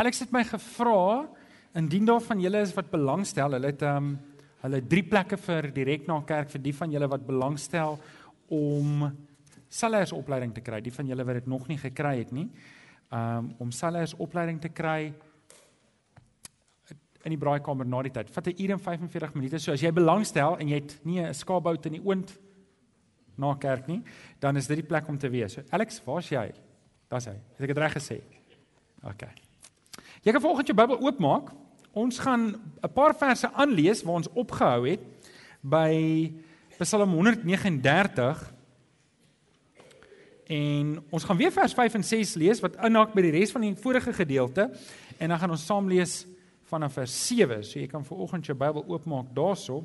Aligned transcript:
Alex 0.00 0.22
het 0.22 0.30
my 0.32 0.40
gevra 0.48 1.28
indien 1.76 2.06
daar 2.08 2.22
van 2.24 2.40
julle 2.40 2.60
is 2.64 2.72
wat 2.72 2.88
belangstel, 2.90 3.52
hulle 3.52 3.68
het 3.68 3.82
ehm 3.84 3.96
um, 3.96 4.18
hulle 4.60 4.80
drie 4.84 5.02
plekke 5.08 5.38
vir 5.40 5.70
direk 5.72 6.02
na 6.08 6.18
kerk 6.28 6.50
vir 6.52 6.60
die 6.60 6.72
van 6.76 6.92
julle 6.92 7.06
wat 7.08 7.22
belangstel 7.24 7.94
om 8.52 9.06
salers 9.72 10.12
opleiding 10.12 10.52
te 10.52 10.60
kry. 10.60 10.82
Die 10.84 10.92
van 10.92 11.08
julle 11.08 11.24
wat 11.24 11.38
dit 11.38 11.46
nog 11.48 11.64
nie 11.68 11.78
gekry 11.80 12.18
het 12.18 12.32
nie. 12.32 12.46
Ehm 13.10 13.38
um, 13.38 13.50
om 13.66 13.72
salers 13.72 14.14
opleiding 14.16 14.60
te 14.60 14.68
kry 14.68 15.12
in 17.24 17.34
die 17.34 17.40
braaikamer 17.40 17.88
na 17.88 18.02
die 18.02 18.12
tyd. 18.12 18.30
Vat 18.30 18.46
'n 18.46 18.62
uur 18.62 18.70
en 18.70 18.80
45 18.80 19.34
minute. 19.34 19.58
So 19.58 19.72
as 19.72 19.80
jy 19.80 19.92
belangstel 19.92 20.58
en 20.58 20.68
jy 20.68 20.80
het 20.80 21.04
nie 21.04 21.20
'n 21.20 21.34
skaapbout 21.34 21.86
in 21.86 21.92
die 21.92 22.04
oond 22.04 22.38
na 23.36 23.54
kerk 23.54 23.86
nie, 23.86 24.02
dan 24.38 24.56
is 24.56 24.66
dit 24.66 24.76
die 24.76 24.86
plek 24.86 25.08
om 25.08 25.18
te 25.18 25.28
wees. 25.28 25.52
So 25.52 25.62
Alex, 25.70 26.02
waar's 26.04 26.28
jy? 26.28 26.52
Daar's 27.08 27.26
hy. 27.26 27.36
Het 27.56 27.60
ek 27.60 27.66
dit 27.66 27.78
reg 27.78 27.92
gesê? 27.92 28.20
OK. 29.02 29.49
Jy 30.20 30.32
kan 30.32 30.42
volgens 30.44 30.68
jou 30.68 30.76
Bybel 30.76 31.00
oopmaak. 31.00 31.48
Ons 31.96 32.18
gaan 32.18 32.60
'n 32.82 32.92
paar 32.92 33.14
verse 33.16 33.52
aanlees 33.52 34.02
waar 34.02 34.14
ons 34.14 34.32
opgehou 34.32 34.88
het 34.88 35.00
by 35.60 36.32
Psalm 36.78 37.12
139. 37.12 38.54
En 40.44 41.04
ons 41.10 41.24
gaan 41.24 41.36
weer 41.36 41.52
vers 41.52 41.72
5 41.72 41.94
en 41.94 42.04
6 42.04 42.34
lees 42.34 42.60
wat 42.60 42.76
inhaak 42.76 43.14
by 43.14 43.22
die 43.22 43.30
res 43.30 43.50
van 43.50 43.60
die 43.60 43.74
vorige 43.74 44.12
gedeelte 44.12 44.70
en 45.18 45.28
dan 45.28 45.38
gaan 45.38 45.50
ons 45.50 45.66
saam 45.66 45.88
lees 45.88 46.26
vanaf 46.62 46.92
vers 46.92 47.26
7. 47.26 47.64
So 47.64 47.78
jy 47.78 47.86
kan 47.86 48.04
vanoggend 48.04 48.46
jou 48.46 48.56
Bybel 48.56 48.84
oopmaak 48.88 49.34
daarso. 49.34 49.84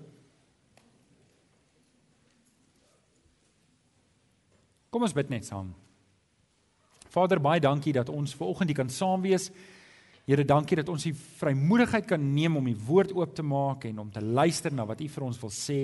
Kom 4.89 5.01
ons 5.01 5.13
bid 5.13 5.29
net 5.29 5.45
saam. 5.45 5.73
Vader, 7.09 7.39
baie 7.39 7.59
dankie 7.59 7.93
dat 7.93 8.09
ons 8.09 8.35
vanoggend 8.35 8.69
hier 8.69 8.77
kan 8.77 8.89
saam 8.89 9.21
wees. 9.21 9.51
Here, 10.25 10.41
dankie 10.41 10.79
dat 10.79 10.87
ons 10.89 11.03
die 11.05 11.13
vrymoedigheid 11.13 12.07
kan 12.09 12.23
neem 12.33 12.55
om 12.57 12.65
die 12.65 12.79
woord 12.87 13.11
oop 13.13 13.35
te 13.37 13.43
maak 13.45 13.83
en 13.85 13.99
om 14.01 14.07
te 14.09 14.23
luister 14.25 14.73
na 14.73 14.87
wat 14.89 15.03
U 15.05 15.09
vir 15.13 15.25
ons 15.27 15.37
wil 15.43 15.51
sê. 15.53 15.81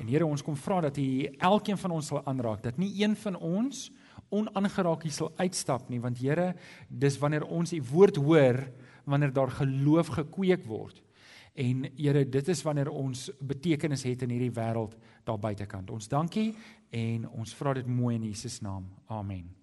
En 0.00 0.08
Here, 0.08 0.24
ons 0.24 0.44
kom 0.44 0.56
vra 0.56 0.80
dat 0.86 0.96
U 0.96 1.08
elkeen 1.50 1.80
van 1.80 1.96
ons 1.98 2.08
sal 2.08 2.22
aanraak, 2.24 2.62
dat 2.64 2.78
nie 2.80 2.94
een 3.02 3.16
van 3.26 3.36
ons 3.36 3.90
onaangeraak 4.32 5.04
hier 5.04 5.12
sal 5.12 5.34
uitstap 5.36 5.92
nie, 5.92 6.00
want 6.00 6.16
Here, 6.22 6.54
dis 6.88 7.20
wanneer 7.20 7.44
ons 7.44 7.74
U 7.76 7.82
woord 7.90 8.22
hoor, 8.24 8.62
wanneer 9.04 9.36
daar 9.36 9.52
geloof 9.60 10.14
gekweek 10.16 10.64
word. 10.64 11.04
En 11.52 11.84
Here, 11.98 12.24
dit 12.24 12.48
is 12.48 12.64
wanneer 12.64 12.88
ons 12.88 13.28
betekenis 13.36 14.06
het 14.08 14.24
in 14.24 14.32
hierdie 14.32 14.54
wêreld 14.56 14.96
daar 15.28 15.44
buitekant. 15.44 15.92
Ons 15.92 16.08
dankie 16.08 16.54
en 16.88 17.28
ons 17.28 17.56
vra 17.60 17.76
dit 17.76 17.96
mooi 18.00 18.16
in 18.16 18.30
Jesus 18.32 18.62
naam. 18.64 18.88
Amen. 19.12 19.57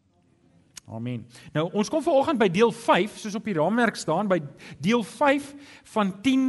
Amen. 0.86 1.24
Nou 1.54 1.66
ons 1.74 1.90
kom 1.90 2.04
vanoggend 2.06 2.38
by 2.38 2.48
deel 2.54 2.70
5 2.72 3.16
soos 3.18 3.36
op 3.40 3.48
die 3.50 3.56
raamwerk 3.58 3.96
staan 3.98 4.28
by 4.30 4.38
deel 4.78 5.02
5 5.02 5.48
van 5.96 6.12
10 6.22 6.44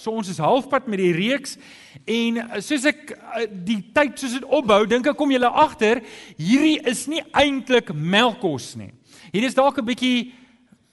so 0.00 0.14
ons 0.16 0.30
is 0.32 0.40
halfpad 0.40 0.88
met 0.88 1.00
die 1.00 1.12
reeks 1.12 1.58
en 2.08 2.40
eh, 2.40 2.62
soos 2.64 2.86
ek 2.88 3.12
eh, 3.12 3.44
die 3.68 3.82
tyd 3.96 4.16
soos 4.16 4.38
dit 4.38 4.48
opbou 4.48 4.80
dink 4.88 5.10
ek 5.12 5.18
kom 5.20 5.32
julle 5.32 5.50
agter 5.64 6.00
hierdie 6.38 6.78
is 6.88 7.04
nie 7.12 7.20
eintlik 7.36 7.92
melkkos 7.92 8.74
nie. 8.80 8.94
Hier 9.34 9.44
is 9.44 9.56
dalk 9.58 9.76
'n 9.76 9.88
bietjie 9.92 10.32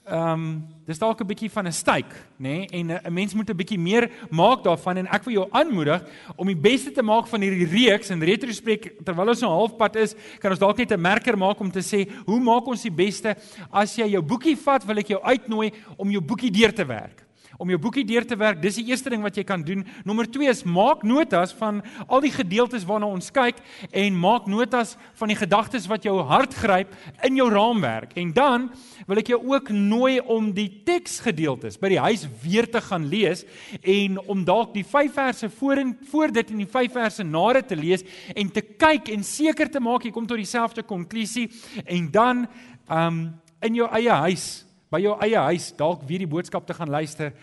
ehm 0.04 0.32
um, 0.32 0.64
dis 0.84 0.98
dalk 0.98 1.20
'n 1.20 1.26
bietjie 1.26 1.50
van 1.50 1.66
'n 1.66 1.72
styk, 1.72 2.12
nê? 2.36 2.38
Nee? 2.38 2.66
En 2.66 2.90
eh, 2.90 3.08
'n 3.08 3.12
mens 3.12 3.34
moet 3.34 3.48
'n 3.48 3.56
bietjie 3.56 3.78
meer 3.78 4.10
maak 4.30 4.62
daarvan 4.62 4.96
en 4.96 5.06
ek 5.06 5.24
wil 5.24 5.34
jou 5.34 5.48
aanmoedig 5.50 6.04
om 6.36 6.46
die 6.46 6.56
beste 6.56 6.92
te 6.92 7.02
maak 7.02 7.26
van 7.26 7.40
hierdie 7.40 7.66
reeks 7.66 8.10
en 8.10 8.20
retrospek 8.20 9.04
terwyl 9.04 9.28
ons 9.28 9.40
nou 9.40 9.50
halfpad 9.50 9.96
is, 9.96 10.14
kan 10.38 10.50
ons 10.50 10.60
dalk 10.60 10.76
net 10.76 10.92
'n 10.92 11.00
merker 11.00 11.38
maak 11.38 11.60
om 11.60 11.70
te 11.70 11.80
sê, 11.80 12.10
hoe 12.26 12.40
maak 12.40 12.66
ons 12.66 12.82
die 12.82 12.92
beste? 12.92 13.36
As 13.72 13.96
jy 13.96 14.06
jou 14.08 14.22
boekie 14.22 14.56
vat, 14.56 14.84
wil 14.84 14.98
ek 14.98 15.08
jou 15.08 15.22
uitnooi 15.22 15.72
om 15.96 16.10
jou 16.10 16.20
boekie 16.20 16.50
deur 16.50 16.72
te 16.72 16.84
werk 16.84 17.24
om 17.58 17.70
jou 17.70 17.78
boekie 17.80 18.04
deur 18.06 18.26
te 18.26 18.36
werk. 18.36 18.62
Dis 18.62 18.78
die 18.80 18.86
eerste 18.90 19.10
ding 19.12 19.22
wat 19.24 19.36
jy 19.38 19.44
kan 19.46 19.62
doen. 19.64 19.84
Nommer 20.04 20.28
2 20.30 20.50
is 20.50 20.64
maak 20.64 21.04
notas 21.06 21.54
van 21.58 21.82
al 22.06 22.24
die 22.24 22.32
gedeeltes 22.34 22.86
waarna 22.88 23.10
ons 23.10 23.30
kyk 23.34 23.60
en 23.90 24.18
maak 24.18 24.48
notas 24.50 24.96
van 25.20 25.32
die 25.32 25.38
gedagtes 25.38 25.88
wat 25.90 26.06
jou 26.06 26.16
hart 26.28 26.54
gryp 26.58 26.92
in 27.26 27.38
jou 27.38 27.48
raamwerk. 27.52 28.16
En 28.20 28.32
dan 28.34 28.68
wil 29.08 29.20
ek 29.20 29.32
jou 29.34 29.40
ook 29.52 29.70
nooi 29.74 30.18
om 30.20 30.50
die 30.56 30.68
teksgedeeltes 30.86 31.78
by 31.80 31.92
die 31.94 32.02
huis 32.02 32.26
weer 32.42 32.68
te 32.70 32.82
gaan 32.84 33.08
lees 33.10 33.44
en 33.80 34.18
om 34.30 34.44
dalk 34.46 34.74
die 34.74 34.84
5 34.86 35.14
verse 35.14 35.50
voor 35.58 35.82
en 35.82 35.94
voor 36.10 36.32
dit 36.34 36.50
en 36.50 36.62
die 36.64 36.70
5 36.70 36.92
verse 36.92 37.24
na 37.24 37.46
dit 37.58 37.68
te 37.68 37.78
lees 37.78 38.04
en 38.34 38.50
te 38.50 38.62
kyk 38.62 39.10
en 39.14 39.24
seker 39.26 39.70
te 39.70 39.82
maak 39.82 40.04
jy 40.04 40.12
kom 40.14 40.26
tot 40.26 40.40
dieselfde 40.40 40.84
konklusie 40.86 41.48
en 41.84 42.10
dan 42.10 42.46
um 42.90 43.24
in 43.64 43.78
jou 43.78 43.88
eie 43.96 44.12
huis 44.26 44.63
by 44.94 45.02
jou 45.02 45.16
eie 45.26 45.42
huis 45.50 45.72
dalk 45.78 46.06
weer 46.06 46.22
die 46.22 46.30
boodskap 46.30 46.66
te 46.66 46.76
gaan 46.76 46.92
luister 46.92 47.34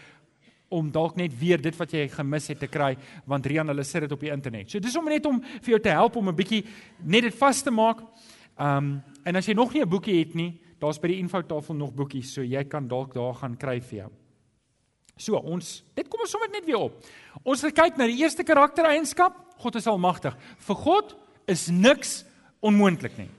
om 0.72 0.88
dalk 0.91 1.17
net 1.19 1.34
weer 1.35 1.59
dit 1.59 1.75
wat 1.75 1.91
jy 1.91 2.06
gemis 2.13 2.47
het 2.53 2.62
te 2.63 2.69
kry 2.72 2.94
want 3.28 3.47
Rian 3.50 3.67
hulle 3.67 3.84
sit 3.84 4.06
dit 4.06 4.16
op 4.16 4.23
die 4.23 4.31
internet. 4.31 4.72
So 4.72 4.79
dis 4.79 4.95
om 4.95 5.09
net 5.12 5.28
om 5.28 5.41
vir 5.44 5.75
jou 5.75 5.81
te 5.84 5.91
help 5.91 6.16
om 6.16 6.29
'n 6.29 6.35
bietjie 6.35 6.63
net 7.03 7.23
dit 7.28 7.35
vas 7.35 7.61
te 7.61 7.72
maak. 7.72 8.00
Um 8.57 9.01
en 9.25 9.35
as 9.35 9.45
jy 9.45 9.53
nog 9.53 9.73
nie 9.73 9.81
'n 9.81 9.90
boekie 9.90 10.19
het 10.19 10.35
nie, 10.35 10.59
daar's 10.79 11.00
by 11.00 11.07
die 11.07 11.19
infotafel 11.19 11.75
nog 11.75 11.94
boekies, 11.94 12.34
so 12.34 12.41
jy 12.41 12.63
kan 12.63 12.88
dalk 12.88 13.13
daar 13.13 13.34
gaan 13.34 13.57
kry 13.57 13.79
vir 13.81 13.97
jou. 14.00 14.11
So 15.17 15.35
ons, 15.35 15.84
dit 15.95 16.07
kom 16.07 16.22
ons 16.22 16.31
sommer 16.31 16.50
net 16.50 16.66
weer 16.66 16.78
op. 16.78 17.03
Ons 17.44 17.61
gaan 17.61 17.72
kyk 17.72 17.97
na 17.97 18.07
die 18.07 18.22
eerste 18.23 18.44
karaktereienskap. 18.44 19.34
God 19.57 19.75
is 19.75 19.88
almagtig. 19.88 20.35
Vir 20.57 20.75
God 20.75 21.16
is 21.47 21.67
niks 21.69 22.25
onmoontlik 22.61 23.17
nie. 23.17 23.29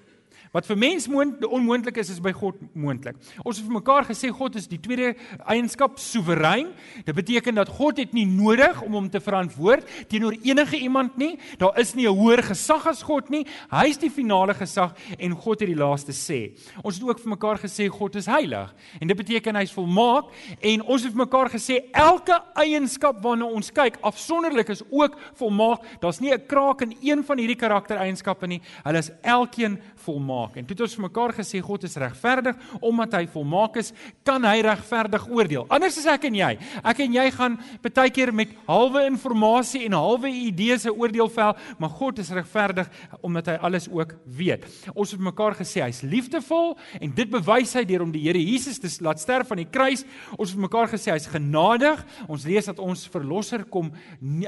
Wat 0.53 0.67
vir 0.69 0.77
mens 0.77 1.07
onmoontlik 1.09 1.97
is, 1.97 2.11
is 2.13 2.21
by 2.21 2.31
God 2.37 2.59
moontlik. 2.77 3.17
Ons 3.41 3.57
het 3.57 3.65
vir 3.65 3.77
mekaar 3.79 4.05
gesê 4.05 4.29
God 4.29 4.59
is 4.61 4.67
die 4.69 4.81
tweede 4.85 5.15
eienskap 5.49 5.97
soewerein. 5.97 6.69
Dit 7.07 7.17
beteken 7.17 7.57
dat 7.57 7.71
God 7.73 7.97
het 8.03 8.13
nie 8.13 8.27
nodig 8.29 8.83
om 8.85 8.99
hom 8.99 9.09
te 9.09 9.21
verantwoord 9.25 9.89
teenoor 10.13 10.37
enige 10.45 10.77
iemand 10.77 11.17
nie. 11.17 11.39
Daar 11.57 11.79
is 11.81 11.95
nie 11.95 12.05
'n 12.07 12.13
hoër 12.13 12.43
gesag 12.53 12.87
as 12.87 13.03
God 13.03 13.31
nie. 13.31 13.47
Hy 13.71 13.87
is 13.89 13.97
die 13.97 14.11
finale 14.11 14.53
gesag 14.55 14.93
en 15.19 15.33
God 15.33 15.61
het 15.61 15.69
die 15.69 15.77
laaste 15.77 16.13
sê. 16.13 16.53
Ons 16.85 16.99
het 16.99 17.09
ook 17.09 17.21
vir 17.21 17.31
mekaar 17.31 17.59
gesê 17.59 17.89
God 17.89 18.17
is 18.17 18.27
heilig 18.27 18.75
en 19.01 19.09
dit 19.09 19.17
beteken 19.17 19.57
hy's 19.57 19.73
volmaak 19.73 20.25
en 20.61 20.83
ons 20.83 21.03
het 21.03 21.13
vir 21.13 21.27
mekaar 21.27 21.49
gesê 21.49 21.81
elke 21.93 22.43
eienskap 22.55 23.23
waarna 23.23 23.47
ons 23.47 23.71
kyk 23.71 23.97
afsonderlik 24.03 24.69
is 24.69 24.83
ook 24.91 25.17
volmaak. 25.35 25.81
Daar's 26.01 26.21
nie 26.21 26.33
'n 26.33 26.47
kraak 26.47 26.83
in 26.83 26.97
een 27.01 27.25
van 27.25 27.39
hierdie 27.39 27.57
karaktereienskappe 27.57 28.47
nie. 28.47 28.61
Hulle 28.85 28.99
is 28.99 29.11
elkeen 29.23 29.81
volmaak. 30.05 30.57
En 30.57 30.65
toe 30.65 30.77
het 30.77 30.85
ons 30.87 30.95
vir 30.95 31.07
mekaar 31.09 31.33
gesê 31.33 31.61
God 31.61 31.85
is 31.85 31.97
regverdig 31.97 32.57
omdat 32.81 33.13
hy 33.13 33.27
volmaak 33.27 33.77
is, 33.77 33.93
kan 34.25 34.45
hy 34.45 34.61
regverdig 34.61 35.29
oordeel. 35.29 35.67
Anders 35.69 35.99
is 35.99 36.07
ek 36.07 36.25
en 36.25 36.35
jy. 36.35 36.59
Ek 36.83 37.01
en 37.05 37.13
jy 37.13 37.31
gaan 37.31 37.59
baie 37.83 38.11
keer 38.11 38.33
met 38.33 38.49
halwe 38.67 39.07
inligting 39.07 39.87
en 39.87 39.97
halwe 39.97 40.29
idees 40.29 40.85
'n 40.87 40.91
oordeel 40.91 41.29
vel, 41.29 41.55
maar 41.79 41.91
God 41.91 42.19
is 42.19 42.31
regverdig 42.31 42.89
omdat 43.23 43.47
hy 43.47 43.57
alles 43.61 43.89
ook 43.89 44.15
weet. 44.27 44.65
Ons 44.95 45.11
het 45.13 45.21
mekaar 45.21 45.55
gesê 45.55 45.83
hy's 45.83 46.03
liefdevol 46.03 46.77
en 47.01 47.11
dit 47.15 47.31
bewys 47.31 47.75
hy 47.75 47.85
deur 47.85 48.03
om 48.03 48.13
die 48.13 48.23
Here 48.23 48.39
Jesus 48.39 48.79
te 48.79 48.89
laat 49.03 49.21
sterf 49.21 49.51
aan 49.51 49.59
die 49.59 49.71
kruis. 49.71 50.05
Ons 50.39 50.51
het 50.51 50.59
mekaar 50.59 50.89
gesê 50.89 51.13
hy's 51.13 51.27
genadig. 51.27 52.05
Ons 52.29 52.45
lees 52.45 52.65
dat 52.65 52.79
ons 52.79 53.09
verlosser 53.09 53.65
kom, 53.65 53.93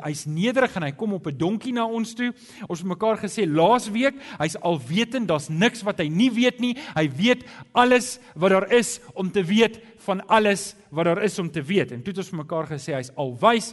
hy's 0.05 0.27
nederig 0.27 0.75
en 0.77 0.83
hy 0.83 0.93
kom 0.93 1.13
op 1.15 1.27
'n 1.27 1.37
donkie 1.37 1.73
na 1.73 1.87
ons 1.87 2.15
toe. 2.15 2.33
Ons 2.69 2.79
het 2.81 2.89
mekaar 2.89 3.19
gesê 3.19 3.47
laasweek, 3.47 4.15
hy's 4.39 4.57
alwetend, 4.57 5.29
daar's 5.29 5.44
niks 5.49 5.83
wat 5.87 6.01
hy 6.03 6.09
nie 6.13 6.31
weet 6.35 6.61
nie. 6.63 6.75
Hy 6.97 7.09
weet 7.17 7.45
alles 7.73 8.19
wat 8.35 8.55
daar 8.55 8.69
is 8.73 8.99
om 9.15 9.31
te 9.33 9.45
weet 9.45 9.81
van 10.07 10.23
alles 10.33 10.73
wat 10.91 11.09
daar 11.11 11.23
is 11.25 11.39
om 11.39 11.51
te 11.51 11.63
weet. 11.63 11.93
En 11.93 12.03
toe 12.03 12.13
het 12.15 12.23
ons 12.23 12.33
vir 12.33 12.43
mekaar 12.43 12.71
gesê 12.71 12.97
hy's 12.97 13.13
alwys. 13.21 13.73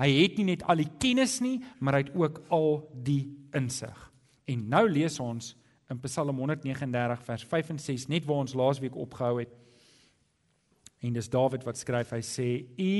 Hy 0.00 0.08
het 0.22 0.38
nie 0.38 0.52
net 0.52 0.62
al 0.70 0.80
die 0.80 0.90
kennis 1.02 1.40
nie, 1.44 1.58
maar 1.80 1.98
hy 1.98 2.04
het 2.06 2.14
ook 2.16 2.42
al 2.54 2.78
die 3.04 3.24
insig. 3.56 3.96
En 4.48 4.68
nou 4.72 4.84
lees 4.88 5.18
ons 5.20 5.54
in 5.90 5.98
Psalm 6.04 6.38
139 6.38 7.24
vers 7.26 7.44
5 7.50 7.72
en 7.74 7.82
6 7.82 8.06
net 8.10 8.28
waar 8.28 8.44
ons 8.44 8.54
laasweek 8.56 8.96
opgehou 8.96 9.40
het. 9.42 9.52
En 11.00 11.16
dis 11.16 11.30
Dawid 11.32 11.64
wat 11.66 11.80
skryf. 11.80 12.12
Hy 12.12 12.22
sê: 12.24 12.48
"U 12.78 12.92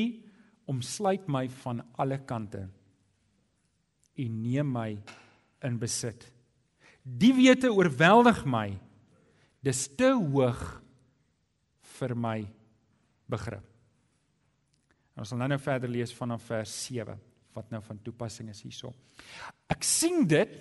omsluit 0.66 1.28
my 1.28 1.48
van 1.48 1.82
alle 1.98 2.18
kante. 2.18 2.68
U 4.16 4.28
neem 4.28 4.72
my 4.72 4.98
in 5.62 5.78
besit." 5.78 6.39
Die 7.18 7.32
wete 7.34 7.72
oorweldig 7.72 8.44
my. 8.46 8.68
Dis 9.64 9.88
te 9.98 10.12
hoog 10.14 10.60
vir 11.98 12.14
my 12.16 12.38
begrip. 13.30 13.66
Ons 15.20 15.32
sal 15.32 15.40
nou-nou 15.40 15.58
verder 15.60 15.90
lees 15.92 16.14
vanaf 16.16 16.46
vers 16.48 16.72
7 16.86 17.16
wat 17.56 17.72
nou 17.72 17.80
van 17.84 17.98
toepassing 18.00 18.48
is 18.52 18.62
hierso. 18.64 18.92
Ek 19.68 19.84
sien 19.84 20.24
dit 20.28 20.58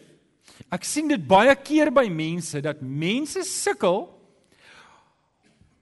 ek 0.74 0.84
sien 0.88 1.08
dit 1.08 1.22
baie 1.30 1.54
keer 1.62 1.92
by 1.94 2.08
mense 2.12 2.58
dat 2.66 2.82
mense 2.82 3.44
sukkel 3.48 4.08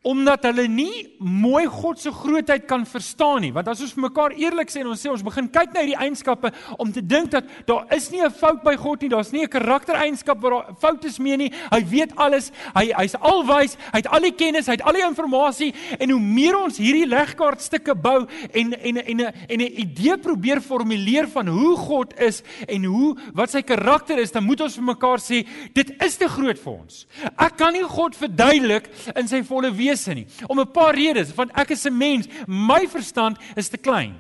omdat 0.02 0.44
hulle 0.48 0.68
nie 0.68 1.08
mooi 1.20 1.66
God 1.68 2.00
se 2.00 2.12
grootheid 2.12 2.66
kan 2.66 2.86
verstaan 2.86 3.42
nie. 3.42 3.52
Want 3.52 3.68
as 3.68 3.82
ons 3.82 3.94
vir 3.94 4.06
mekaar 4.06 4.36
eerlik 4.38 4.70
sê 4.72 4.80
en 4.82 4.92
ons 4.94 5.02
sê 5.02 5.10
ons 5.12 5.24
begin 5.26 5.50
kyk 5.52 5.74
na 5.74 5.84
hierdie 5.84 5.98
eienskappe 6.00 6.52
om 6.78 6.92
te 6.94 7.02
dink 7.02 7.32
dat 7.32 7.44
daar 7.68 7.86
is 7.96 8.10
nie 8.12 8.22
'n 8.22 8.32
fout 8.32 8.64
by 8.64 8.76
God 8.76 9.02
nie, 9.02 9.10
daar's 9.10 9.32
nie 9.32 9.44
'n 9.44 9.50
karaktereienskap 9.50 10.42
waar 10.42 10.52
daar 10.52 10.76
foute 10.80 11.10
mee 11.22 11.38
nie. 11.38 11.52
Hy 11.72 11.84
weet 11.86 12.16
alles. 12.16 12.52
Hy 12.76 12.94
hy's 12.94 13.16
alwys. 13.16 13.78
Hy 13.92 13.98
het 13.98 14.08
al 14.08 14.22
die 14.22 14.32
kennis, 14.32 14.68
hy 14.68 14.74
het 14.74 14.82
al 14.82 14.94
die 14.94 15.02
inligting 15.02 15.74
en 16.00 16.10
hoe 16.10 16.20
meer 16.20 16.58
ons 16.58 16.78
hierdie 16.78 17.08
legkaartstukke 17.08 17.96
bou 17.96 18.28
en 18.54 18.74
en 18.74 18.98
en 18.98 19.18
'n 19.18 19.34
en 19.50 19.60
'n 19.60 19.80
idee 19.82 20.18
probeer 20.18 20.62
formuleer 20.62 21.28
van 21.28 21.48
hoe 21.48 21.76
God 21.76 22.20
is 22.20 22.44
en 22.68 22.84
hoe 22.84 23.16
wat 23.34 23.50
sy 23.50 23.62
karakter 23.62 24.18
is, 24.20 24.32
dan 24.32 24.44
moet 24.44 24.62
ons 24.62 24.76
vir 24.76 24.84
mekaar 24.84 25.20
sê 25.20 25.46
dit 25.74 26.04
is 26.04 26.18
te 26.18 26.28
groot 26.28 26.60
vir 26.60 26.74
ons. 26.74 27.08
Ek 27.38 27.58
kan 27.58 27.74
nie 27.74 27.84
God 27.84 28.16
verduidelik 28.16 28.90
in 29.16 29.28
sy 29.28 29.44
volle 29.44 29.72
wees 29.72 29.87
wese 29.88 30.14
nie. 30.14 30.28
Om 30.48 30.60
'n 30.60 30.72
paar 30.72 30.96
redes, 30.96 31.34
want 31.36 31.52
ek 31.56 31.72
is 31.72 31.86
'n 31.86 31.98
mens, 31.98 32.28
my 32.48 32.88
verstand 32.88 33.38
is 33.56 33.70
te 33.70 33.78
klein. 33.78 34.16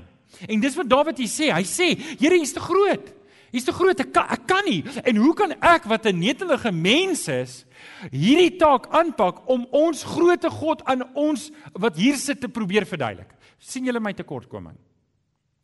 En 0.47 0.59
dis 0.59 0.75
wat 0.75 0.89
Dawid 0.89 1.17
hier 1.17 1.31
sê. 1.31 1.53
Hy 1.53 1.63
sê, 1.63 1.97
Here, 2.19 2.35
U 2.35 2.41
is 2.41 2.53
te 2.53 2.59
groot. 2.59 3.13
Is 3.51 3.63
te 3.63 3.71
groot. 3.71 3.99
Ek 3.99 4.11
kan, 4.13 4.27
ek 4.29 4.45
kan 4.47 4.65
nie. 4.65 4.83
En 5.03 5.15
hoe 5.15 5.33
kan 5.33 5.51
ek 5.61 5.87
wat 5.87 6.05
'n 6.05 6.19
netelige 6.19 6.71
mens 6.71 7.27
is, 7.27 7.65
hierdie 8.11 8.57
taak 8.57 8.87
aanpak 8.91 9.49
om 9.49 9.65
ons 9.71 10.03
grootte 10.03 10.49
God 10.49 10.83
aan 10.85 11.03
ons 11.15 11.51
wat 11.73 11.95
hier 11.95 12.15
sit 12.15 12.41
te 12.41 12.49
probeer 12.49 12.85
verduidelik? 12.85 13.33
sien 13.59 13.85
julle 13.85 13.99
my 13.99 14.13
tekortkoming? 14.13 14.77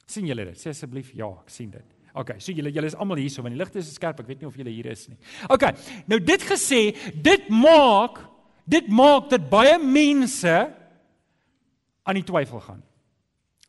sien 0.05 0.25
julle 0.25 0.45
dit? 0.45 0.57
Sê 0.57 0.69
asseblief 0.69 1.13
ja, 1.15 1.29
ek 1.29 1.49
sien 1.49 1.69
dit. 1.69 1.85
OK, 2.13 2.35
so 2.37 2.51
julle 2.51 2.69
julle 2.69 2.85
is 2.85 2.95
almal 2.95 3.17
hier 3.17 3.31
so 3.33 3.41
want 3.41 3.55
die 3.55 3.61
ligte 3.61 3.79
is 3.79 3.93
skerp. 3.95 4.19
Ek 4.21 4.27
weet 4.27 4.43
nie 4.43 4.47
of 4.47 4.57
julle 4.59 4.69
hier 4.69 4.91
is 4.91 5.07
nie. 5.09 5.17
OK. 5.49 5.63
Nou 6.11 6.19
dit 6.21 6.45
gesê, 6.45 6.81
dit 7.15 7.49
maak 7.49 8.19
Dit 8.63 8.87
maak 8.87 9.29
dat 9.29 9.49
baie 9.49 9.77
mense 9.79 10.73
aan 12.03 12.19
die 12.19 12.23
twyfel 12.23 12.59
gaan. 12.59 12.83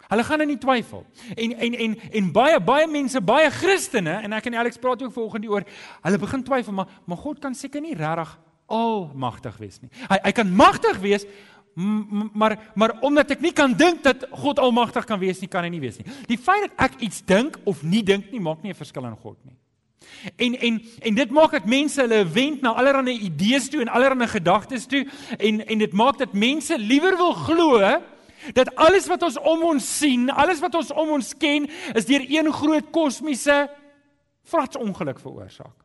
Hulle 0.08 0.24
gaan 0.24 0.44
in 0.44 0.52
die 0.52 0.60
twyfel. 0.60 1.04
En 1.34 1.54
en 1.56 1.74
en 1.74 1.96
en 2.10 2.32
baie 2.32 2.60
baie 2.60 2.86
mense, 2.90 3.20
baie 3.20 3.50
Christene 3.50 4.20
en 4.22 4.36
ek 4.36 4.50
en 4.50 4.58
Alex 4.60 4.78
praat 4.78 5.02
ook 5.02 5.14
vanoggend 5.14 5.48
oor, 5.48 5.66
hulle 6.04 6.18
begin 6.18 6.44
twyfel, 6.44 6.76
maar 6.76 7.00
maar 7.04 7.20
God 7.20 7.40
kan 7.40 7.54
seker 7.54 7.80
nie 7.80 7.96
regtig 7.96 8.36
almagtig 8.66 9.56
wees 9.60 9.80
nie. 9.80 9.90
Hy 10.08 10.20
hy 10.28 10.32
kan 10.36 10.52
magtig 10.56 11.00
wees, 11.02 11.26
maar 11.74 12.58
maar 12.74 12.96
omdat 13.04 13.34
ek 13.36 13.44
nie 13.44 13.52
kan 13.52 13.72
dink 13.76 14.04
dat 14.04 14.28
God 14.30 14.60
almagtig 14.62 15.08
kan 15.08 15.20
wees 15.20 15.40
nie, 15.40 15.48
kan 15.48 15.64
hy 15.64 15.72
nie 15.72 15.82
wees 15.82 15.98
nie. 16.00 16.06
Die 16.28 16.38
feit 16.38 16.68
dat 16.68 16.90
ek 16.90 17.00
iets 17.08 17.24
dink 17.26 17.58
of 17.64 17.82
nie 17.82 18.04
dink 18.04 18.30
nie, 18.32 18.40
maak 18.40 18.62
nie 18.62 18.72
'n 18.72 18.82
verskil 18.82 19.04
aan 19.04 19.16
God 19.16 19.38
nie. 19.44 19.56
En 20.36 20.58
en 20.58 20.82
en 21.00 21.14
dit 21.14 21.30
maak 21.30 21.50
dat 21.50 21.66
mense 21.66 22.00
hulle 22.00 22.24
wend 22.32 22.60
na 22.60 22.72
allerlei 22.72 23.18
idees 23.18 23.68
toe 23.68 23.80
en 23.80 23.88
allerlei 23.88 24.28
gedagtes 24.28 24.86
toe 24.86 25.06
en 25.38 25.66
en 25.66 25.78
dit 25.78 25.92
maak 25.92 26.18
dat 26.18 26.32
mense 26.32 26.78
liewer 26.78 27.16
wil 27.16 27.32
glo 27.32 27.80
dat 28.52 28.74
alles 28.74 29.06
wat 29.06 29.22
ons 29.22 29.38
om 29.40 29.62
ons 29.62 29.86
sien, 29.98 30.28
alles 30.30 30.60
wat 30.60 30.74
ons 30.74 30.92
om 30.92 31.14
ons 31.16 31.30
ken, 31.40 31.68
is 31.94 32.04
deur 32.04 32.26
een 32.28 32.52
groot 32.52 32.90
kosmiese 32.92 33.70
vratsongeluk 34.44 35.20
veroorsaak. 35.20 35.83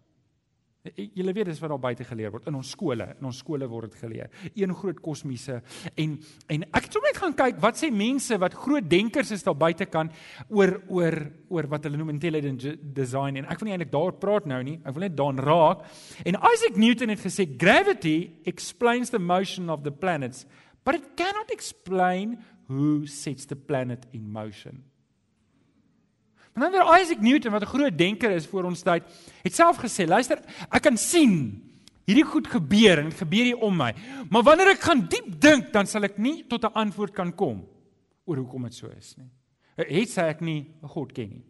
Julle 0.80 1.34
weet 1.36 1.50
dis 1.50 1.58
wat 1.60 1.74
daar 1.74 1.81
buite 1.84 2.06
geleer 2.08 2.31
word 2.31 2.46
in 2.48 2.56
ons 2.56 2.70
skole. 2.72 3.04
In 3.20 3.28
ons 3.28 3.40
skole 3.42 3.68
word 3.68 3.92
dit 3.92 4.00
geleer. 4.00 4.30
Een 4.56 4.72
groot 4.80 5.02
kosmiese 5.04 5.58
en 6.00 6.14
en 6.48 6.64
ek 6.70 6.86
het 6.86 6.96
sommer 6.96 7.12
net 7.12 7.20
gaan 7.20 7.36
kyk 7.42 7.58
wat 7.66 7.81
sê 7.81 7.90
mense 7.92 8.38
wat 8.40 8.56
groot 8.56 8.88
denkers 8.88 9.34
is 9.36 9.44
daar 9.44 9.58
buite 9.60 9.90
kan 9.92 10.08
oor 10.48 10.78
oor 10.88 11.18
oor 11.52 11.68
wat 11.74 11.84
hulle 11.84 12.00
noem 12.00 12.14
intelligent 12.16 12.64
design 12.96 13.42
en 13.42 13.50
ek 13.52 13.60
wil 13.60 13.68
nie 13.68 13.76
eintlik 13.76 13.92
daaroor 13.92 14.16
praat 14.24 14.48
nou 14.48 14.62
nie. 14.64 14.78
Ek 14.86 14.96
wil 14.96 15.08
net 15.10 15.18
daaraan 15.20 15.44
raak. 15.44 15.84
En 16.24 16.40
Isaac 16.54 16.80
Newton 16.80 17.12
het 17.12 17.25
gesê 17.28 17.44
gravity 17.60 18.40
explains 18.48 19.12
the 19.12 19.20
motion 19.20 19.68
of 19.70 19.84
the 19.84 19.92
planets, 19.92 20.46
but 20.88 20.96
it 20.96 21.12
cannot 21.20 21.52
explain 21.52 22.38
who 22.70 23.06
sets 23.06 23.46
the 23.46 23.60
planet 23.60 24.08
in 24.14 24.32
motion. 24.32 24.86
En 26.60 26.66
dan 26.66 26.76
weer 26.76 27.00
Isaac 27.02 27.22
Newton 27.22 27.52
wat 27.52 27.62
'n 27.62 27.66
groot 27.66 27.98
denker 27.98 28.32
is 28.32 28.48
voor 28.48 28.64
ons 28.64 28.82
tyd, 28.82 29.04
het 29.42 29.54
self 29.56 29.78
gesê, 29.78 30.08
luister, 30.08 30.40
ek 30.70 30.82
kan 30.82 30.98
sien 30.98 31.64
hierdie 32.04 32.26
goed 32.26 32.48
gebeur 32.48 32.98
en 33.00 33.12
gebeur 33.12 33.44
hier 33.44 33.58
om 33.58 33.76
my. 33.76 33.94
Maar 34.30 34.44
wanneer 34.44 34.68
ek 34.68 34.82
gaan 34.82 35.08
diep 35.08 35.40
dink, 35.42 35.72
dan 35.72 35.88
sal 35.88 36.04
ek 36.04 36.18
nie 36.18 36.44
tot 36.48 36.64
'n 36.64 36.74
antwoord 36.74 37.14
kan 37.14 37.36
kom 37.36 37.66
oor 38.26 38.38
hoekom 38.38 38.64
dit 38.64 38.74
so 38.74 38.88
is 38.88 39.16
nie. 39.18 39.30
Het 39.78 40.10
sê 40.10 40.28
ek 40.28 40.42
nie 40.42 40.68
God 40.82 41.14
ken 41.14 41.30
nie. 41.30 41.44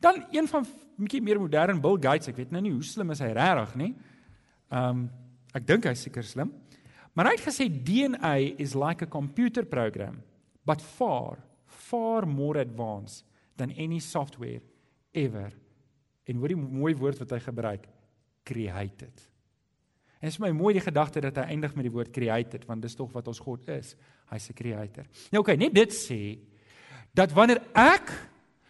Dan 0.00 0.26
een 0.30 0.48
van 0.48 0.66
bietjie 0.98 1.22
meer 1.22 1.40
modern 1.40 1.80
Bill 1.80 1.96
Gates, 2.00 2.28
ek 2.28 2.36
weet 2.36 2.50
nou 2.50 2.60
nie 2.60 2.72
hoe 2.72 2.82
slim 2.82 3.10
is 3.10 3.20
hy 3.20 3.32
regtig 3.32 3.74
nie. 3.74 3.94
Ehm 4.70 4.88
um, 4.88 5.10
ek 5.54 5.66
dink 5.66 5.84
hy's 5.84 6.02
seker 6.02 6.22
slim. 6.22 6.52
Maar 7.14 7.26
hy 7.26 7.32
het 7.32 7.46
gesê 7.46 7.68
DNA 7.84 8.36
is 8.58 8.74
like 8.74 9.02
a 9.02 9.08
computer 9.08 9.64
program, 9.64 10.22
but 10.64 10.82
far 10.82 11.38
far 11.66 12.26
more 12.26 12.60
advanced 12.60 13.24
than 13.62 13.74
any 13.78 14.00
software 14.02 14.60
ever. 15.14 15.52
En 16.26 16.40
hoor 16.40 16.54
die 16.54 16.58
mooi 16.58 16.94
woord 16.98 17.22
wat 17.22 17.36
hy 17.36 17.40
gebruik, 17.42 17.86
created. 18.42 19.28
En 20.22 20.30
is 20.30 20.38
my 20.42 20.52
mooi 20.54 20.74
die 20.76 20.82
gedagte 20.82 21.22
dat 21.22 21.38
hy 21.40 21.48
eindig 21.54 21.74
met 21.78 21.86
die 21.86 21.94
woord 21.94 22.12
created 22.14 22.66
want 22.68 22.82
dis 22.82 22.94
tog 22.98 23.10
wat 23.14 23.28
ons 23.30 23.42
God 23.42 23.68
is. 23.74 23.94
Hy's 24.30 24.50
'n 24.50 24.54
creator. 24.54 25.06
Nou 25.30 25.42
oké, 25.42 25.54
okay, 25.54 25.56
net 25.56 25.74
dit 25.74 25.90
sê 25.90 26.38
dat 27.14 27.32
wanneer 27.32 27.62
ek 27.74 28.10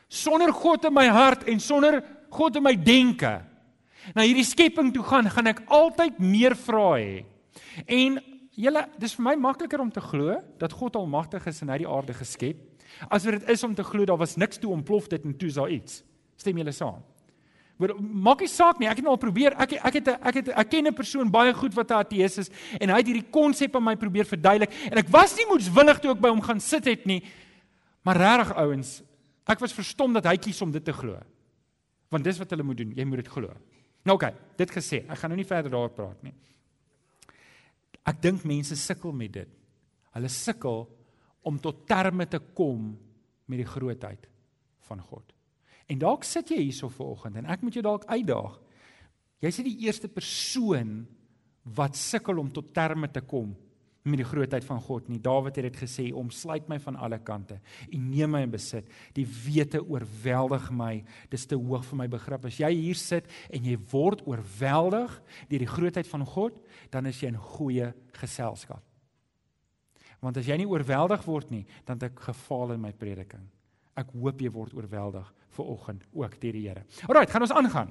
sonder 0.09 0.53
God 0.53 0.85
in 0.85 0.95
my 0.95 1.07
hart 1.09 1.45
en 1.49 1.61
sonder 1.61 2.03
God 2.31 2.57
in 2.57 2.63
my 2.63 2.75
denke 2.75 3.45
na 4.15 4.23
hierdie 4.23 4.45
skepping 4.45 4.93
toe 4.93 5.05
gaan, 5.05 5.31
gaan 5.31 5.47
ek 5.47 5.63
altyd 5.69 6.19
meer 6.19 6.57
vra 6.57 6.99
hê. 6.99 7.25
En 7.87 8.19
julle, 8.51 8.89
dis 8.99 9.15
vir 9.15 9.25
my 9.25 9.37
makliker 9.37 9.81
om 9.81 9.91
te 9.91 10.01
glo 10.01 10.41
dat 10.59 10.73
God 10.73 10.97
almagtig 10.97 11.47
is 11.47 11.63
en 11.63 11.69
hy 11.69 11.79
die 11.79 11.89
aarde 11.89 12.15
geskep 12.15 12.72
As 13.09 13.25
wat 13.25 13.41
dit 13.41 13.49
is 13.49 13.65
om 13.65 13.75
te 13.75 13.85
glo 13.85 14.05
daar 14.05 14.21
was 14.21 14.37
niks 14.37 14.59
toe 14.59 14.71
ontplof 14.73 15.09
dit 15.09 15.25
en 15.25 15.37
toe 15.37 15.49
is 15.49 15.55
daar 15.55 15.71
iets. 15.71 16.03
Stem 16.37 16.57
julle 16.57 16.73
saam? 16.73 17.03
Maar 17.83 17.95
maak 17.99 18.43
nie 18.45 18.51
saak 18.51 18.79
nie. 18.79 18.87
Ek 18.87 19.01
het 19.01 19.07
nou 19.07 19.15
al 19.17 19.21
probeer. 19.21 19.57
Ek 19.59 19.75
ek 19.75 19.97
het 19.99 20.09
ek 20.15 20.35
het 20.39 20.49
ek 20.49 20.69
ken 20.71 20.87
'n 20.87 20.95
persoon 20.95 21.31
baie 21.31 21.53
goed 21.55 21.75
wat 21.75 21.91
'n 21.91 22.05
ateïs 22.05 22.39
is 22.39 22.51
en 22.81 22.91
hy 22.91 22.97
het 22.97 23.07
hierdie 23.07 23.31
konsep 23.31 23.77
aan 23.77 23.85
my 23.85 23.97
probeer 23.97 24.25
verduidelik 24.25 24.71
en 24.91 24.99
ek 24.99 25.09
was 25.09 25.37
nie 25.37 25.47
moedswillig 25.49 25.99
toe 25.99 26.13
ek 26.13 26.21
by 26.21 26.29
hom 26.29 26.41
gaan 26.41 26.61
sit 26.61 26.85
het 26.85 27.07
nie. 27.07 27.23
Maar 28.03 28.17
regtig 28.17 28.57
ouens, 28.57 29.03
ek 29.47 29.59
was 29.59 29.73
verstom 29.73 30.13
dat 30.13 30.25
hy 30.25 30.37
kies 30.37 30.63
om 30.63 30.71
dit 30.71 30.85
te 30.85 30.93
glo. 30.93 31.19
Want 32.11 32.25
dis 32.25 32.39
wat 32.39 32.51
hulle 32.51 32.63
moet 32.63 32.77
doen. 32.77 32.93
Jy 32.95 33.05
moet 33.05 33.25
dit 33.25 33.29
glo. 33.29 33.49
Nou 34.05 34.17
oké, 34.17 34.27
okay, 34.27 34.35
dit 34.57 34.71
gesê. 34.71 35.05
Ek 35.09 35.19
gaan 35.19 35.31
nou 35.31 35.37
nie 35.37 35.47
verder 35.47 35.71
daaroor 35.71 35.95
praat 35.95 36.23
nie. 36.23 36.35
Ek 38.05 38.23
dink 38.23 38.45
mense 38.45 38.77
sukkel 38.77 39.13
met 39.13 39.33
dit. 39.33 39.49
Hulle 40.13 40.29
sukkel 40.29 40.89
om 41.43 41.59
tot 41.61 41.87
terme 41.87 42.27
te 42.31 42.39
kom 42.55 42.93
met 43.51 43.63
die 43.63 43.69
grootheid 43.69 44.29
van 44.89 45.01
God. 45.01 45.33
En 45.91 45.99
dalk 46.01 46.25
sit 46.25 46.53
jy 46.53 46.61
hierso 46.63 46.89
vanoggend 46.93 47.41
en 47.41 47.51
ek 47.53 47.65
moet 47.65 47.77
jou 47.77 47.85
dalk 47.85 48.07
uitdaag. 48.11 48.55
Jy's 49.43 49.59
die 49.67 49.81
eerste 49.85 50.09
persoon 50.09 51.03
wat 51.77 51.99
sukkel 51.99 52.39
om 52.43 52.51
tot 52.55 52.73
terme 52.75 53.11
te 53.11 53.23
kom 53.27 53.53
met 54.03 54.19
die 54.19 54.27
grootheid 54.27 54.65
van 54.67 54.81
God 54.83 55.09
nie. 55.11 55.21
Dawid 55.23 55.57
het 55.57 55.69
dit 55.69 55.77
gesê, 55.83 56.13
"Omsluit 56.13 56.69
my 56.69 56.79
van 56.79 56.97
alle 56.97 57.19
kante 57.19 57.61
en 57.93 58.11
neem 58.11 58.31
my 58.31 58.43
in 58.43 58.51
besit. 58.51 58.87
Die 59.13 59.27
wete 59.27 59.85
oorweldig 59.85 60.71
my. 60.71 61.05
Dis 61.29 61.47
te 61.47 61.55
hoog 61.55 61.85
vir 61.85 61.97
my 61.97 62.09
begrip. 62.09 62.45
As 62.45 62.59
jy 62.59 62.71
hier 62.71 62.95
sit 62.95 63.27
en 63.51 63.65
jy 63.65 63.79
word 63.91 64.27
oorweldig 64.27 65.23
deur 65.49 65.59
die 65.59 65.67
grootheid 65.67 66.07
van 66.07 66.27
God, 66.27 66.53
dan 66.91 67.07
is 67.07 67.21
jy 67.21 67.29
in 67.29 67.37
goeie 67.37 67.95
geselskap. 68.13 68.83
Want 70.23 70.39
as 70.39 70.47
jy 70.47 70.57
nie 70.61 70.69
oorweldig 70.71 71.25
word 71.27 71.51
nie, 71.51 71.65
dan 71.89 71.99
het 71.99 72.13
ek 72.13 72.25
gefaal 72.29 72.77
in 72.77 72.83
my 72.85 72.93
prediking. 72.95 73.43
Ek 73.99 74.13
hoop 74.15 74.41
jy 74.41 74.53
word 74.55 74.75
oorweldig 74.79 75.27
vir 75.57 75.71
oggend 75.75 76.05
ook 76.15 76.39
deur 76.41 76.57
die 76.57 76.69
Here. 76.69 76.85
Alraai, 77.09 77.27
gaan 77.29 77.45
ons 77.45 77.55
aangaan. 77.59 77.91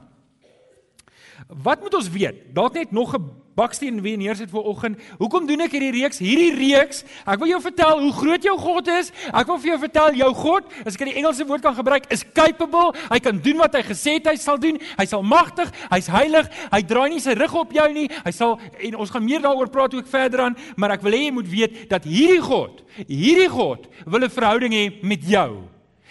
Wat 1.48 1.82
moet 1.82 1.94
ons 1.94 2.10
weet? 2.10 2.54
Dalk 2.54 2.74
net 2.74 2.92
nog 2.92 3.16
'n 3.16 3.42
baksteen 3.56 4.02
weer 4.02 4.18
neersit 4.18 4.50
vir 4.50 4.64
oggend. 4.64 5.00
Hoekom 5.20 5.48
doen 5.48 5.62
ek 5.62 5.72
hierdie 5.76 5.92
reeks? 5.92 6.22
Hierdie 6.24 6.54
reeks, 6.56 7.04
ek 7.28 7.40
wil 7.40 7.52
jou 7.52 7.62
vertel 7.62 8.00
hoe 8.00 8.12
groot 8.16 8.44
jou 8.44 8.58
God 8.58 8.88
is. 8.88 9.12
Ek 9.34 9.48
wil 9.48 9.60
vir 9.60 9.72
jou 9.72 9.80
vertel 9.80 10.14
jou 10.22 10.34
God, 10.34 10.64
as 10.86 10.96
ek 10.96 11.06
die 11.06 11.18
Engelse 11.20 11.46
woord 11.46 11.62
kan 11.62 11.76
gebruik, 11.76 12.08
is 12.14 12.24
capable. 12.34 12.94
Hy 13.10 13.20
kan 13.20 13.42
doen 13.44 13.58
wat 13.58 13.76
hy 13.76 13.84
gesê 13.84 14.18
het 14.20 14.28
hy 14.32 14.36
sal 14.36 14.58
doen. 14.62 14.80
Hy's 14.98 15.14
almagtig, 15.14 15.72
hy's 15.92 16.08
heilig. 16.08 16.48
Hy 16.72 16.82
draai 16.82 17.10
nie 17.10 17.20
sy 17.20 17.34
rug 17.34 17.56
op 17.56 17.74
jou 17.76 17.88
nie. 17.94 18.08
Hy 18.24 18.32
sal 18.32 18.60
en 18.80 18.96
ons 18.96 19.10
gaan 19.10 19.26
meer 19.26 19.42
daaroor 19.42 19.70
praat 19.70 19.94
ook 19.94 20.08
verder 20.08 20.42
aan, 20.42 20.56
maar 20.76 20.92
ek 20.92 21.02
wil 21.02 21.12
hê 21.12 21.26
jy 21.26 21.32
moet 21.32 21.52
weet 21.52 21.90
dat 21.90 22.04
hierdie 22.08 22.42
God, 22.42 22.82
hierdie 23.08 23.50
God 23.50 23.88
wil 24.06 24.24
'n 24.24 24.30
verhouding 24.30 24.74
hê 24.74 25.04
met 25.04 25.22
jou. 25.24 25.68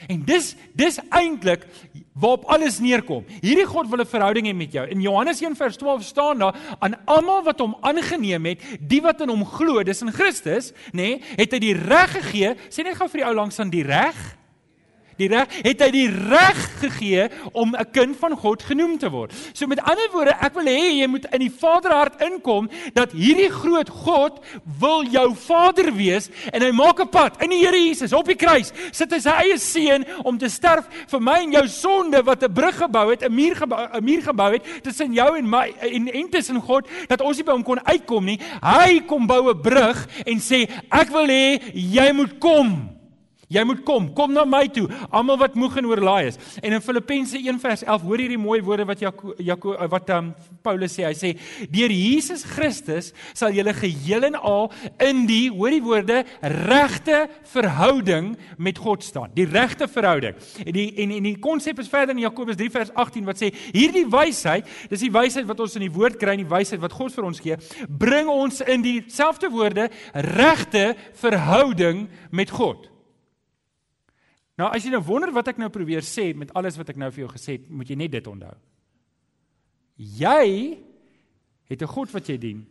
En 0.08 0.22
dis 0.24 0.54
dis 0.72 0.98
eintlik 1.08 1.66
waarop 2.20 2.44
alles 2.44 2.78
neerkom. 2.78 3.24
Hierdie 3.40 3.66
God 3.66 3.88
wil 3.88 4.00
'n 4.00 4.06
verhouding 4.06 4.46
hê 4.46 4.54
met 4.54 4.72
jou. 4.72 4.86
In 4.88 5.00
Johannes 5.00 5.40
1:12 5.40 6.02
staan 6.02 6.38
daar 6.38 6.54
aan 6.78 7.04
almal 7.04 7.42
wat 7.42 7.58
hom 7.58 7.76
aangeneem 7.80 8.44
het, 8.44 8.60
die 8.80 9.00
wat 9.00 9.20
in 9.20 9.28
hom 9.28 9.44
glo, 9.44 9.82
dis 9.82 10.02
in 10.02 10.12
Christus, 10.12 10.72
nê, 10.92 10.92
nee, 10.92 11.22
het 11.36 11.52
hy 11.52 11.58
die 11.58 11.74
reg 11.74 12.10
gegee. 12.10 12.54
Sê 12.68 12.82
net 12.82 12.96
gou 12.96 13.08
vir 13.08 13.20
die 13.20 13.26
ou 13.26 13.34
langs 13.34 13.58
aan 13.58 13.70
die 13.70 13.82
reg. 13.82 14.36
Die 15.20 15.30
reg 15.30 15.52
het 15.62 15.82
hy 15.84 15.90
die 15.94 16.08
reg 16.08 16.60
gegee 16.80 17.28
om 17.52 17.74
'n 17.74 17.90
kind 17.92 18.16
van 18.16 18.36
God 18.36 18.62
genoem 18.62 18.98
te 18.98 19.10
word. 19.10 19.32
So 19.52 19.66
met 19.66 19.80
ander 19.80 20.08
woorde, 20.12 20.36
ek 20.40 20.54
wil 20.54 20.64
hê 20.64 21.00
jy 21.00 21.06
moet 21.06 21.26
in 21.32 21.40
die 21.40 21.52
Vaderhart 21.52 22.20
inkom 22.22 22.68
dat 22.94 23.12
hierdie 23.12 23.50
groot 23.50 23.88
God 23.88 24.40
wil 24.80 25.04
jou 25.04 25.34
Vader 25.34 25.92
wees 25.94 26.30
en 26.52 26.62
hy 26.62 26.70
maak 26.72 27.00
'n 27.00 27.08
pad 27.08 27.42
in 27.42 27.50
die 27.50 27.60
Here 27.60 27.76
Jesus 27.76 28.12
op 28.12 28.26
die 28.26 28.36
kruis. 28.36 28.72
Sit 28.92 29.12
hy 29.12 29.18
sy 29.18 29.30
eie 29.30 29.58
seun 29.58 30.04
om 30.24 30.38
te 30.38 30.48
sterf 30.48 30.86
vir 31.08 31.20
my 31.20 31.42
en 31.42 31.52
jou 31.52 31.66
sonde 31.68 32.22
wat 32.24 32.42
'n 32.42 32.52
brug 32.52 32.76
gebou 32.76 33.10
het, 33.10 33.22
'n 33.22 33.34
muur 33.34 33.56
gebou, 33.56 33.88
'n 33.92 34.04
muur 34.04 34.22
gebou 34.22 34.52
het 34.52 34.82
tussen 34.82 35.12
jou 35.12 35.36
en 35.36 35.48
my 35.48 35.72
en 35.80 36.08
en 36.08 36.28
tussen 36.28 36.60
God 36.60 36.86
dat 37.08 37.20
ons 37.20 37.36
nie 37.36 37.44
by 37.44 37.52
hom 37.52 37.62
kon 37.62 37.84
uitkom 37.84 38.24
nie. 38.24 38.38
Hy 38.62 39.00
kom 39.06 39.26
bou 39.26 39.50
'n 39.50 39.60
brug 39.60 40.08
en 40.26 40.38
sê 40.38 40.68
ek 40.90 41.10
wil 41.10 41.26
hê 41.26 41.60
jy 41.74 42.12
moet 42.12 42.38
kom. 42.38 42.99
Jy 43.50 43.64
moet 43.66 43.80
kom, 43.82 44.04
kom 44.14 44.30
na 44.30 44.44
my 44.46 44.62
toe, 44.70 44.84
almal 45.10 45.40
wat 45.40 45.56
moeg 45.58 45.80
en 45.80 45.88
oorlaai 45.90 46.28
is. 46.28 46.36
En 46.62 46.76
in 46.76 46.82
Filippense 46.84 47.34
1 47.34 47.56
vers 47.58 47.80
11 47.82 48.04
hoor 48.06 48.20
hierdie 48.22 48.38
mooi 48.38 48.60
woorde 48.62 48.84
wat 48.86 49.00
Jaco 49.02 49.32
Jaco 49.42 49.72
wat 49.90 50.12
um, 50.14 50.28
Paulus 50.62 50.94
sê. 50.94 51.08
Hy 51.08 51.16
sê: 51.18 51.30
"Deur 51.72 51.90
Jesus 51.90 52.44
Christus 52.46 53.08
sal 53.34 53.56
julle 53.56 53.74
geheel 53.74 54.28
en 54.28 54.36
al 54.38 54.70
in 55.02 55.24
die 55.26 55.48
hoor 55.50 55.74
die 55.74 55.82
woorde 55.82 56.20
regte 56.70 57.24
verhouding 57.50 58.36
met 58.56 58.78
God 58.78 59.02
staan. 59.02 59.34
Die 59.34 59.48
regte 59.50 59.88
verhouding." 59.90 60.38
En 60.62 60.70
die 60.76 60.86
en 61.02 61.16
en 61.18 61.26
die 61.26 61.34
konsep 61.42 61.82
is 61.82 61.90
verder 61.90 62.14
in 62.14 62.22
Jakobus 62.22 62.60
3 62.60 62.70
vers 62.70 62.94
18 62.94 63.26
wat 63.26 63.42
sê: 63.42 63.50
"Hierdie 63.74 64.06
wysheid, 64.06 64.70
dis 64.94 65.02
die 65.08 65.10
wysheid 65.10 65.50
wat 65.50 65.58
ons 65.66 65.74
in 65.74 65.88
die 65.88 65.96
woord 65.98 66.22
kry, 66.22 66.36
die 66.38 66.46
wysheid 66.46 66.78
wat 66.86 66.94
God 66.94 67.10
vir 67.18 67.26
ons 67.26 67.42
gee, 67.42 67.58
bring 67.88 68.30
ons 68.30 68.62
in 68.62 68.86
dieselfde 68.86 69.50
woorde 69.50 69.90
regte 70.14 70.94
verhouding 71.18 72.06
met 72.30 72.54
God." 72.54 72.89
Nou 74.60 74.68
as 74.68 74.84
jy 74.84 74.92
nou 74.92 75.00
wonder 75.06 75.32
wat 75.32 75.48
ek 75.54 75.60
nou 75.60 75.70
probeer 75.72 76.04
sê 76.04 76.30
met 76.36 76.52
alles 76.58 76.76
wat 76.76 76.92
ek 76.92 76.98
nou 77.00 77.08
vir 77.14 77.24
jou 77.24 77.30
gesê 77.32 77.56
het, 77.56 77.68
moet 77.72 77.88
jy 77.88 77.96
net 77.96 78.12
dit 78.12 78.26
onthou. 78.28 78.52
Jy 79.96 80.46
het 81.70 81.82
'n 81.82 81.94
God 81.94 82.12
wat 82.12 82.28
jy 82.28 82.36
dien 82.36 82.66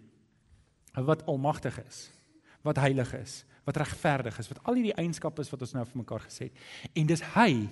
wat 0.93 1.25
almagtig 1.25 1.77
is, 1.87 2.11
wat 2.61 2.77
heilig 2.77 3.13
is, 3.13 3.45
wat 3.65 3.77
regverdig 3.77 4.39
is, 4.39 4.49
wat 4.49 4.63
al 4.65 4.75
hierdie 4.75 4.97
eienskappe 4.97 5.41
is 5.41 5.49
wat 5.49 5.61
ons 5.61 5.73
nou 5.73 5.85
vir 5.85 5.97
mekaar 5.97 6.21
gesê 6.21 6.49
het. 6.49 6.53
En 6.93 7.07
dis 7.07 7.21
hy 7.21 7.69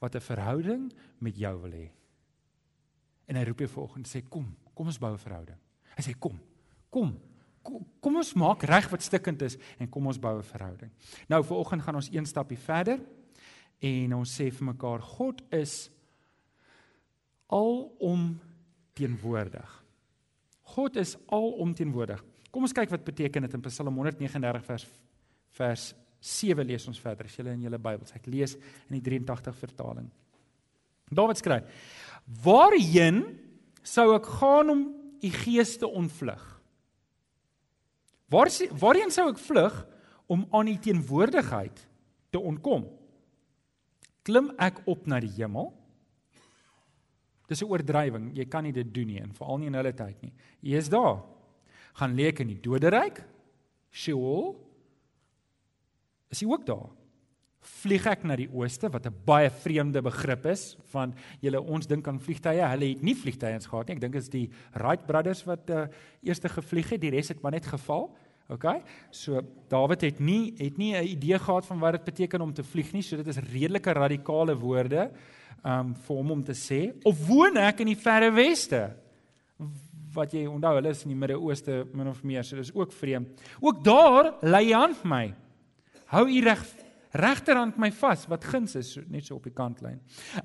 wat 0.00 0.14
'n 0.16 0.20
verhouding 0.20 0.92
met 1.18 1.36
jou 1.36 1.60
wil 1.60 1.70
hê. 1.70 1.90
En 3.28 3.36
hy 3.36 3.44
roep 3.44 3.58
jou 3.58 3.68
vanoggend 3.68 4.06
sê 4.06 4.28
kom, 4.28 4.56
kom 4.74 4.86
ons 4.86 4.98
bou 4.98 5.12
'n 5.12 5.18
verhouding. 5.18 5.58
Hy 5.96 6.02
sê 6.02 6.18
kom. 6.18 6.40
Kom. 6.90 7.20
Kom, 7.64 8.16
ons 8.20 8.34
maak 8.36 8.62
reg 8.68 8.90
wat 8.92 9.02
stikkend 9.02 9.42
is 9.46 9.56
en 9.80 9.88
kom 9.88 10.06
ons 10.06 10.20
bou 10.20 10.36
'n 10.38 10.42
verhouding. 10.42 10.90
Nou 11.28 11.42
vanoggend 11.42 11.82
gaan 11.82 11.94
ons 11.94 12.10
een 12.12 12.26
stapie 12.26 12.58
verder 12.58 13.00
en 13.80 14.14
ons 14.14 14.40
sê 14.40 14.50
vir 14.52 14.66
mekaar 14.66 15.00
God 15.00 15.42
is 15.50 15.90
alom 17.48 18.40
teenwoordig. 18.94 19.84
God 20.62 20.96
is 20.96 21.16
alom 21.28 21.74
teenwoordig. 21.74 22.22
Kom 22.50 22.62
ons 22.62 22.72
kyk 22.72 22.90
wat 22.90 23.04
beteken 23.04 23.42
dit 23.42 23.54
in 23.54 23.60
Psalm 23.60 23.94
139 23.94 24.64
vers 24.64 24.86
vers 25.54 25.94
7 26.20 26.66
lees 26.66 26.86
ons 26.88 27.00
verder 27.00 27.26
as 27.26 27.36
julle 27.36 27.52
in 27.52 27.62
julle 27.62 27.78
Bybels. 27.78 28.14
Ek 28.16 28.26
lees 28.26 28.56
in 28.88 28.96
die 28.96 29.02
83 29.04 29.54
vertaling. 29.54 30.08
Dawid 31.12 31.36
skryf: 31.36 31.64
Waarheen 32.44 33.38
sou 33.82 34.14
ek 34.14 34.26
gaan 34.40 34.70
om 34.70 34.84
u 35.20 35.30
gees 35.30 35.76
te 35.78 35.86
ontvlug? 35.86 36.53
Waar 38.34 38.50
waarheen 38.80 39.12
sou 39.14 39.28
ek 39.30 39.38
vlug 39.38 39.74
om 40.26 40.46
aan 40.50 40.70
u 40.72 40.74
teenwoordigheid 40.82 41.86
te 42.34 42.40
ontkom? 42.40 42.88
Klim 44.26 44.50
ek 44.58 44.80
op 44.90 45.06
na 45.06 45.20
die 45.22 45.30
hemel? 45.36 45.70
Dis 47.46 47.62
'n 47.62 47.68
oordrywing. 47.68 48.32
Jy 48.34 48.46
kan 48.48 48.64
nie 48.64 48.72
dit 48.72 48.94
doen 48.94 49.06
nie, 49.06 49.20
en 49.20 49.34
veral 49.34 49.58
nie 49.58 49.66
in 49.66 49.74
hulle 49.74 49.92
tyd 49.92 50.22
nie. 50.22 50.32
Jy 50.62 50.76
is 50.76 50.88
daar. 50.88 51.22
Gaan 51.94 52.16
lê 52.16 52.28
ek 52.28 52.40
in 52.40 52.48
die 52.48 52.60
doderyk? 52.60 53.22
Sheol? 53.92 54.56
Is 56.30 56.40
jy 56.40 56.48
ook 56.48 56.66
daar? 56.66 56.90
Vlieg 57.60 58.06
ek 58.06 58.24
na 58.24 58.36
die 58.36 58.50
ooste 58.50 58.90
wat 58.90 59.06
'n 59.06 59.14
baie 59.24 59.50
vreemde 59.50 60.02
begrip 60.02 60.46
is 60.46 60.76
van 60.90 61.14
julle 61.40 61.60
ons 61.60 61.86
dink 61.86 62.08
aan 62.08 62.20
vliegtye. 62.20 62.66
Hulle 62.68 62.88
het 62.88 63.02
nie 63.02 63.14
vliegtye 63.14 63.52
eens 63.52 63.66
gehad 63.66 63.88
nie. 63.88 63.94
Ek 63.94 64.00
dink 64.00 64.12
dit 64.12 64.22
is 64.22 64.28
die 64.28 64.50
Wright 64.72 65.06
brothers 65.06 65.44
wat 65.44 65.70
uh, 65.70 65.86
eerste 66.22 66.48
gevlieg 66.48 66.90
het. 66.90 67.00
Die 67.00 67.10
res 67.10 67.28
het 67.28 67.40
maar 67.40 67.52
net 67.52 67.66
geval. 67.66 68.10
OK. 68.52 68.64
So 69.10 69.40
Dawid 69.72 70.02
het 70.04 70.20
nie 70.20 70.52
het 70.58 70.76
nie 70.76 70.94
'n 70.94 71.04
idee 71.04 71.38
gehad 71.38 71.66
van 71.66 71.78
wat 71.78 71.92
dit 71.92 72.04
beteken 72.04 72.40
om 72.40 72.52
te 72.52 72.62
vlieg 72.62 72.92
nie. 72.92 73.02
So 73.02 73.16
dit 73.16 73.26
is 73.26 73.36
redelike 73.36 73.92
radikale 73.92 74.56
woorde 74.56 75.10
um 75.64 75.94
vir 75.94 76.16
hom 76.16 76.30
om 76.30 76.42
te 76.44 76.52
sê 76.52 76.92
of 77.04 77.26
woon 77.26 77.56
ek 77.56 77.80
in 77.80 77.86
die 77.86 77.96
verre 77.96 78.30
weste? 78.30 78.96
Wat 80.12 80.32
jy 80.32 80.46
onthou, 80.46 80.74
hulle 80.74 80.90
is 80.90 81.02
in 81.02 81.08
die 81.08 81.18
Midde-Ooste 81.18 81.86
min 81.92 82.08
of 82.08 82.22
meer. 82.22 82.44
So 82.44 82.56
dis 82.56 82.74
ook 82.74 82.92
vreemd. 82.92 83.28
Ook 83.60 83.84
daar 83.84 84.34
lê 84.42 84.64
hy 84.66 84.72
aan 84.72 84.94
my. 85.04 85.34
Hou 86.06 86.28
u 86.28 86.40
reg 86.40 86.62
regterhand 87.14 87.78
my 87.78 87.90
vas 87.94 88.24
wat 88.30 88.44
guns 88.44 88.74
is 88.78 88.96
net 89.06 89.26
so 89.26 89.36
op 89.38 89.46
die 89.46 89.54
kantlyn. 89.54 90.00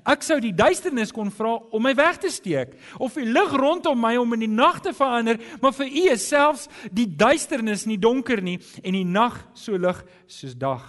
Ek 0.06 0.22
sou 0.22 0.38
die 0.42 0.54
duisternis 0.54 1.12
kon 1.14 1.32
vra 1.34 1.56
om 1.74 1.82
my 1.82 1.92
weg 1.98 2.20
te 2.22 2.30
steek 2.30 2.76
of 2.98 3.18
die 3.18 3.26
lig 3.26 3.56
rondom 3.58 3.98
my 3.98 4.14
om 4.20 4.36
in 4.38 4.44
die 4.46 4.52
nag 4.52 4.78
te 4.84 4.94
verander, 4.94 5.40
maar 5.62 5.74
vir 5.76 5.90
u 5.90 6.04
is 6.12 6.28
selfs 6.30 6.68
die 6.94 7.08
duisternis 7.10 7.86
nie 7.90 7.98
donker 7.98 8.42
nie 8.42 8.58
en 8.84 8.94
die 8.94 9.06
nag 9.06 9.40
so 9.54 9.78
lig 9.78 10.04
soos 10.30 10.54
dag. 10.54 10.86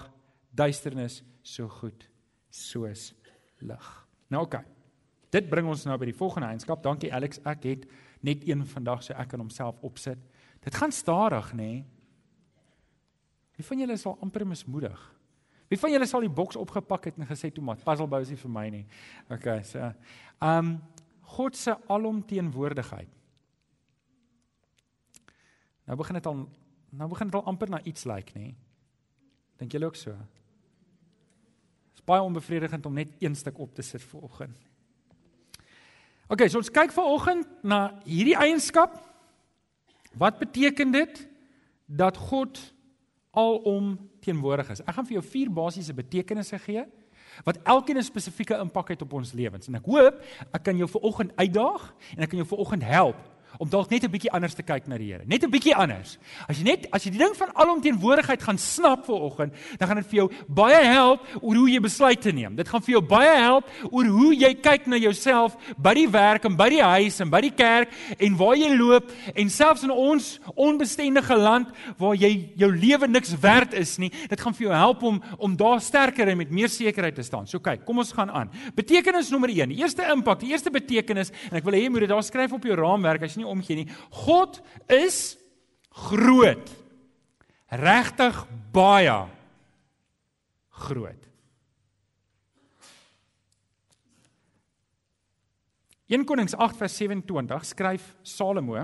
Duisternis 0.51 1.21
so 1.41 1.69
goed 1.81 2.05
soos 2.51 3.11
lig. 3.59 3.87
Nou 4.29 4.45
oké. 4.45 4.61
Okay. 4.61 4.67
Dit 5.31 5.47
bring 5.47 5.69
ons 5.71 5.85
nou 5.87 5.95
by 5.97 6.09
die 6.09 6.17
volgende 6.17 6.49
eienskap. 6.51 6.81
Dankie 6.83 7.11
Alex. 7.15 7.39
Ek 7.47 7.63
het 7.63 7.85
net 8.21 8.43
een 8.43 8.65
vandag 8.67 9.05
so 9.05 9.15
ek 9.15 9.31
kan 9.31 9.39
homself 9.39 9.79
opsit. 9.87 10.19
Dit 10.61 10.75
gaan 10.75 10.91
stadig, 10.91 11.53
nê? 11.55 11.71
Nee. 11.71 11.85
Wie 13.55 13.65
van 13.65 13.79
julle 13.79 13.95
is 13.95 14.05
al 14.09 14.17
amper 14.21 14.45
mismoedig? 14.47 14.99
Wie 15.71 15.79
van 15.79 15.93
julle 15.93 16.07
sal 16.09 16.25
die 16.25 16.33
boks 16.35 16.57
opgepak 16.59 17.05
het 17.07 17.19
en 17.19 17.29
gesê 17.29 17.47
tomat, 17.55 17.79
puzzle 17.85 18.09
bow 18.11 18.19
is 18.19 18.31
nie 18.33 18.39
vir 18.41 18.51
my 18.51 18.65
nie. 18.73 18.81
Okay, 19.31 19.61
so 19.63 19.93
um 20.43 20.73
God 21.31 21.55
se 21.55 21.71
alomteenwoordigheid. 21.87 23.07
Nou 25.87 25.95
begin 26.01 26.19
dit 26.19 26.27
al 26.27 26.41
nou 26.91 27.07
begin 27.13 27.31
dit 27.31 27.37
al 27.39 27.47
amper 27.47 27.71
na 27.71 27.79
iets 27.87 28.03
lyk, 28.03 28.33
like, 28.33 28.35
nê? 28.35 28.51
Dink 29.63 29.71
julle 29.71 29.87
ook 29.87 29.95
so? 29.95 30.11
Dit 30.11 32.01
is 32.01 32.03
baie 32.03 32.27
onbevredigend 32.27 32.85
om 32.85 32.99
net 32.99 33.15
een 33.23 33.35
stuk 33.39 33.63
op 33.63 33.71
te 33.71 33.85
sit 33.85 34.03
vir 34.03 34.27
oggend. 34.27 34.67
Okay, 36.27 36.49
so 36.51 36.59
ons 36.59 36.71
kyk 36.71 36.91
vanoggend 36.91 37.47
na 37.63 37.93
hierdie 38.03 38.35
eienskap. 38.35 38.99
Wat 40.19 40.39
beteken 40.39 40.91
dit 40.91 41.27
dat 41.87 42.19
God 42.19 42.59
alom 43.31 43.95
teenwoordig 44.21 44.69
is. 44.73 44.83
Ek 44.85 44.95
gaan 44.95 45.07
vir 45.09 45.19
jou 45.19 45.25
vier 45.25 45.51
basiese 45.51 45.93
betekenisse 45.97 46.59
gee 46.65 46.85
wat 47.47 47.59
elkeen 47.63 47.97
'n 47.97 48.03
spesifieke 48.03 48.57
impak 48.59 48.89
het 48.89 49.01
op 49.01 49.13
ons 49.13 49.33
lewens. 49.33 49.67
En 49.67 49.75
ek 49.75 49.85
hoop 49.85 50.23
ek 50.53 50.63
kan 50.63 50.77
jou 50.77 50.89
vanoggend 50.89 51.31
uitdaag 51.35 51.93
en 52.17 52.23
ek 52.23 52.29
kan 52.29 52.37
jou 52.37 52.47
vanoggend 52.47 52.83
help 52.83 53.17
om 53.57 53.69
dalk 53.69 53.89
net 53.89 54.03
'n 54.03 54.11
bietjie 54.11 54.31
anders 54.31 54.55
te 54.55 54.63
kyk 54.63 54.87
na 54.87 54.97
die 54.97 55.11
Here. 55.11 55.23
Net 55.25 55.43
'n 55.43 55.51
bietjie 55.51 55.75
anders. 55.75 56.17
As 56.47 56.57
jy 56.57 56.63
net 56.63 56.87
as 56.91 57.03
jy 57.03 57.11
die 57.11 57.19
ding 57.19 57.35
van 57.35 57.49
alomteenwoordigheid 57.53 58.41
gaan 58.41 58.57
snap 58.57 59.05
vir 59.05 59.15
oggend, 59.15 59.53
dan 59.77 59.87
gaan 59.87 59.97
dit 59.97 60.07
vir 60.07 60.15
jou 60.15 60.29
baie 60.47 60.83
help 60.85 61.19
oor 61.41 61.55
hoe 61.55 61.69
jy 61.69 61.79
besluite 61.79 62.31
neem. 62.31 62.55
Dit 62.55 62.67
gaan 62.67 62.81
vir 62.81 62.93
jou 62.93 63.01
baie 63.01 63.35
help 63.37 63.65
oor 63.91 64.05
hoe 64.05 64.35
jy 64.35 64.53
kyk 64.53 64.87
na 64.87 64.97
jouself 64.97 65.55
by 65.77 65.93
die 65.93 66.07
werk 66.09 66.45
en 66.45 66.55
by 66.55 66.69
die 66.69 66.81
huis 66.81 67.19
en 67.19 67.29
by 67.29 67.41
die 67.41 67.51
kerk 67.51 67.89
en 68.19 68.37
waar 68.37 68.55
jy 68.55 68.77
loop 68.77 69.11
en 69.35 69.49
selfs 69.49 69.83
in 69.83 69.91
ons 69.91 70.39
onbestendige 70.55 71.35
land 71.35 71.67
waar 71.97 72.15
jy 72.15 72.51
jou 72.55 72.71
lewe 72.71 73.07
niks 73.07 73.33
werd 73.39 73.73
is 73.73 73.97
nie. 73.97 74.11
Dit 74.29 74.41
gaan 74.41 74.53
vir 74.53 74.67
jou 74.67 74.75
help 74.75 75.03
om 75.03 75.21
om 75.37 75.55
daar 75.57 75.81
sterker 75.81 76.27
en 76.27 76.37
met 76.37 76.51
meer 76.51 76.69
sekerheid 76.69 77.15
te 77.15 77.23
staan. 77.23 77.47
So 77.47 77.59
kyk, 77.59 77.85
kom 77.85 77.97
ons 77.97 78.13
gaan 78.13 78.31
aan. 78.31 78.49
Betekenis 78.75 79.29
nommer 79.29 79.49
1. 79.49 79.69
Die 79.69 79.81
eerste 79.81 80.05
impak, 80.11 80.39
die 80.39 80.51
eerste 80.51 80.71
betekenis 80.71 81.31
en 81.49 81.57
ek 81.57 81.63
wil 81.63 81.73
hê 81.73 81.83
jy 81.85 81.89
moet 81.89 82.05
dit 82.05 82.09
daar 82.09 82.23
skryf 82.23 82.53
op 82.53 82.63
jou 82.65 82.75
raamwerk 82.75 83.23
as 83.23 83.35
jy 83.35 83.40
nie 83.41 83.49
omgee 83.49 83.81
nie. 83.81 83.89
God 84.23 84.61
is 84.91 85.35
groot. 86.07 86.71
Regtig 87.81 88.39
baie 88.71 89.17
groot. 90.81 91.27
1 96.11 96.25
Konings 96.27 96.55
8 96.59 96.75
vers 96.79 96.97
27 96.99 97.69
skryf 97.69 98.09
Salomo 98.27 98.75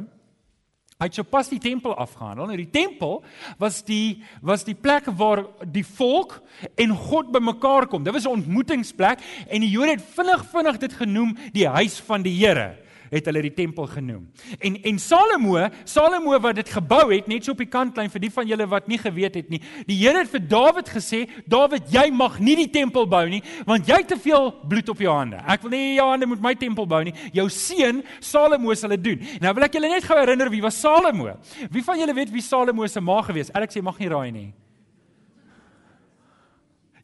Hy 0.98 1.06
het 1.12 1.18
sopas 1.20 1.50
die 1.52 1.60
tempel 1.62 1.94
afgehandel. 1.94 2.48
Nou 2.50 2.56
die 2.58 2.72
tempel 2.74 3.20
was 3.62 3.84
die 3.86 4.24
was 4.42 4.64
die 4.66 4.74
plek 4.74 5.12
waar 5.20 5.44
die 5.62 5.86
volk 5.86 6.40
en 6.74 6.96
God 6.98 7.30
bymekaar 7.36 7.86
kom. 7.86 8.04
Dit 8.04 8.16
was 8.18 8.26
'n 8.26 8.42
ontmoetingsplek 8.42 9.20
en 9.48 9.62
die 9.62 9.70
Jode 9.70 9.92
het 9.92 10.02
vinnig 10.02 10.46
vinnig 10.50 10.78
dit 10.78 10.94
genoem 10.94 11.38
die 11.54 11.68
huis 11.68 12.00
van 12.00 12.22
die 12.22 12.34
Here. 12.34 12.87
Het 13.12 13.28
hulle 13.30 13.44
die 13.46 13.54
tempel 13.54 13.88
genoem. 13.92 14.26
En 14.60 14.78
en 14.88 15.00
Salomo, 15.00 15.68
Salomo 15.88 16.38
wat 16.44 16.60
dit 16.60 16.70
gebou 16.70 17.06
het 17.14 17.28
net 17.28 17.46
so 17.46 17.54
op 17.56 17.62
die 17.62 17.70
kantlyn 17.72 18.12
vir 18.14 18.24
die 18.26 18.32
van 18.34 18.48
julle 18.50 18.68
wat 18.70 18.88
nie 18.88 19.00
geweet 19.02 19.40
het 19.40 19.50
nie. 19.54 19.62
Die 19.88 19.98
Here 19.98 20.22
het 20.24 20.32
vir 20.32 20.44
Dawid 20.48 20.92
gesê, 20.92 21.24
Dawid, 21.50 21.90
jy 21.94 22.08
mag 22.12 22.40
nie 22.44 22.56
die 22.60 22.70
tempel 22.72 23.08
bou 23.10 23.24
nie, 23.30 23.42
want 23.68 23.88
jy 23.90 24.02
het 24.02 24.12
te 24.14 24.20
veel 24.22 24.52
bloed 24.70 24.90
op 24.94 25.02
jou 25.04 25.14
hande. 25.14 25.42
Ek 25.48 25.66
wil 25.66 25.76
nie 25.76 25.98
jou 25.98 26.08
hande 26.10 26.30
met 26.30 26.44
my 26.44 26.54
tempel 26.60 26.88
bou 26.90 27.04
nie. 27.08 27.16
Jou 27.36 27.48
seun 27.54 28.04
Salomo 28.20 28.76
sal 28.78 28.96
dit 28.98 29.06
doen. 29.12 29.28
Nou 29.44 29.54
wil 29.58 29.68
ek 29.68 29.78
julle 29.80 29.92
net 29.92 30.08
gou 30.08 30.18
herinner 30.20 30.52
wie 30.54 30.64
was 30.64 30.80
Salomo? 30.82 31.38
Wie 31.72 31.84
van 31.84 32.00
julle 32.00 32.16
weet 32.18 32.34
wie 32.34 32.46
Salomo 32.46 32.88
se 32.88 33.02
ma 33.02 33.22
gewees? 33.26 33.54
Alex 33.56 33.78
sê 33.78 33.84
mag 33.84 34.00
nie 34.00 34.12
raai 34.12 34.32
nie. 34.32 34.50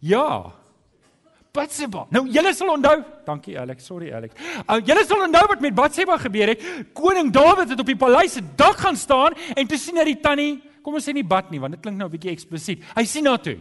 Ja. 0.04 0.63
Batseba. 1.54 2.08
Nou 2.10 2.24
julle 2.34 2.50
sal 2.58 2.72
onthou, 2.74 3.04
dankie 3.28 3.54
Alex, 3.62 3.86
sorry 3.86 4.08
Alex. 4.10 4.34
Uh, 4.64 4.80
julle 4.82 5.04
sal 5.06 5.20
onthou 5.22 5.44
wat 5.52 5.60
met 5.62 5.76
Batseba 5.78 6.16
gebeur 6.18 6.50
het. 6.50 6.64
Koning 6.98 7.30
Dawid 7.30 7.70
het 7.70 7.84
op 7.84 7.92
die 7.92 7.98
paleis 8.00 8.34
se 8.34 8.42
dak 8.58 8.80
gaan 8.82 8.98
staan 8.98 9.36
en 9.54 9.68
toe 9.70 9.78
sien 9.78 10.00
hy 10.02 10.08
die 10.08 10.18
tannie, 10.24 10.56
kom 10.82 10.98
ons 10.98 11.06
sê 11.06 11.14
nie 11.14 11.22
bad 11.22 11.52
nie 11.54 11.62
want 11.62 11.78
dit 11.78 11.84
klink 11.84 12.00
nou 12.00 12.08
'n 12.10 12.14
bietjie 12.16 12.32
eksplisiet. 12.34 12.82
Hy 12.98 13.04
sien 13.06 13.30
haar 13.30 13.38
toe. 13.38 13.60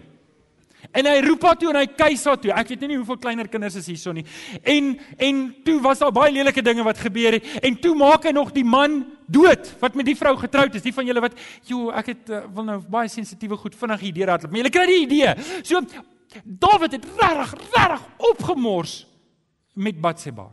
En 0.90 1.04
hy 1.04 1.20
roep 1.20 1.44
haar 1.44 1.58
toe 1.60 1.68
en 1.68 1.76
hy 1.76 1.86
kuis 1.86 2.24
haar 2.24 2.40
toe. 2.40 2.50
Ek 2.56 2.68
weet 2.72 2.80
nie 2.88 2.96
hoeveel 2.96 3.18
kleiner 3.18 3.48
kinders 3.48 3.76
is 3.76 3.86
hierso 3.86 4.12
nie. 4.12 4.24
En 4.64 4.98
en 5.18 5.54
toe 5.62 5.78
was 5.84 5.98
daar 5.98 6.12
baie 6.12 6.32
lelike 6.32 6.62
dinge 6.62 6.82
wat 6.82 6.96
gebeur 6.96 7.32
het 7.32 7.44
en 7.62 7.76
toe 7.76 7.94
maak 7.94 8.24
hy 8.24 8.32
nog 8.32 8.52
die 8.52 8.64
man 8.64 9.04
dood 9.28 9.68
wat 9.80 9.94
met 9.94 10.06
die 10.06 10.16
vrou 10.16 10.32
getroud 10.36 10.74
is. 10.74 10.82
Die 10.82 10.94
van 10.94 11.04
julle 11.04 11.20
wat, 11.20 11.34
"Jo, 11.64 11.90
ek 11.90 12.06
het 12.06 12.30
uh, 12.30 12.40
wil 12.54 12.64
nou 12.64 12.80
baie 12.88 13.08
sensitiewe 13.08 13.56
goed 13.56 13.74
vinnig 13.74 14.00
hier 14.00 14.12
deur 14.14 14.28
hardloop." 14.28 14.50
Maar 14.50 14.64
julle 14.64 14.70
kry 14.70 14.86
die 14.86 15.02
idee. 15.04 15.34
So 15.62 15.80
Dawid 16.44 16.96
het 16.98 17.06
regtig 17.18 17.54
regtig 17.74 18.02
opgemors 18.32 18.96
met 19.74 20.00
Batseba. 20.00 20.48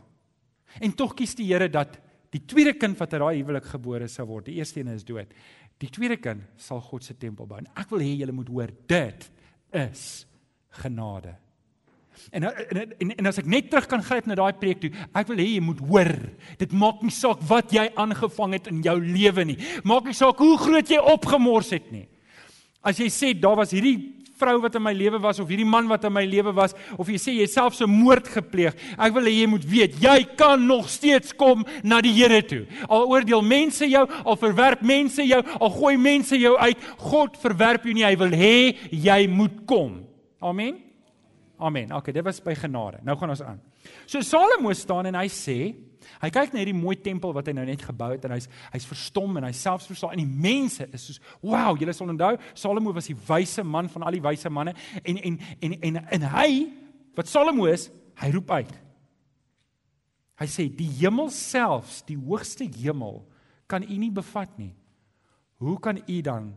En 0.78 0.94
tog 0.94 1.14
kies 1.18 1.34
die 1.38 1.48
Here 1.50 1.68
dat 1.70 1.98
die 2.30 2.42
tweede 2.46 2.76
kind 2.78 2.98
wat 2.98 3.12
uit 3.12 3.22
daai 3.22 3.40
huwelik 3.40 3.66
gebore 3.72 4.08
sou 4.08 4.26
word, 4.28 4.46
die 4.46 4.60
eerste 4.60 4.80
een 4.80 4.92
is 4.94 5.04
dood. 5.04 5.32
Die 5.82 5.90
tweede 5.90 6.20
kind 6.20 6.44
sal 6.60 6.82
God 6.84 7.04
se 7.04 7.16
tempel 7.18 7.48
bou. 7.48 7.58
En 7.58 7.70
ek 7.74 7.90
wil 7.90 8.04
hê 8.04 8.12
julle 8.20 8.36
moet 8.36 8.50
hoor, 8.52 8.74
dit 8.90 9.30
is 9.80 10.04
genade. 10.82 11.34
En 12.30 12.44
en 12.44 12.92
en, 13.00 13.12
en 13.16 13.30
as 13.30 13.40
ek 13.40 13.48
net 13.48 13.70
terug 13.70 13.88
kan 13.88 14.02
gryp 14.04 14.28
na 14.28 14.36
daai 14.38 14.52
preek 14.60 14.82
toe, 14.82 14.90
ek 15.16 15.30
wil 15.30 15.40
hê 15.40 15.48
jy 15.54 15.64
moet 15.64 15.80
hoor. 15.88 16.12
Dit 16.60 16.74
maak 16.76 17.02
nie 17.02 17.14
saak 17.14 17.42
wat 17.48 17.72
jy 17.74 17.86
aangevang 17.98 18.58
het 18.58 18.70
in 18.70 18.82
jou 18.84 18.96
lewe 19.00 19.46
nie. 19.48 19.58
Maak 19.88 20.10
nie 20.10 20.16
saak 20.16 20.38
hoe 20.42 20.56
groot 20.60 20.90
jy 20.90 21.00
opgemors 21.00 21.72
het 21.74 21.88
nie. 21.94 22.06
As 22.84 23.00
jy 23.00 23.08
sê 23.12 23.32
daar 23.36 23.58
was 23.60 23.72
hierdie 23.74 24.20
vrou 24.40 24.56
wat 24.64 24.76
in 24.78 24.84
my 24.84 24.94
lewe 24.96 25.20
was 25.22 25.40
of 25.42 25.50
hierdie 25.50 25.68
man 25.68 25.88
wat 25.90 26.04
in 26.08 26.14
my 26.14 26.24
lewe 26.28 26.54
was 26.56 26.74
of 26.96 27.08
jy 27.10 27.20
sê 27.20 27.36
jy 27.36 27.46
self 27.50 27.76
so 27.78 27.88
moord 27.90 28.28
gepleeg. 28.32 28.76
Ek 28.96 29.14
wil 29.16 29.28
hê 29.28 29.36
jy 29.42 29.48
moet 29.52 29.66
weet, 29.68 29.98
jy 30.02 30.18
kan 30.40 30.62
nog 30.66 30.88
steeds 30.90 31.34
kom 31.36 31.64
na 31.84 32.00
die 32.04 32.14
Here 32.16 32.42
toe. 32.44 32.64
Al 32.88 33.08
oordeel 33.08 33.44
mense 33.46 33.86
jou, 33.88 34.04
al 34.24 34.38
verwerp 34.40 34.82
mense 34.86 35.24
jou, 35.24 35.40
al 35.60 35.72
gooi 35.76 35.96
mense 36.00 36.36
jou 36.36 36.56
uit, 36.58 36.86
God 37.10 37.38
verwerp 37.40 37.86
jou 37.86 37.94
nie. 37.96 38.06
Hy 38.08 38.16
wil 38.20 38.34
hê 38.36 38.54
jy 38.90 39.20
moet 39.30 39.62
kom. 39.68 40.00
Amen. 40.40 40.80
Amen. 41.60 41.92
Okay, 41.92 42.12
dit 42.16 42.24
was 42.24 42.40
by 42.40 42.56
genade. 42.56 43.02
Nou 43.04 43.16
gaan 43.20 43.32
ons 43.34 43.44
aan. 43.44 43.60
So 44.08 44.24
Salomo 44.24 44.72
staan 44.76 45.10
en 45.10 45.18
hy 45.20 45.28
sê, 45.32 45.58
Hy 46.20 46.30
kyk 46.34 46.52
na 46.52 46.60
hierdie 46.62 46.76
mooi 46.76 46.96
tempel 46.96 47.32
wat 47.36 47.46
hy 47.46 47.54
nou 47.56 47.64
net 47.68 47.82
gebou 47.82 48.10
het 48.12 48.24
en 48.24 48.34
hy's 48.34 48.48
hy's 48.74 48.88
verstom 48.88 49.38
en 49.38 49.46
hy 49.48 49.52
selfs 49.56 49.86
verstaan 49.90 50.16
en 50.16 50.22
die 50.24 50.42
mense 50.48 50.88
is 50.90 51.06
soos 51.06 51.20
wow, 51.42 51.76
julle 51.78 51.94
sal 51.96 52.10
onthou 52.10 52.36
Salomo 52.54 52.92
was 52.96 53.08
die 53.10 53.18
wyse 53.28 53.64
man 53.64 53.88
van 53.88 54.02
al 54.02 54.18
die 54.18 54.24
wyse 54.24 54.50
manne 54.50 54.74
en 55.04 55.18
en 55.18 55.38
en 55.60 55.76
en 55.80 56.00
en 56.18 56.28
hy 56.34 56.50
wat 57.18 57.28
Salomo 57.28 57.66
is, 57.68 57.88
hy 58.22 58.30
roep 58.32 58.50
uit. 58.54 58.72
Hy 60.40 60.46
sê 60.48 60.68
die 60.72 60.88
hemel 61.02 61.28
selfs, 61.34 62.00
die 62.08 62.16
hoogste 62.16 62.64
hemel 62.80 63.20
kan 63.70 63.84
u 63.84 63.96
nie 64.00 64.12
bevat 64.14 64.54
nie. 64.58 64.72
Hoe 65.60 65.76
kan 65.82 66.00
u 66.00 66.20
dan 66.24 66.54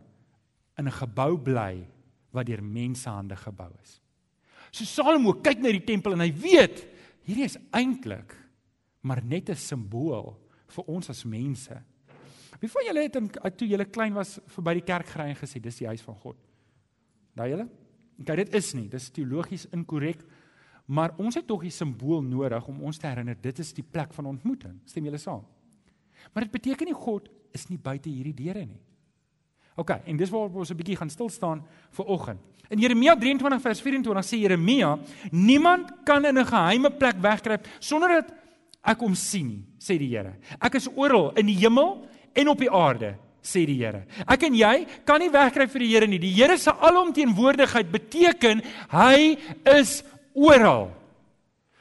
in 0.78 0.88
'n 0.88 0.98
gebou 1.00 1.36
bly 1.36 1.86
wat 2.32 2.46
deur 2.46 2.62
menshande 2.62 3.36
gebou 3.36 3.70
is? 3.82 4.00
So 4.72 4.84
Salomo 4.84 5.32
kyk 5.32 5.58
na 5.58 5.70
die 5.70 5.84
tempel 5.84 6.12
en 6.12 6.20
hy 6.20 6.32
weet 6.32 6.86
hierdie 7.24 7.44
is 7.44 7.58
eintlik 7.70 8.34
maar 9.04 9.20
net 9.24 9.50
'n 9.50 9.56
simbool 9.56 10.36
vir 10.66 10.84
ons 10.86 11.10
as 11.10 11.24
mense. 11.24 11.82
Wie 12.60 12.70
van 12.70 12.84
julle 12.84 13.02
het 13.02 13.16
in 13.16 13.30
toe 13.56 13.68
julle 13.68 13.84
klein 13.84 14.14
was 14.14 14.38
verby 14.46 14.74
die 14.74 14.84
kerk 14.84 15.06
gery 15.06 15.28
en 15.28 15.36
gesê 15.36 15.60
dis 15.60 15.76
die 15.76 15.86
huis 15.86 16.02
van 16.02 16.14
God? 16.14 16.36
Daai 17.34 17.50
julle? 17.50 17.68
Okay, 18.20 18.36
dit 18.36 18.54
is 18.54 18.74
nie, 18.74 18.88
dis 18.88 19.10
teologies 19.10 19.66
inkorrek, 19.74 20.24
maar 20.86 21.14
ons 21.18 21.34
het 21.34 21.46
tog 21.46 21.64
'n 21.64 21.70
simbool 21.70 22.22
nodig 22.22 22.68
om 22.68 22.82
ons 22.82 22.98
te 22.98 23.06
herinner 23.06 23.36
dit 23.40 23.58
is 23.58 23.72
die 23.72 23.84
plek 23.84 24.14
van 24.14 24.26
ontmoeting. 24.26 24.80
Stem 24.84 25.04
julle 25.04 25.18
saam? 25.18 25.44
Maar 26.32 26.42
dit 26.42 26.52
beteken 26.52 26.86
nie 26.86 26.94
God 26.94 27.28
is 27.52 27.68
nie 27.68 27.78
buite 27.78 28.08
hierdie 28.08 28.34
deure 28.34 28.66
nie. 28.66 28.80
OK, 29.76 29.90
en 29.90 30.16
dis 30.16 30.30
waar 30.30 30.48
ons 30.48 30.70
'n 30.70 30.76
bietjie 30.76 30.96
gaan 30.96 31.10
stil 31.10 31.28
staan 31.28 31.64
vir 31.90 32.06
oggend. 32.06 32.40
In 32.70 32.78
Jeremia 32.78 33.16
23 33.16 33.60
vers 33.60 33.80
24 33.80 34.24
sê 34.24 34.38
Jeremia, 34.38 34.98
niemand 35.30 35.92
kan 36.04 36.24
in 36.24 36.38
'n 36.38 36.46
geheime 36.46 36.90
plek 36.90 37.16
wegkruip 37.20 37.66
sonder 37.78 38.08
dat 38.08 38.32
ek 38.84 39.04
hom 39.04 39.14
sien 39.16 39.48
nie, 39.48 39.62
sê 39.80 39.96
die 40.00 40.10
Here. 40.12 40.34
Ek 40.60 40.76
is 40.78 40.88
oral 40.94 41.32
in 41.40 41.48
die 41.48 41.58
hemel 41.62 42.04
en 42.36 42.50
op 42.52 42.60
die 42.60 42.70
aarde, 42.70 43.14
sê 43.44 43.64
die 43.68 43.78
Here. 43.80 44.04
Ek 44.28 44.44
en 44.48 44.56
jy 44.58 44.74
kan 45.08 45.22
nie 45.22 45.32
wegkry 45.32 45.66
vir 45.72 45.84
die 45.84 45.92
Here 45.94 46.08
nie. 46.10 46.20
Die 46.22 46.34
Here 46.36 46.58
se 46.60 46.72
alomteenwoordigheid 46.72 47.92
beteken 47.92 48.62
hy 48.92 49.36
is 49.76 50.02
oral. 50.34 50.90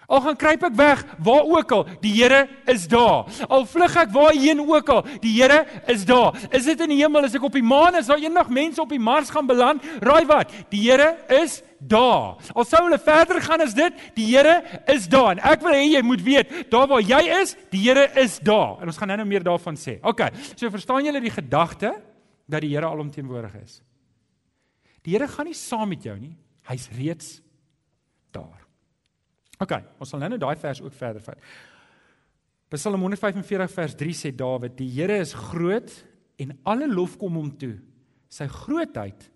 Al 0.08 0.22
gaan 0.22 0.38
kruip 0.40 0.64
ek 0.68 0.76
weg 0.76 1.04
waar 1.24 1.46
ook 1.48 1.72
al, 1.72 1.86
die 2.04 2.14
Here 2.14 2.48
is 2.70 2.88
daar. 2.92 3.28
Al 3.48 3.66
vlug 3.70 3.96
ek 4.04 4.12
waarheen 4.14 4.62
ook 4.64 4.90
al, 4.90 5.04
die 5.24 5.34
Here 5.38 5.64
is 5.92 6.06
daar. 6.06 6.36
Is 6.52 6.68
dit 6.68 6.82
in 6.86 6.96
die 6.96 7.00
hemel, 7.02 7.28
is 7.28 7.38
ek 7.38 7.46
op 7.48 7.56
die 7.56 7.64
maan, 7.66 7.96
is 8.00 8.10
daar 8.12 8.22
eendag 8.22 8.52
mense 8.54 8.82
op 8.84 8.92
die 8.92 9.02
Mars 9.02 9.32
gaan 9.34 9.48
beland? 9.48 9.84
Raai 10.04 10.26
wat? 10.30 10.52
Die 10.74 10.84
Here 10.86 11.14
is 11.42 11.62
daar. 11.80 12.40
Al 12.54 12.68
sou 12.68 12.84
hulle 12.86 13.00
verder 13.02 13.42
gaan 13.44 13.64
as 13.64 13.76
dit, 13.78 14.02
die 14.18 14.28
Here 14.32 14.60
is 14.92 15.08
daar. 15.12 15.38
En 15.38 15.44
ek 15.54 15.64
wil 15.66 15.78
hê 15.78 15.86
jy 15.96 16.04
moet 16.06 16.24
weet, 16.26 16.52
daar 16.72 16.90
waar 16.92 17.04
jy 17.04 17.22
is, 17.42 17.56
die 17.74 17.86
Here 17.88 18.10
is 18.20 18.40
daar. 18.44 18.82
En 18.82 18.92
ons 18.92 19.00
gaan 19.00 19.14
nou-nou 19.14 19.30
meer 19.30 19.46
daarvan 19.46 19.80
sê. 19.80 20.00
OK. 20.04 20.28
So 20.56 20.72
verstaan 20.74 21.08
julle 21.08 21.24
die 21.24 21.34
gedagte 21.34 21.96
dat 22.48 22.64
die 22.64 22.74
Here 22.76 22.92
alomteenwoordig 22.92 23.56
is? 23.64 23.80
Die 25.04 25.16
Here 25.16 25.28
gaan 25.32 25.50
nie 25.52 25.58
saam 25.58 25.90
met 25.92 26.04
jou 26.08 26.16
nie. 26.20 26.36
Hy's 26.70 26.88
reeds 26.96 27.40
daar. 28.32 28.63
OK, 29.62 29.76
ons 30.02 30.10
sal 30.10 30.24
nou-nou 30.24 30.40
daai 30.42 30.56
vers 30.60 30.82
ook 30.82 30.96
verder 30.98 31.22
vat. 31.22 31.38
Psalm 32.74 33.04
145 33.06 33.70
vers 33.76 33.94
3 34.00 34.16
sê 34.18 34.32
Dawid: 34.34 34.78
"Die 34.78 34.90
Here 34.90 35.20
is 35.22 35.34
groot 35.34 35.92
en 36.42 36.58
alle 36.64 36.88
lof 36.88 37.18
kom 37.18 37.36
hom 37.38 37.52
toe. 37.58 37.78
Sy 38.30 38.48
grootheid 38.48 39.30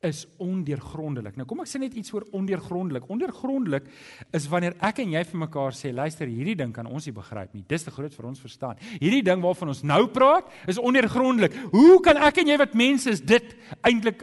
is 0.00 0.26
ondeurgrondelik." 0.38 1.36
Nou 1.36 1.46
kom 1.46 1.60
ek 1.60 1.66
sê 1.66 1.80
net 1.80 1.94
iets 1.94 2.12
oor 2.12 2.24
ondeurgrondelik. 2.30 3.08
Ondeurgrondelik 3.10 3.90
is 4.32 4.46
wanneer 4.46 4.76
ek 4.78 5.00
en 5.00 5.10
jy 5.10 5.24
vir 5.24 5.40
mekaar 5.40 5.72
sê, 5.72 5.92
"Luister, 5.92 6.28
hierdie 6.28 6.56
ding 6.56 6.72
kan 6.72 6.86
ons 6.86 7.06
nie 7.06 7.12
begryp 7.12 7.52
nie. 7.54 7.64
Dis 7.66 7.82
te 7.82 7.90
groot 7.90 8.14
vir 8.14 8.26
ons 8.26 8.40
verstaan." 8.40 8.76
Hierdie 9.00 9.24
ding 9.24 9.42
waarvan 9.42 9.68
ons 9.68 9.82
nou 9.82 10.06
praat, 10.06 10.46
is 10.68 10.78
ondeurgrondelik. 10.78 11.52
Hoe 11.72 12.00
kan 12.00 12.16
ek 12.16 12.38
en 12.38 12.46
jy 12.46 12.56
wat 12.58 12.74
mense 12.74 13.10
is 13.10 13.20
dit 13.20 13.56
eintlik 13.82 14.22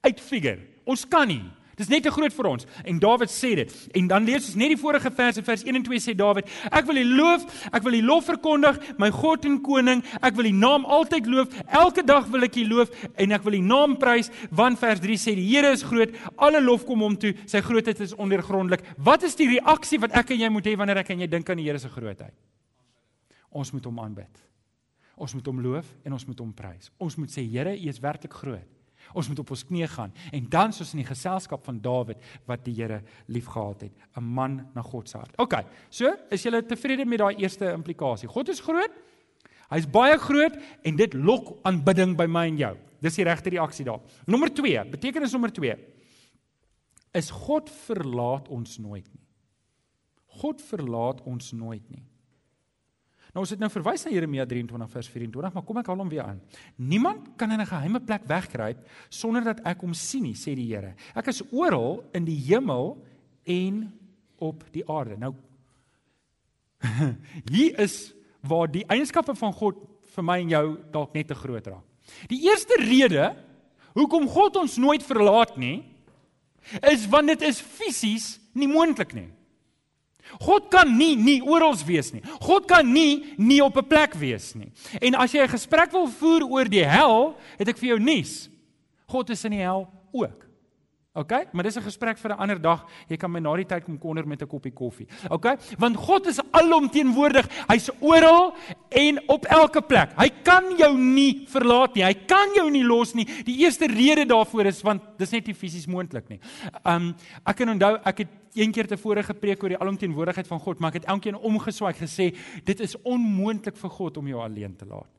uitfigure? 0.00 0.60
Ons 0.86 1.04
kan 1.04 1.26
nie. 1.26 1.42
Dis 1.76 1.90
net 1.92 2.06
te 2.06 2.10
groot 2.12 2.32
vir 2.32 2.46
ons. 2.48 2.64
En 2.88 2.98
Dawid 3.00 3.28
sê 3.28 3.50
dit. 3.58 3.72
En 4.00 4.06
dan 4.08 4.24
lees 4.24 4.46
ons 4.48 4.56
net 4.56 4.72
die 4.72 4.78
vorige 4.80 5.10
verse, 5.12 5.42
vers 5.44 5.64
1 5.66 5.76
en 5.76 5.82
2 5.84 6.00
sê 6.00 6.14
Dawid: 6.16 6.48
Ek 6.72 6.86
wil 6.88 7.02
U 7.02 7.04
loof, 7.18 7.44
ek 7.68 7.84
wil 7.84 7.98
U 7.98 8.00
lof 8.06 8.30
verkondig, 8.30 8.78
my 8.96 9.10
God 9.12 9.44
en 9.44 9.58
koning. 9.64 10.00
Ek 10.24 10.38
wil 10.38 10.48
U 10.48 10.54
naam 10.56 10.86
altyd 10.88 11.28
loof. 11.28 11.52
Elke 11.68 12.04
dag 12.06 12.30
wil 12.32 12.48
ek 12.48 12.56
U 12.62 12.64
loof 12.70 12.94
en 13.20 13.36
ek 13.36 13.44
wil 13.44 13.58
U 13.58 13.60
naam 13.60 13.98
prys, 14.00 14.32
want 14.48 14.80
vers 14.80 15.02
3 15.04 15.18
sê 15.20 15.34
die 15.36 15.44
Here 15.50 15.74
is 15.76 15.84
groot. 15.84 16.16
Alle 16.40 16.62
lof 16.64 16.86
kom 16.88 17.04
hom 17.04 17.18
toe. 17.20 17.34
Sy 17.44 17.60
grootheid 17.60 18.00
is 18.00 18.16
ondeurgrondelik. 18.16 18.84
Wat 18.96 19.26
is 19.28 19.36
die 19.36 19.50
reaksie 19.58 20.00
wat 20.00 20.16
ek 20.16 20.32
en 20.32 20.46
jy 20.46 20.50
moet 20.52 20.70
hê 20.70 20.76
wanneer 20.80 21.02
ek 21.04 21.12
en 21.12 21.26
jy 21.26 21.28
dink 21.28 21.52
aan 21.52 21.60
die 21.60 21.68
Here 21.68 21.82
se 21.82 21.92
grootheid? 21.92 22.32
Ons 23.52 23.74
moet 23.76 23.84
hom 23.84 24.00
aanbid. 24.00 24.40
Ons 25.20 25.36
moet 25.36 25.52
hom 25.52 25.60
loof 25.60 25.92
en 26.08 26.16
ons 26.16 26.26
moet 26.28 26.40
hom 26.40 26.56
prys. 26.56 26.88
Ons 26.96 27.20
moet 27.20 27.32
sê 27.32 27.44
Here, 27.44 27.76
U 27.76 27.92
is 27.92 28.00
werklik 28.00 28.32
groot. 28.32 28.75
Ons 29.16 29.30
moet 29.30 29.40
op 29.40 29.50
ons 29.54 29.64
knieë 29.64 29.88
gaan 29.94 30.12
en 30.36 30.48
dan 30.52 30.74
soos 30.76 30.92
in 30.92 31.00
die 31.00 31.08
geselskap 31.08 31.64
van 31.64 31.80
Dawid 31.80 32.20
wat 32.48 32.64
die 32.66 32.74
Here 32.76 33.00
liefgehad 33.32 33.86
het, 33.88 33.92
'n 34.16 34.24
man 34.24 34.68
na 34.74 34.82
God 34.82 35.08
se 35.08 35.18
hart. 35.18 35.32
OK. 35.38 35.64
So, 35.90 36.12
is 36.30 36.42
jy 36.42 36.62
tevrede 36.62 37.06
met 37.06 37.18
daai 37.18 37.36
eerste 37.36 37.72
implikasie? 37.72 38.28
God 38.28 38.48
is 38.48 38.60
groot. 38.60 38.92
Hy's 39.70 39.86
baie 39.86 40.18
groot 40.18 40.54
en 40.82 40.96
dit 40.96 41.14
lok 41.14 41.58
aanbidding 41.62 42.16
by 42.16 42.26
my 42.26 42.46
en 42.46 42.56
jou. 42.56 42.76
Dis 43.00 43.14
die 43.14 43.24
regte 43.24 43.50
reaksie 43.50 43.84
daar. 43.84 44.00
Nommer 44.26 44.52
2, 44.54 44.84
betekenis 44.90 45.32
nommer 45.32 45.52
2 45.52 45.76
is 47.16 47.30
God 47.30 47.70
verlaat 47.70 48.48
ons 48.48 48.78
nooit 48.78 49.06
nie. 49.14 49.24
God 50.26 50.60
verlaat 50.62 51.22
ons 51.24 51.52
nooit 51.56 51.84
nie. 51.90 52.04
Nou 53.36 53.42
ons 53.44 53.50
het 53.52 53.60
nou 53.60 53.68
verwys 53.68 54.00
na 54.06 54.14
Jeremia 54.14 54.46
23 54.48 54.92
vers 54.94 55.08
24, 55.12 55.52
maar 55.52 55.64
kom 55.68 55.76
ek 55.76 55.88
haal 55.90 56.00
hom 56.00 56.08
weer 56.08 56.22
aan. 56.24 56.38
Niemand 56.80 57.34
kan 57.36 57.50
in 57.52 57.60
'n 57.60 57.68
geheime 57.68 58.00
plek 58.00 58.24
wegkruip 58.24 58.78
sonder 59.10 59.44
dat 59.44 59.60
ek 59.60 59.82
hom 59.84 59.92
sien 59.92 60.22
nie, 60.22 60.32
sê 60.32 60.54
die 60.56 60.72
Here. 60.72 60.94
Ek 61.14 61.26
is 61.28 61.42
oral 61.52 62.02
in 62.14 62.24
die 62.24 62.40
hemel 62.48 62.96
en 63.44 63.92
op 64.38 64.64
die 64.72 64.88
aarde. 64.88 65.18
Nou 65.18 65.34
hier 67.52 67.78
is 67.78 68.14
waar 68.40 68.72
die 68.72 68.86
eienskappe 68.88 69.34
van 69.34 69.52
God 69.52 69.76
vir 70.14 70.24
my 70.24 70.40
en 70.40 70.48
jou 70.48 70.78
dalk 70.90 71.12
net 71.12 71.28
te 71.28 71.34
groot 71.34 71.66
raak. 71.66 71.84
Die 72.28 72.40
eerste 72.48 72.80
rede 72.80 73.36
hoekom 73.92 74.28
God 74.28 74.56
ons 74.56 74.78
nooit 74.78 75.02
verlaat 75.02 75.58
nie, 75.58 75.84
is 76.88 77.06
want 77.06 77.28
dit 77.28 77.42
is 77.42 77.60
fisies 77.60 78.40
nie 78.54 78.68
moontlik 78.68 79.12
nie. 79.12 79.28
God 80.40 80.70
kan 80.70 80.96
nie 80.98 81.16
nie 81.16 81.42
oral 81.42 81.76
wees 81.86 82.12
nie. 82.12 82.22
God 82.40 82.66
kan 82.66 82.92
nie 82.92 83.34
nie 83.36 83.60
op 83.64 83.76
'n 83.76 83.86
plek 83.86 84.14
wees 84.14 84.54
nie. 84.54 84.72
En 85.00 85.14
as 85.14 85.32
jy 85.32 85.42
'n 85.42 85.48
gesprek 85.48 85.92
wil 85.92 86.08
voer 86.08 86.44
oor 86.44 86.64
die 86.64 86.84
hel, 86.84 87.36
het 87.58 87.68
ek 87.68 87.78
vir 87.78 87.88
jou 87.88 87.98
nuus. 87.98 88.48
God 89.08 89.30
is 89.30 89.44
in 89.44 89.52
die 89.52 89.62
hel 89.62 89.88
ook. 90.12 90.45
OK? 91.16 91.32
Maar 91.52 91.64
dis 91.64 91.76
'n 91.76 91.82
gesprek 91.82 92.18
vir 92.18 92.30
'n 92.30 92.38
ander 92.38 92.60
dag. 92.60 92.84
Jy 93.08 93.16
kan 93.16 93.30
my 93.30 93.40
na 93.40 93.56
die 93.56 93.64
tyd 93.64 93.84
kom 93.84 93.98
konder 93.98 94.26
met 94.26 94.42
'n 94.42 94.46
koppie 94.46 94.72
koffie. 94.72 95.06
OK? 95.30 95.56
Want 95.78 95.96
God 95.96 96.26
is 96.26 96.40
alomteenwoordig. 96.50 97.48
Hy's 97.68 97.90
oral 98.00 98.54
en 98.88 99.28
op 99.28 99.44
elke 99.44 99.82
plek. 99.82 100.10
Hy 100.16 100.28
kan 100.42 100.76
jou 100.76 100.96
nie 100.98 101.46
verlaat 101.48 101.94
nie. 101.94 102.04
Hy 102.04 102.14
kan 102.26 102.48
jou 102.54 102.70
nie 102.70 102.84
los 102.84 103.14
nie. 103.14 103.24
Die 103.44 103.58
eerste 103.64 103.86
rede 103.86 104.26
daarvoor 104.26 104.66
is 104.66 104.82
want 104.82 105.02
dis 105.18 105.30
net 105.30 105.46
nie 105.46 105.54
fisies 105.54 105.86
moontlik 105.86 106.28
nie. 106.28 106.40
Um 106.84 107.14
ek 107.46 107.56
kan 107.56 107.68
onthou 107.68 107.98
ek 108.04 108.18
het 108.18 108.28
een 108.54 108.72
keer 108.72 108.86
tevore 108.86 109.22
gepreek 109.22 109.62
oor 109.62 109.68
die 109.68 109.78
alomteenwoordigheid 109.78 110.46
van 110.46 110.60
God, 110.60 110.78
maar 110.80 110.94
ek 110.94 111.02
het 111.02 111.10
elkeen 111.12 111.36
omgeswaai 111.36 111.94
gesê 111.94 112.34
dit 112.64 112.80
is 112.80 112.96
onmoontlik 113.02 113.76
vir 113.76 113.90
God 113.90 114.16
om 114.16 114.26
jou 114.26 114.40
alleen 114.40 114.76
te 114.76 114.86
laat. 114.86 115.10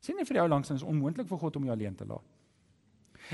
Sien 0.00 0.16
nie 0.16 0.24
vir 0.24 0.36
jou 0.36 0.48
langs 0.48 0.70
is 0.70 0.82
onmoontlik 0.82 1.26
vir 1.28 1.38
God 1.38 1.56
om 1.56 1.64
jou 1.64 1.74
alleen 1.74 1.94
te 1.94 2.06
laat. 2.06 2.37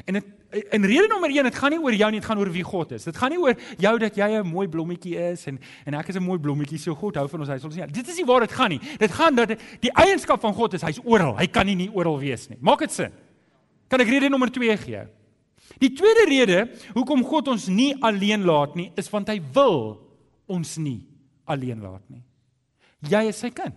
En 0.05 0.17
dit 0.19 0.25
in 0.71 0.85
rede 0.85 1.07
nommer 1.09 1.31
1, 1.31 1.47
dit 1.47 1.55
gaan 1.55 1.71
nie 1.71 1.79
oor 1.79 1.95
jou 1.95 2.11
nie, 2.11 2.21
dit 2.21 2.29
gaan 2.29 2.39
oor 2.39 2.51
wie 2.55 2.65
God 2.67 2.93
is. 2.97 3.07
Dit 3.07 3.19
gaan 3.19 3.31
nie 3.31 3.39
oor 3.39 3.55
jou 3.79 3.93
dat 3.99 4.17
jy 4.17 4.29
'n 4.41 4.47
mooi 4.47 4.67
blommetjie 4.69 5.17
is 5.31 5.47
en 5.47 5.59
en 5.87 5.95
ek 5.95 6.09
is 6.09 6.17
'n 6.17 6.23
mooi 6.23 6.39
blommetjie, 6.39 6.79
so 6.79 6.95
God 6.95 7.17
hou 7.17 7.29
van 7.29 7.41
ons, 7.41 7.49
hy 7.49 7.59
sal 7.59 7.71
ons 7.71 7.77
nie. 7.77 7.87
Dit 7.87 8.09
is 8.09 8.17
nie 8.17 8.25
waar 8.25 8.41
dit 8.41 8.53
gaan 8.53 8.71
nie. 8.71 8.81
Dit 8.99 9.11
gaan 9.11 9.35
dat 9.35 9.49
die 9.81 9.93
eienskap 9.93 10.41
van 10.41 10.55
God 10.55 10.75
is 10.75 10.83
hy's 10.83 11.01
oral. 11.05 11.37
Hy 11.37 11.47
kan 11.47 11.67
nie 11.67 11.77
nie 11.77 11.91
oral 11.93 12.19
wees 12.19 12.49
nie. 12.49 12.59
Maak 12.61 12.79
dit 12.79 12.93
sin? 12.93 13.13
Kan 13.89 14.01
ek 14.01 14.09
rede 14.09 14.29
nommer 14.29 14.51
2 14.51 14.77
gee? 14.77 15.07
Die 15.79 15.93
tweede 15.93 16.25
rede 16.29 16.71
hoekom 16.95 17.25
God 17.25 17.49
ons 17.49 17.69
nie 17.69 17.95
alleen 18.01 18.45
laat 18.45 18.75
nie, 18.75 18.93
is 18.97 19.11
want 19.11 19.29
hy 19.29 19.41
wil 19.55 20.01
ons 20.47 20.77
nie 20.77 21.07
alleen 21.45 21.81
laat 21.81 22.03
nie. 22.11 22.23
Jy 23.01 23.29
is 23.29 23.41
sy 23.43 23.51
kind. 23.51 23.77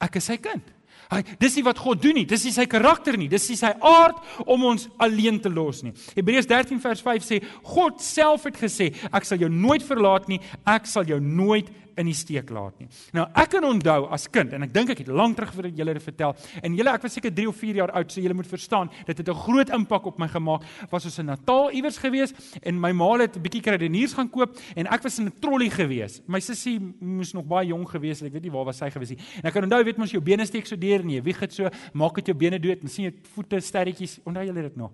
Ek 0.00 0.16
is 0.16 0.24
sy 0.24 0.36
kind. 0.36 0.62
Hy 1.10 1.24
dis 1.40 1.56
nie 1.58 1.64
wat 1.66 1.80
God 1.82 2.02
doen 2.02 2.14
nie. 2.20 2.26
Dis 2.28 2.44
nie 2.46 2.54
sy 2.54 2.66
karakter 2.70 3.16
nie. 3.18 3.28
Dis 3.30 3.48
nie 3.50 3.58
sy 3.58 3.72
aard 3.74 4.20
om 4.46 4.68
ons 4.70 4.86
alleen 5.02 5.40
te 5.42 5.50
los 5.50 5.82
nie. 5.82 5.94
Hebreërs 6.14 6.48
13 6.50 6.78
vers 6.82 7.02
5 7.02 7.26
sê 7.26 7.40
God 7.66 7.98
self 8.04 8.46
het 8.46 8.60
gesê 8.60 8.92
ek 9.10 9.26
sal 9.26 9.42
jou 9.42 9.50
nooit 9.50 9.82
verlaat 9.86 10.30
nie. 10.30 10.38
Ek 10.68 10.86
sal 10.86 11.08
jou 11.10 11.18
nooit 11.20 11.70
in 11.96 12.06
die 12.06 12.14
steek 12.14 12.50
laat 12.50 12.78
nie. 12.78 12.88
Nou 13.12 13.26
ek 13.34 13.50
kan 13.50 13.64
onthou 13.64 14.08
as 14.10 14.28
kind 14.28 14.52
en 14.52 14.62
ek 14.62 14.72
dink 14.72 14.90
ek 14.90 14.98
het 14.98 15.08
lank 15.08 15.36
terug 15.36 15.52
vir 15.54 15.70
julle 15.70 15.94
dit 15.94 16.02
vertel 16.02 16.34
en 16.62 16.76
julle 16.76 16.94
ek 16.94 17.02
was 17.02 17.12
seker 17.12 17.30
3 17.30 17.48
of 17.48 17.56
4 17.56 17.74
jaar 17.82 17.90
oud 17.90 18.12
so 18.12 18.20
julle 18.20 18.34
moet 18.34 18.46
verstaan 18.46 18.90
dit 19.06 19.18
het 19.18 19.28
'n 19.28 19.34
groot 19.34 19.70
impak 19.70 20.06
op 20.06 20.18
my 20.18 20.28
gemaak 20.28 20.62
was 20.90 21.04
ons 21.04 21.18
in 21.18 21.26
Natal 21.26 21.70
iewers 21.72 21.98
gewees 21.98 22.32
en 22.62 22.80
my 22.80 22.92
ma 22.92 23.10
het 23.18 23.36
'n 23.36 23.42
bietjie 23.42 23.62
kredeniers 23.62 24.14
gaan 24.14 24.30
koop 24.30 24.56
en 24.76 24.86
ek 24.86 25.02
was 25.02 25.18
in 25.18 25.26
'n 25.26 25.32
trolly 25.40 25.70
gewees. 25.70 26.22
My 26.26 26.40
sussie 26.40 26.78
moes 27.00 27.32
nog 27.32 27.46
baie 27.46 27.68
jonk 27.68 27.88
gewees 27.90 28.20
het. 28.20 28.28
Ek 28.28 28.32
weet 28.32 28.42
nie 28.42 28.52
waar 28.52 28.64
was 28.64 28.78
sy 28.78 28.90
gewees 28.90 29.10
nie. 29.10 29.18
En 29.42 29.48
ek 29.48 29.52
kan 29.52 29.64
onthou 29.64 29.84
weet 29.84 29.98
mos 29.98 30.10
jou 30.10 30.22
bene 30.22 30.46
steek 30.46 30.66
so 30.66 30.76
deur 30.76 31.00
en 31.00 31.10
jy 31.10 31.22
wieg 31.22 31.40
dit 31.40 31.52
so 31.52 31.70
maak 31.92 32.14
dit 32.14 32.26
jou 32.26 32.36
bene 32.36 32.58
dood 32.58 32.82
en 32.82 32.88
sien 32.88 33.04
jy 33.04 33.14
voete 33.34 33.60
sterretjies. 33.60 34.20
Onthou 34.24 34.44
julle 34.44 34.62
dit 34.62 34.76
nog? 34.76 34.90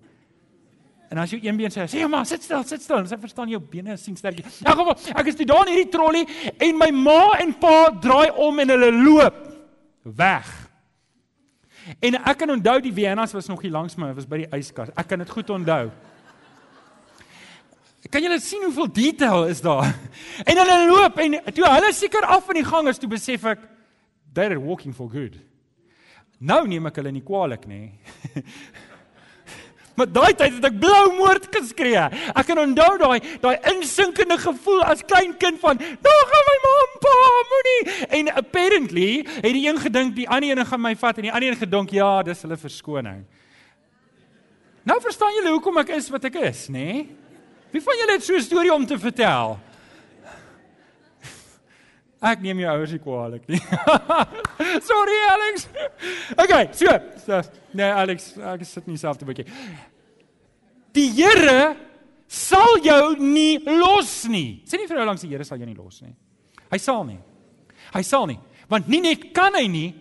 En 1.07 1.21
as 1.21 1.31
jy 1.31 1.39
een 1.45 1.55
been 1.55 1.71
sê, 1.71 1.85
sê 1.87 2.03
maar 2.11 2.25
sit 2.27 2.43
stil, 2.43 2.63
sit 2.67 2.83
stil. 2.83 2.99
Ons 2.99 3.13
verstaan 3.19 3.51
jou 3.51 3.59
bene 3.63 3.95
sien 3.99 4.15
sterk. 4.19 4.41
In 4.43 4.67
elk 4.67 4.81
geval, 4.81 4.97
ek 5.21 5.29
is 5.31 5.37
toe 5.39 5.47
daar 5.47 5.63
in 5.63 5.73
hierdie 5.75 5.91
trolly 5.93 6.23
en 6.57 6.79
my 6.79 6.89
ma 6.95 7.21
en 7.39 7.53
pa 7.61 7.77
draai 8.03 8.31
om 8.43 8.59
en 8.59 8.75
hulle 8.75 8.91
loop 8.95 9.39
weg. 10.17 10.49
En 12.03 12.19
ek 12.19 12.41
kan 12.41 12.51
onthou 12.57 12.75
die 12.83 12.91
Viennas 12.91 13.31
was 13.35 13.47
nog 13.47 13.63
hier 13.63 13.71
langs 13.71 13.95
my, 13.95 14.11
was 14.15 14.27
by 14.27 14.43
die 14.43 14.49
yskas. 14.59 14.91
Ek 14.99 15.07
kan 15.07 15.23
dit 15.23 15.31
goed 15.31 15.55
onthou. 15.55 15.87
Kan 18.11 18.23
julle 18.23 18.39
sien 18.39 18.63
hoeveel 18.63 18.87
detail 18.95 19.49
is 19.51 19.61
daar? 19.63 19.89
En 20.49 20.59
hulle 20.59 20.77
loop 20.87 21.17
en 21.23 21.39
toe 21.51 21.65
hulle 21.65 21.91
seker 21.95 22.27
af 22.27 22.47
in 22.51 22.61
die 22.61 22.67
gang 22.67 22.87
is, 22.91 22.99
toe 22.99 23.09
besef 23.11 23.47
ek 23.51 23.63
they're 24.35 24.59
walking 24.59 24.93
for 24.95 25.09
good. 25.11 25.35
Nou 26.39 26.61
neem 26.69 26.85
ek 26.91 26.99
hulle 27.01 27.11
nie 27.15 27.25
kwaadlik 27.25 27.65
nie. 27.67 27.95
Maar 29.97 30.11
daai 30.13 30.33
tyd 30.37 30.59
het 30.59 30.65
ek 30.69 30.75
blou 30.77 31.05
moord 31.17 31.47
geskree. 31.55 32.03
Ek 32.37 32.45
kan 32.45 32.59
onthou 32.61 32.97
daai 33.01 33.17
daai 33.41 33.55
insinkende 33.73 34.37
gevoel 34.37 34.83
as 34.85 35.01
klein 35.09 35.33
kind 35.41 35.57
van, 35.59 35.77
"Daar 35.77 36.23
gaan 36.31 36.45
my 36.49 36.57
ma 36.65 36.73
en 36.85 36.93
pa, 37.05 37.15
moenie." 37.51 38.05
En 38.19 38.33
apparently 38.35 39.25
het 39.25 39.53
die 39.53 39.67
een 39.67 39.79
gedink 39.79 40.15
die 40.15 40.29
ander 40.29 40.57
een 40.57 40.65
gaan 40.65 40.81
my 40.81 40.95
vat 40.95 41.17
en 41.17 41.23
die 41.23 41.33
ander 41.33 41.49
een 41.49 41.63
gedink, 41.65 41.89
"Ja, 41.89 42.23
dis 42.23 42.41
hulle 42.41 42.57
verskoning." 42.57 43.25
Nou 44.83 45.01
verstaan 45.01 45.33
julle 45.33 45.49
hoekom 45.49 45.77
ek 45.77 45.89
is 45.89 46.09
wat 46.09 46.23
ek 46.23 46.35
is, 46.35 46.67
nê? 46.67 46.71
Nee? 46.71 47.15
Wie 47.71 47.81
van 47.81 47.97
julle 47.97 48.11
het 48.11 48.23
so 48.23 48.35
'n 48.35 48.41
storie 48.41 48.73
om 48.73 48.85
te 48.85 48.99
vertel? 48.99 49.59
Ek 52.17 52.41
neem 52.41 52.63
jou 52.63 52.69
ouers 52.71 52.93
nie 52.95 53.01
kwaadlik 53.01 53.43
nie. 53.51 53.59
Sorry 54.89 55.17
Alex. 55.29 55.67
Okay, 56.33 56.63
so, 56.73 56.95
so 57.21 57.41
nee 57.77 57.89
Alex, 57.93 58.31
ek 58.55 58.63
sit 58.65 58.87
nie 58.89 58.97
self 58.97 59.19
te 59.21 59.27
bietjie. 59.27 59.45
Die 60.97 61.11
Here 61.13 61.75
sal 62.27 62.81
jou 62.81 63.13
nie 63.21 63.59
los 63.61 64.23
nie. 64.31 64.63
Sê 64.65 64.81
nie 64.81 64.89
vir 64.89 64.97
jou 64.97 65.05
langs 65.05 65.21
die 65.21 65.29
Here 65.29 65.45
sal 65.45 65.61
jou 65.61 65.69
nie 65.69 65.77
los 65.77 66.01
nie. 66.01 66.15
Hy 66.71 66.79
sal 66.81 67.05
nie. 67.07 67.19
Hy 67.93 68.03
sal 68.03 68.25
nie. 68.31 68.39
Want 68.67 68.89
nie 68.91 69.03
net 69.05 69.29
kan 69.35 69.53
hy 69.55 69.67
nie, 69.71 69.91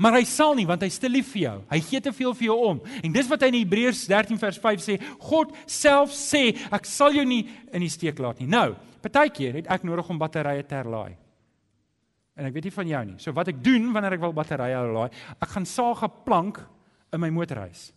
maar 0.00 0.16
hy 0.16 0.24
sal 0.28 0.56
nie 0.56 0.64
want 0.68 0.82
hy's 0.82 0.96
te 1.02 1.12
lief 1.12 1.28
vir 1.34 1.42
jou. 1.42 1.58
Hy 1.74 1.82
gee 1.90 2.00
te 2.08 2.14
veel 2.16 2.32
vir 2.40 2.48
jou 2.48 2.56
om. 2.70 2.80
En 3.04 3.12
dis 3.14 3.28
wat 3.28 3.44
hy 3.44 3.52
in 3.52 3.60
Hebreërs 3.60 4.06
13 4.08 4.40
vers 4.40 4.62
5 4.64 4.82
sê, 4.82 4.96
God 5.28 5.52
self 5.68 6.16
sê, 6.16 6.48
ek 6.72 6.88
sal 6.88 7.20
jou 7.20 7.28
nie 7.28 7.44
in 7.68 7.84
die 7.84 7.92
steek 7.92 8.16
laat 8.24 8.40
nie. 8.40 8.48
Nou, 8.48 8.70
partykeer 9.04 9.60
het 9.60 9.70
ek 9.76 9.84
nodig 9.84 10.08
om 10.08 10.24
batterye 10.24 10.64
te 10.64 10.80
herlaai. 10.80 11.25
En 12.36 12.44
ek 12.44 12.56
weet 12.56 12.68
nie 12.68 12.74
van 12.74 12.88
jou 12.88 13.04
nie. 13.04 13.18
So 13.22 13.32
wat 13.32 13.48
ek 13.48 13.62
doen 13.64 13.92
wanneer 13.94 14.18
ek 14.18 14.24
wil 14.24 14.34
batterye 14.36 14.80
laai, 14.92 15.10
ek 15.40 15.48
gaan 15.48 15.66
saag 15.66 16.04
'n 16.04 16.24
plank 16.24 16.60
in 17.12 17.20
my 17.20 17.30
motorhuis. 17.30 17.92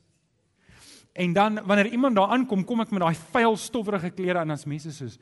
En 1.13 1.33
dan 1.33 1.59
wanneer 1.65 1.91
iemand 1.91 2.15
daar 2.15 2.29
aankom, 2.29 2.63
kom 2.63 2.81
ek 2.81 2.91
met 2.91 3.01
daai 3.01 3.15
vuil 3.15 3.57
stowwerige 3.57 4.11
klere 4.11 4.39
aan 4.39 4.51
as 4.51 4.65
mense 4.65 4.91
soos 4.91 5.19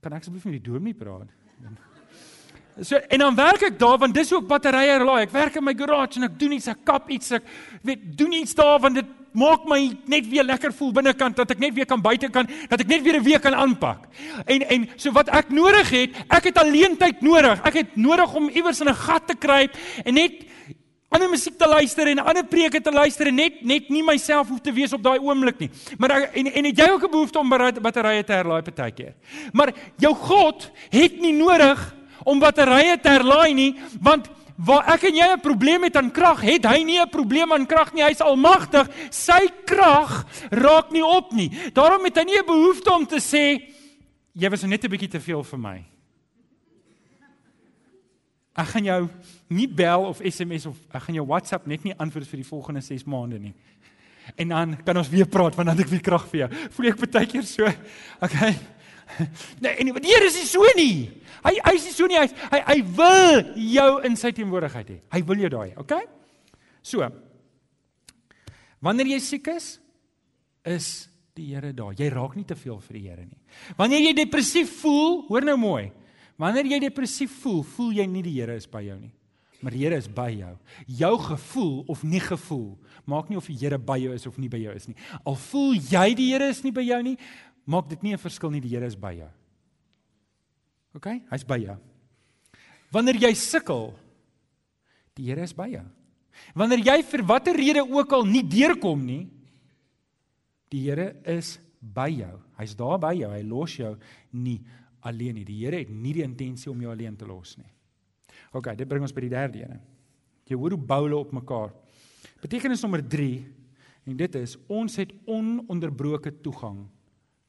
kan 0.00 0.12
ek 0.12 0.22
asseblief 0.22 0.44
met 0.46 0.62
die 0.62 0.70
dominee 0.70 0.94
praat? 0.94 1.28
So 2.78 2.94
en 2.94 3.18
dan 3.18 3.34
werk 3.34 3.62
ek 3.66 3.78
daar 3.78 3.96
want 3.98 4.14
dis 4.14 4.30
ook 4.32 4.46
batterye 4.46 5.00
laai. 5.02 5.24
Ek 5.24 5.32
werk 5.34 5.56
in 5.58 5.64
my 5.66 5.72
garage 5.74 6.20
en 6.20 6.28
ek 6.28 6.36
doen 6.38 6.52
iets, 6.54 6.68
ek 6.70 6.84
kap 6.86 7.08
iets, 7.10 7.32
ek 7.34 7.48
weet 7.82 8.04
doen 8.14 8.36
iets 8.38 8.54
daar 8.54 8.78
want 8.78 9.00
dit 9.00 9.08
maak 9.38 9.64
my 9.70 9.80
net 10.10 10.26
weer 10.28 10.44
lekker 10.44 10.72
voel 10.74 10.92
binnekant 10.92 11.36
dat 11.38 11.54
ek 11.54 11.62
net 11.62 11.74
weer 11.76 11.86
kan 11.86 12.02
buite 12.02 12.30
kan, 12.34 12.48
dat 12.68 12.80
ek 12.80 12.90
net 12.90 13.02
weer 13.02 13.18
'n 13.20 13.24
week 13.24 13.42
kan 13.42 13.54
aanpak. 13.54 14.08
En 14.46 14.62
en 14.68 14.88
so 14.96 15.12
wat 15.12 15.28
ek 15.28 15.50
nodig 15.50 15.90
het, 15.90 16.10
ek 16.28 16.44
het 16.44 16.58
alleen 16.58 16.96
tyd 16.96 17.22
nodig. 17.22 17.62
Ek 17.64 17.74
het 17.74 17.96
nodig 17.96 18.34
om 18.34 18.48
iewers 18.48 18.80
in 18.80 18.88
'n 18.88 18.94
gat 18.94 19.26
te 19.26 19.34
kruip 19.34 19.76
en 20.04 20.14
net 20.14 20.48
ander 21.08 21.30
musiek 21.30 21.56
te 21.58 21.68
luister 21.68 22.08
en 22.10 22.18
ander 22.18 22.44
preke 22.44 22.80
te 22.80 22.92
luister 22.92 23.26
en 23.30 23.34
net 23.34 23.62
net 23.64 23.88
nie 23.88 24.02
myself 24.04 24.48
hoef 24.48 24.60
te 24.60 24.72
wees 24.72 24.92
op 24.92 25.02
daai 25.02 25.18
oomblik 25.18 25.58
nie. 25.58 25.70
Maar 25.98 26.10
en 26.32 26.50
en 26.52 26.64
het 26.64 26.78
jy 26.78 26.88
ook 26.90 27.04
'n 27.04 27.10
behoefte 27.10 27.38
om 27.38 27.48
batterye 27.48 28.24
te 28.24 28.32
herlaai 28.32 28.62
partykeer? 28.62 29.14
Maar 29.52 29.72
jou 29.96 30.14
God 30.14 30.70
het 30.90 31.20
nie 31.20 31.32
nodig 31.32 31.94
om 32.24 32.38
batterye 32.38 33.00
te 33.00 33.08
herlaai 33.08 33.54
nie, 33.54 33.74
want 34.00 34.28
waar 34.58 34.88
ek 34.94 35.06
en 35.08 35.14
jy 35.16 35.26
'n 35.32 35.40
probleem 35.40 35.82
het 35.84 35.96
aan 35.96 36.10
krag, 36.10 36.40
het 36.42 36.64
hy 36.66 36.82
nie 36.82 37.00
'n 37.00 37.08
probleem 37.08 37.52
aan 37.52 37.66
krag 37.66 37.92
nie. 37.92 38.02
Hy's 38.02 38.20
almagtig. 38.20 38.88
Sy 39.10 39.48
krag 39.64 40.26
raak 40.50 40.90
nie 40.90 41.04
op 41.04 41.32
nie. 41.32 41.50
Daarom 41.72 42.04
het 42.04 42.16
hy 42.16 42.24
nie 42.24 42.38
'n 42.38 42.46
behoefte 42.46 42.92
om 42.92 43.06
te 43.06 43.20
sê 43.20 43.62
jy 44.34 44.50
was 44.50 44.62
net 44.62 44.84
'n 44.84 44.90
bietjie 44.90 45.10
te 45.10 45.20
veel 45.20 45.44
vir 45.44 45.58
my. 45.58 45.84
Ek 48.56 48.66
gaan 48.66 48.84
jou 48.84 49.08
nie 49.48 49.68
bel 49.68 50.04
of 50.04 50.20
SMS 50.20 50.66
of 50.66 50.76
ek 50.92 51.02
gaan 51.02 51.14
jou 51.14 51.26
WhatsApp 51.26 51.66
net 51.66 51.84
nie 51.84 51.94
antwoord 51.94 52.26
vir 52.26 52.36
die 52.36 52.48
volgende 52.48 52.80
6 52.80 53.04
maande 53.04 53.38
nie. 53.38 53.54
En 54.36 54.48
dan 54.48 54.82
kan 54.84 54.96
ons 54.96 55.08
weer 55.08 55.26
praat 55.26 55.54
want 55.54 55.68
dan 55.68 55.76
het 55.76 55.86
ek 55.86 55.90
weer 55.90 56.00
krag 56.00 56.28
vir 56.28 56.40
jou. 56.40 56.50
Voel 56.70 56.86
ek 56.86 57.10
baie 57.10 57.26
keer 57.26 57.42
so. 57.42 57.64
Okay. 58.20 58.77
Nee, 59.62 59.74
en 59.80 59.90
die 59.94 60.10
Here 60.10 60.26
is 60.26 60.36
nie 60.38 60.46
so 60.48 60.70
nie. 60.76 61.08
Hy 61.44 61.54
hy 61.64 61.74
is 61.78 61.88
nie 61.88 61.94
so 61.96 62.08
nie. 62.10 62.18
Hy 62.20 62.28
hy, 62.52 62.60
hy 62.66 62.78
wil 62.98 63.42
jou 63.74 63.90
in 64.06 64.16
sy 64.18 64.32
teenwoordigheid 64.36 64.94
hê. 64.94 64.98
Hy 65.14 65.20
wil 65.28 65.44
jou 65.44 65.52
daai, 65.54 65.68
okay? 65.80 66.04
So. 66.84 67.06
Wanneer 68.84 69.14
jy 69.14 69.20
siek 69.24 69.48
is, 69.56 69.76
is 70.66 70.88
die 71.38 71.52
Here 71.52 71.72
daar. 71.76 71.94
Jy 71.98 72.10
raak 72.14 72.34
nie 72.38 72.46
te 72.46 72.58
veel 72.58 72.80
vir 72.88 72.98
die 72.98 73.06
Here 73.06 73.26
nie. 73.26 73.38
Wanneer 73.78 74.10
jy 74.10 74.16
depressief 74.22 74.74
voel, 74.82 75.22
hoor 75.30 75.46
nou 75.46 75.58
mooi. 75.60 75.88
Wanneer 76.38 76.68
jy 76.74 76.82
depressief 76.86 77.32
voel, 77.42 77.64
voel 77.76 77.96
jy 77.98 78.06
nie 78.10 78.24
die 78.26 78.36
Here 78.38 78.58
is 78.58 78.68
by 78.70 78.84
jou 78.86 78.98
nie. 78.98 79.14
Maar 79.58 79.74
die 79.74 79.82
Here 79.82 79.98
is 79.98 80.06
by 80.14 80.28
jou. 80.30 80.52
Jou 81.00 81.14
gevoel 81.24 81.80
of 81.90 82.04
nie 82.06 82.22
gevoel 82.22 82.76
maak 83.08 83.30
nie 83.30 83.38
of 83.40 83.48
die 83.48 83.56
Here 83.56 83.78
by 83.80 83.96
jou 84.02 84.12
is 84.14 84.26
of 84.28 84.36
nie 84.40 84.50
by 84.52 84.60
jou 84.60 84.74
is 84.76 84.88
nie. 84.90 84.96
Al 85.24 85.36
voel 85.48 85.78
jy 85.80 86.06
die 86.18 86.28
Here 86.34 86.50
is 86.52 86.60
nie 86.64 86.74
by 86.74 86.84
jou 86.84 87.00
nie, 87.06 87.16
maak 87.68 87.88
dit 87.88 88.02
nie 88.02 88.14
'n 88.14 88.18
verskil 88.18 88.50
nie, 88.50 88.60
die 88.60 88.72
Here 88.72 88.86
is 88.86 88.96
by 88.96 89.12
jou. 89.12 89.30
OK? 90.94 91.06
Hy's 91.30 91.44
by 91.44 91.58
jou. 91.58 91.76
Wanneer 92.90 93.16
jy 93.16 93.34
sukkel, 93.34 93.94
Die 95.18 95.26
Here 95.26 95.42
is 95.42 95.54
by 95.56 95.66
jou. 95.72 95.84
Wanneer 96.54 96.84
jy 96.86 97.00
vir 97.10 97.24
watter 97.26 97.56
rede 97.58 97.82
ook 97.82 98.12
al 98.14 98.26
nie 98.28 98.44
deurkom 98.46 99.02
nie, 99.02 99.24
die 100.70 100.84
Here 100.86 101.10
is 101.26 101.56
by 101.80 102.06
jou. 102.12 102.36
Hy's 102.60 102.76
daar 102.78 103.00
by 103.02 103.14
jou. 103.18 103.30
Hy 103.32 103.42
los 103.48 103.74
jou 103.80 103.94
nie 104.36 104.60
alleen 105.06 105.40
nie. 105.40 105.46
Die 105.48 105.58
Here 105.64 105.82
het 105.82 105.90
nie 105.90 106.14
die 106.14 106.26
intensie 106.26 106.70
om 106.70 106.84
jou 106.84 106.92
alleen 106.92 107.18
te 107.18 107.26
los 107.26 107.56
nie. 107.58 107.70
OK, 108.54 108.70
dit 108.78 108.88
bring 108.88 109.02
ons 109.04 109.14
by 109.14 109.26
die 109.26 109.32
derde 109.32 109.64
een. 109.64 109.80
Jy 110.48 110.56
hoor 110.56 110.76
hoe 110.76 110.86
bou 110.90 111.02
hulle 111.04 111.18
op 111.18 111.34
mekaar. 111.36 111.74
Betekenis 112.40 112.84
nommer 112.84 113.02
3 113.02 113.42
en 114.08 114.16
dit 114.16 114.38
is 114.38 114.54
ons 114.70 114.94
het 115.00 115.10
ononderbroke 115.28 116.30
toegang 116.44 116.86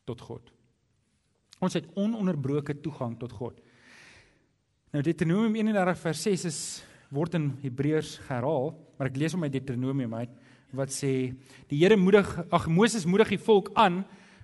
tot 0.10 0.26
God. 0.26 0.52
Ons 1.62 1.78
het 1.78 1.88
ononderbroke 2.00 2.80
toegang 2.82 3.18
tot 3.22 3.34
God. 3.36 3.58
Nou 4.94 5.04
Deuteronomium 5.06 5.60
31 5.62 6.04
vers 6.04 6.22
6 6.26 6.46
is 6.50 6.60
word 7.14 7.36
in 7.38 7.52
Hebreërs 7.62 8.16
herhaal, 8.30 8.72
maar 8.98 9.10
ek 9.10 9.20
lees 9.22 9.36
hom 9.36 9.46
uit 9.46 9.54
Deuteronomium 9.54 10.16
uit 10.22 10.38
wat 10.76 10.94
sê 10.94 11.34
die 11.70 11.80
Here 11.82 11.98
moedig 11.98 12.28
ag 12.54 12.68
Moses 12.70 13.08
moedig 13.10 13.34
die 13.34 13.42
volk 13.42 13.72
aan 13.74 14.04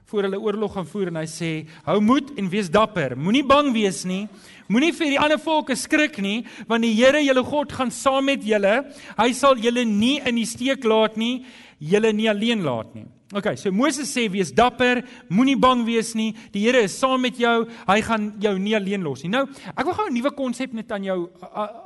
voor 0.10 0.25
hulle 0.25 0.39
oorlog 0.41 0.73
gaan 0.73 0.88
voer 0.89 1.10
en 1.12 1.19
hy 1.19 1.25
sê 1.30 1.49
hou 1.86 1.99
moed 2.01 2.32
en 2.38 2.49
wees 2.49 2.69
dapper 2.73 3.15
moenie 3.17 3.45
bang 3.45 3.71
wees 3.73 4.04
nie 4.10 4.25
moenie 4.69 4.93
vir 4.97 5.13
die 5.13 5.21
ander 5.21 5.41
volke 5.41 5.78
skrik 5.78 6.17
nie 6.21 6.43
want 6.69 6.86
die 6.86 6.93
Here 6.97 7.21
julle 7.21 7.45
God 7.45 7.73
gaan 7.78 7.93
saam 7.93 8.30
met 8.30 8.45
julle 8.45 8.75
hy 9.17 9.30
sal 9.38 9.62
julle 9.62 9.86
nie 9.86 10.17
in 10.25 10.41
die 10.41 10.49
steek 10.49 10.86
laat 10.86 11.17
nie 11.17 11.45
julle 11.78 12.13
nie 12.13 12.30
alleen 12.32 12.65
laat 12.65 12.93
nie 12.97 13.06
OK, 13.33 13.55
so 13.57 13.71
Moses 13.73 14.05
sê 14.13 14.27
wees 14.29 14.51
dapper, 14.53 14.99
moenie 15.33 15.55
bang 15.57 15.79
wees 15.88 16.11
nie. 16.13 16.35
Die 16.53 16.61
Here 16.61 16.83
is 16.85 16.93
saam 16.93 17.23
met 17.25 17.39
jou. 17.41 17.63
Hy 17.88 17.95
gaan 18.05 18.27
jou 18.43 18.51
nie 18.61 18.75
alleen 18.77 19.01
los 19.01 19.23
nie. 19.25 19.31
Nou, 19.33 19.47
ek 19.71 19.81
wil 19.81 19.95
gou 19.97 20.05
'n 20.05 20.13
nuwe 20.13 20.31
konsep 20.38 20.73
net 20.73 20.91
aan 20.91 21.03
jou 21.03 21.31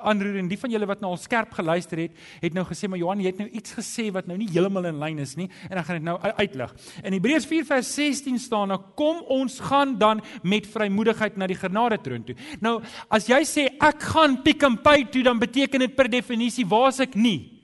aanroer 0.04 0.36
en 0.36 0.50
die 0.50 0.58
van 0.58 0.70
julle 0.70 0.86
wat 0.86 1.00
nou 1.00 1.12
al 1.12 1.18
skerp 1.18 1.54
geluister 1.54 1.98
het, 1.98 2.12
het 2.42 2.54
nou 2.54 2.66
gesê 2.66 2.90
maar 2.90 3.00
Johan, 3.00 3.22
jy 3.22 3.28
het 3.28 3.38
nou 3.38 3.48
iets 3.48 3.72
gesê 3.72 4.12
wat 4.12 4.28
nou 4.28 4.38
nie 4.38 4.50
heeltemal 4.52 4.86
in 4.86 5.00
lyn 5.00 5.20
is 5.20 5.38
nie 5.38 5.50
en 5.70 5.78
ek 5.78 5.86
gaan 5.86 5.96
dit 5.96 6.04
nou 6.04 6.20
uitlig. 6.20 6.76
In 7.06 7.14
Hebreërs 7.14 7.48
4:16 7.48 8.38
staan 8.38 8.68
nou 8.68 8.82
kom 8.96 9.24
ons 9.30 9.60
gaan 9.60 9.98
dan 9.98 10.22
met 10.44 10.68
vrymoedigheid 10.68 11.38
na 11.38 11.48
die 11.48 11.56
genade 11.56 12.02
troon 12.04 12.24
toe. 12.24 12.36
Nou, 12.60 12.82
as 13.10 13.28
jy 13.28 13.44
sê 13.46 13.70
ek 13.80 14.02
gaan 14.02 14.44
Pick 14.44 14.62
n 14.64 14.78
Pay 14.84 15.06
toe, 15.10 15.24
dan 15.24 15.40
beteken 15.40 15.80
dit 15.80 15.96
per 15.96 16.10
definisie 16.10 16.66
waar's 16.66 17.00
ek 17.00 17.16
nie? 17.16 17.59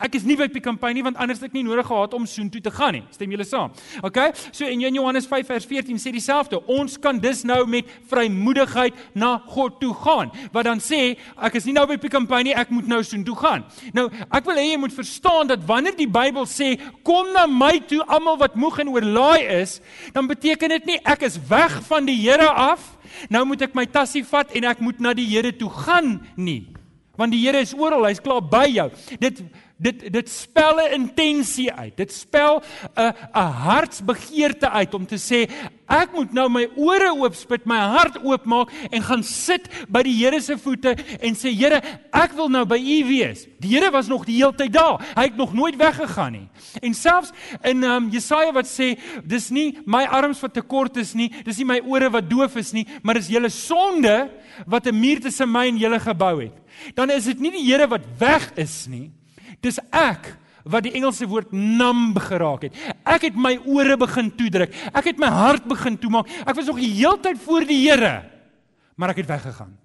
Ek 0.00 0.14
is 0.16 0.24
nie 0.24 0.36
by 0.38 0.48
n 0.48 0.78
Pay 0.80 0.94
nie 0.96 1.02
want 1.04 1.18
anders 1.20 1.40
het 1.40 1.50
ek 1.50 1.56
nie 1.58 1.64
nodig 1.66 1.86
gehad 1.86 2.14
om 2.16 2.24
soontoe 2.26 2.62
te 2.64 2.70
gaan 2.72 2.94
nie. 2.96 3.02
Stem 3.12 3.30
julle 3.30 3.44
saam? 3.44 3.72
OK? 4.02 4.18
So 4.50 4.64
in 4.64 4.80
Johannes 4.80 5.26
5 5.28 5.46
vers 5.46 5.66
14 5.68 6.00
sê 6.00 6.12
dieselfde. 6.12 6.56
Ons 6.66 6.96
kan 6.98 7.18
dus 7.20 7.44
nou 7.44 7.66
met 7.68 7.84
vrymoedigheid 8.08 8.94
na 9.14 9.36
God 9.52 9.76
toe 9.80 9.92
gaan. 9.94 10.32
Wat 10.52 10.64
dan 10.64 10.80
sê 10.80 11.18
ek 11.36 11.60
is 11.60 11.68
nie 11.68 11.76
nou 11.76 11.86
by 11.86 11.98
n 12.00 12.26
Pay 12.26 12.48
nie, 12.48 12.56
ek 12.56 12.72
moet 12.72 12.88
nou 12.88 13.02
soontoe 13.04 13.36
gaan. 13.36 13.64
Nou, 13.92 14.08
ek 14.30 14.48
wil 14.48 14.56
hê 14.56 14.70
jy 14.72 14.80
moet 14.80 14.96
verstaan 14.96 15.50
dat 15.50 15.64
wanneer 15.68 15.96
die 15.98 16.08
Bybel 16.08 16.48
sê 16.48 16.78
kom 17.04 17.32
na 17.34 17.46
my 17.46 17.80
toe 17.84 18.00
almal 18.08 18.40
wat 18.40 18.56
moeg 18.56 18.80
en 18.80 18.88
oorlaai 18.88 19.44
is, 19.60 19.80
dan 20.16 20.26
beteken 20.30 20.72
dit 20.80 20.94
nie 20.94 20.98
ek 21.04 21.28
is 21.28 21.36
weg 21.50 21.80
van 21.88 22.08
die 22.08 22.16
Here 22.20 22.48
af. 22.48 22.96
Nou 23.28 23.44
moet 23.48 23.68
ek 23.68 23.76
my 23.76 23.86
tassie 23.90 24.24
vat 24.24 24.52
en 24.56 24.68
ek 24.70 24.80
moet 24.80 25.00
na 25.00 25.12
die 25.16 25.28
Here 25.28 25.52
toe 25.56 25.70
gaan 25.84 26.20
nie. 26.36 26.79
Want 27.20 27.34
die 27.36 27.42
Here 27.44 27.60
is 27.60 27.74
oral, 27.76 28.06
hy's 28.08 28.22
klaar 28.24 28.40
by 28.40 28.64
jou. 28.72 28.88
Dit 29.20 29.42
dit 29.80 30.12
dit 30.12 30.28
spel 30.28 30.76
'n 30.76 30.92
intensie 30.92 31.72
uit. 31.72 31.96
Dit 31.96 32.12
spel 32.12 32.62
'n 32.96 33.12
'n 33.34 33.52
hartsbegeerte 33.66 34.70
uit 34.70 34.94
om 34.94 35.06
te 35.06 35.16
sê 35.16 35.48
ek 35.88 36.12
moet 36.12 36.32
nou 36.32 36.48
my 36.48 36.68
ore 36.76 37.12
oopspit, 37.16 37.64
my 37.64 37.78
hart 37.78 38.18
oopmaak 38.22 38.68
en 38.90 39.02
gaan 39.02 39.22
sit 39.22 39.68
by 39.88 40.02
die 40.02 40.24
Here 40.24 40.40
se 40.40 40.58
voete 40.58 40.96
en 41.20 41.34
sê 41.34 41.50
Here, 41.56 41.80
ek 42.12 42.32
wil 42.32 42.48
nou 42.48 42.64
by 42.64 42.76
U 42.76 43.04
wees. 43.08 43.46
Die 43.58 43.74
Here 43.74 43.90
was 43.90 44.06
nog 44.06 44.24
die 44.24 44.36
hele 44.36 44.54
tyd 44.54 44.72
daar. 44.72 45.00
Hy 45.16 45.22
het 45.22 45.36
nog 45.36 45.52
nooit 45.54 45.76
weggegaan 45.76 46.32
nie. 46.32 46.48
En 46.82 46.94
selfs 46.94 47.32
in 47.64 47.82
um, 47.82 48.08
Jesaja 48.10 48.52
wat 48.52 48.66
sê 48.66 48.98
dis 49.24 49.50
nie 49.50 49.78
my 49.86 50.04
arms 50.04 50.40
wat 50.40 50.54
te 50.54 50.62
kort 50.62 50.96
is 50.96 51.14
nie, 51.14 51.32
dis 51.44 51.56
nie 51.56 51.66
my 51.66 51.80
ore 51.84 52.10
wat 52.10 52.30
doof 52.30 52.56
is 52.56 52.72
nie, 52.72 52.86
maar 53.02 53.14
dis 53.14 53.28
julle 53.28 53.48
sonde 53.48 54.30
wat 54.66 54.86
'n 54.86 55.00
muur 55.00 55.20
tussen 55.20 55.50
my 55.50 55.66
en 55.66 55.78
julle 55.78 56.00
gebou 56.00 56.42
het. 56.42 56.69
Dan 56.94 57.10
is 57.14 57.28
dit 57.30 57.40
nie 57.42 57.52
die 57.54 57.64
Here 57.66 57.88
wat 57.90 58.06
weg 58.18 58.50
is 58.60 58.84
nie. 58.90 59.10
Dis 59.64 59.80
ek 59.90 60.34
wat 60.64 60.84
die 60.84 60.92
Engelse 60.98 61.26
woord 61.28 61.52
numb 61.56 62.18
geraak 62.20 62.68
het. 62.68 62.76
Ek 63.08 63.28
het 63.30 63.38
my 63.38 63.54
ore 63.64 63.96
begin 64.00 64.30
toedruk. 64.36 64.74
Ek 64.92 65.12
het 65.12 65.20
my 65.20 65.30
hart 65.32 65.66
begin 65.68 65.96
toemaak. 66.00 66.28
Ek 66.44 66.56
was 66.58 66.68
nog 66.68 66.80
die 66.80 66.92
hele 66.92 67.20
tyd 67.24 67.40
voor 67.42 67.66
die 67.68 67.80
Here, 67.86 68.14
maar 68.96 69.14
ek 69.14 69.22
het 69.22 69.30
weggegaan. 69.30 69.76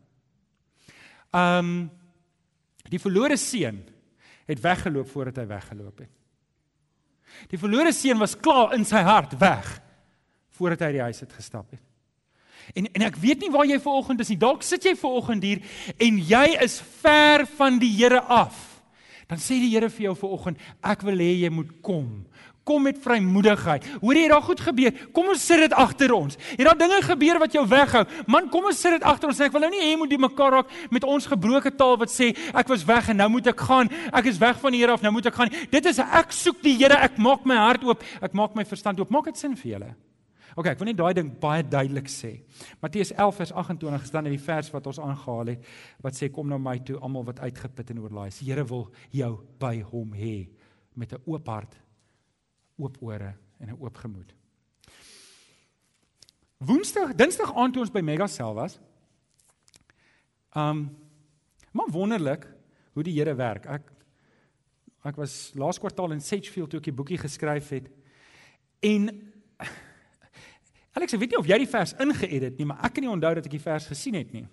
Um 1.36 1.78
die 2.86 3.02
verlore 3.02 3.34
seun 3.42 3.80
het 4.46 4.60
weggeloop 4.62 5.10
voordat 5.10 5.40
hy 5.42 5.48
weggeloop 5.50 6.04
het. 6.04 6.12
Die 7.50 7.60
verlore 7.60 7.92
seun 7.96 8.22
was 8.22 8.38
klaar 8.38 8.76
in 8.78 8.86
sy 8.86 9.02
hart 9.04 9.34
weg 9.42 9.72
voordat 10.56 10.86
hy 10.86 10.92
die 10.96 11.02
huis 11.04 11.24
het 11.24 11.34
gestap 11.34 11.74
het. 11.74 11.82
En 12.74 12.88
en 12.92 13.08
ek 13.08 13.20
weet 13.22 13.46
nie 13.46 13.52
waar 13.54 13.68
jy 13.70 13.80
vanoggend 13.80 14.24
is 14.26 14.32
nie. 14.34 14.40
Dalk 14.42 14.64
sit 14.64 14.84
jy 14.84 14.96
vanoggend 14.98 15.44
hier 15.44 15.62
en 15.98 16.18
jy 16.18 16.48
is 16.64 16.80
ver 17.02 17.46
van 17.58 17.78
die 17.80 17.92
Here 17.96 18.22
af 18.22 18.76
dan 19.30 19.42
sê 19.42 19.58
die 19.58 19.74
Here 19.74 19.90
vir 19.90 20.10
jou 20.10 20.16
vanoggend, 20.26 20.62
ek 20.86 21.04
wil 21.06 21.22
hê 21.22 21.32
jy 21.42 21.52
moet 21.54 21.72
kom. 21.86 22.26
Kom 22.66 22.82
met 22.88 22.98
vrymoedigheid. 22.98 23.84
Hoor 24.02 24.18
jy, 24.18 24.26
daar 24.32 24.42
goed 24.42 24.62
gebeur. 24.66 24.94
Kom 25.14 25.28
ons 25.30 25.44
sit 25.46 25.62
dit 25.62 25.74
agter 25.78 26.10
ons. 26.16 26.38
Het 26.56 26.64
daar 26.66 26.78
dinge 26.80 26.98
gebeur 27.06 27.38
wat 27.44 27.54
jou 27.54 27.62
weghou? 27.70 28.02
Man, 28.26 28.48
kom 28.50 28.66
ons 28.72 28.80
sit 28.82 28.96
dit 28.96 29.06
agter 29.06 29.30
ons. 29.30 29.42
Ek 29.46 29.54
wil 29.54 29.68
nou 29.68 29.70
nie 29.74 29.84
hê 29.84 29.92
jy 29.92 30.00
moet 30.02 30.14
die 30.16 30.22
mekaar 30.22 30.58
raak 30.60 30.74
met 30.94 31.06
ons 31.06 31.30
gebroke 31.30 31.70
taal 31.78 31.94
wat 32.02 32.14
sê 32.14 32.32
ek 32.34 32.74
was 32.74 32.86
weg 32.88 33.12
en 33.14 33.22
nou 33.22 33.30
moet 33.38 33.52
ek 33.54 33.66
gaan. 33.68 33.92
Ek 34.10 34.32
is 34.34 34.42
weg 34.42 34.58
van 34.62 34.74
die 34.74 34.82
Here 34.82 34.98
af, 34.98 35.06
nou 35.06 35.14
moet 35.14 35.30
ek 35.30 35.38
gaan. 35.38 35.54
Dit 35.74 35.90
is 35.90 36.02
ek 36.02 36.34
soek 36.34 36.62
die 36.66 36.74
Here. 36.80 36.98
Ek 37.06 37.22
maak 37.22 37.46
my 37.46 37.58
hart 37.62 37.86
oop. 37.86 38.06
Ek 38.22 38.34
maak 38.38 38.58
my 38.58 38.66
verstand 38.66 39.02
oop. 39.02 39.14
Maak 39.14 39.30
dit 39.30 39.42
sin 39.42 39.54
vir 39.62 39.76
julle? 39.76 39.94
OK, 40.56 40.70
ek 40.72 40.80
wil 40.80 40.88
net 40.88 41.00
daai 41.00 41.16
ding 41.18 41.30
baie 41.40 41.64
duidelik 41.68 42.08
sê. 42.08 42.30
Matteus 42.80 43.12
11 43.12 43.40
vers 43.42 43.52
28 43.60 44.06
staan 44.08 44.30
in 44.30 44.38
die 44.38 44.44
vers 44.46 44.70
wat 44.72 44.86
ons 44.88 45.02
aangehaal 45.04 45.52
het 45.52 45.66
wat 46.06 46.16
sê 46.16 46.30
kom 46.32 46.48
na 46.48 46.56
my 46.56 46.78
toe 46.88 46.96
almal 47.04 47.26
wat 47.28 47.42
uitgeput 47.44 47.92
en 47.92 48.00
oorlaai 48.06 48.30
is. 48.30 48.40
Die 48.40 48.48
Here 48.48 48.64
wil 48.70 48.88
jou 49.12 49.34
by 49.60 49.82
hom 49.92 50.16
hê 50.16 50.48
met 50.96 51.12
'n 51.12 51.20
oop 51.26 51.48
hart, 51.52 51.76
oop 52.80 52.98
ore 53.04 53.36
en 53.60 53.70
'n 53.70 53.78
oop 53.82 53.98
gemoed. 53.98 54.34
Woensdag, 56.60 57.16
Dinsdag 57.16 57.52
aand 57.52 57.74
toe 57.74 57.82
ons 57.82 57.92
by 57.92 58.02
Megasel 58.02 58.54
was. 58.54 58.80
Um 60.56 60.90
maar 61.72 61.92
wonderlik 61.92 62.48
hoe 62.94 63.04
die 63.04 63.20
Here 63.20 63.36
werk. 63.36 63.66
Ek 63.66 63.92
ek 65.04 65.18
was 65.18 65.52
laas 65.54 65.78
kwartaal 65.78 66.12
in 66.12 66.22
Sedgefield 66.22 66.70
toe 66.70 66.80
ek 66.80 66.86
die 66.86 66.94
boekie 66.94 67.18
geskryf 67.18 67.70
het. 67.70 67.90
En 68.80 69.35
Alex, 70.96 71.14
ek 71.16 71.22
weet 71.22 71.34
nie 71.34 71.42
of 71.42 71.50
jy 71.50 71.58
die 71.60 71.70
vers 71.70 71.92
ingeedit 72.00 72.60
nie, 72.60 72.68
maar 72.70 72.86
ek 72.88 72.96
kan 72.96 73.04
nie 73.04 73.12
onthou 73.12 73.34
dat 73.36 73.48
ek 73.50 73.58
die 73.58 73.64
vers 73.64 73.88
gesien 73.92 74.16
het 74.16 74.32
nie. 74.32 74.46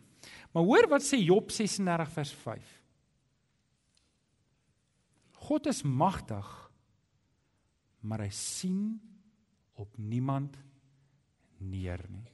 Maar 0.53 0.67
hoor 0.67 0.89
wat 0.91 1.05
sê 1.07 1.21
Job 1.23 1.53
36 1.55 2.11
vers 2.17 2.33
5. 2.43 2.75
God 5.43 5.67
is 5.71 5.83
magtig, 5.87 6.51
maar 8.03 8.25
hy 8.27 8.31
sien 8.35 8.99
op 9.79 9.97
niemand 9.99 10.59
neer 11.63 12.03
nie. 12.11 12.27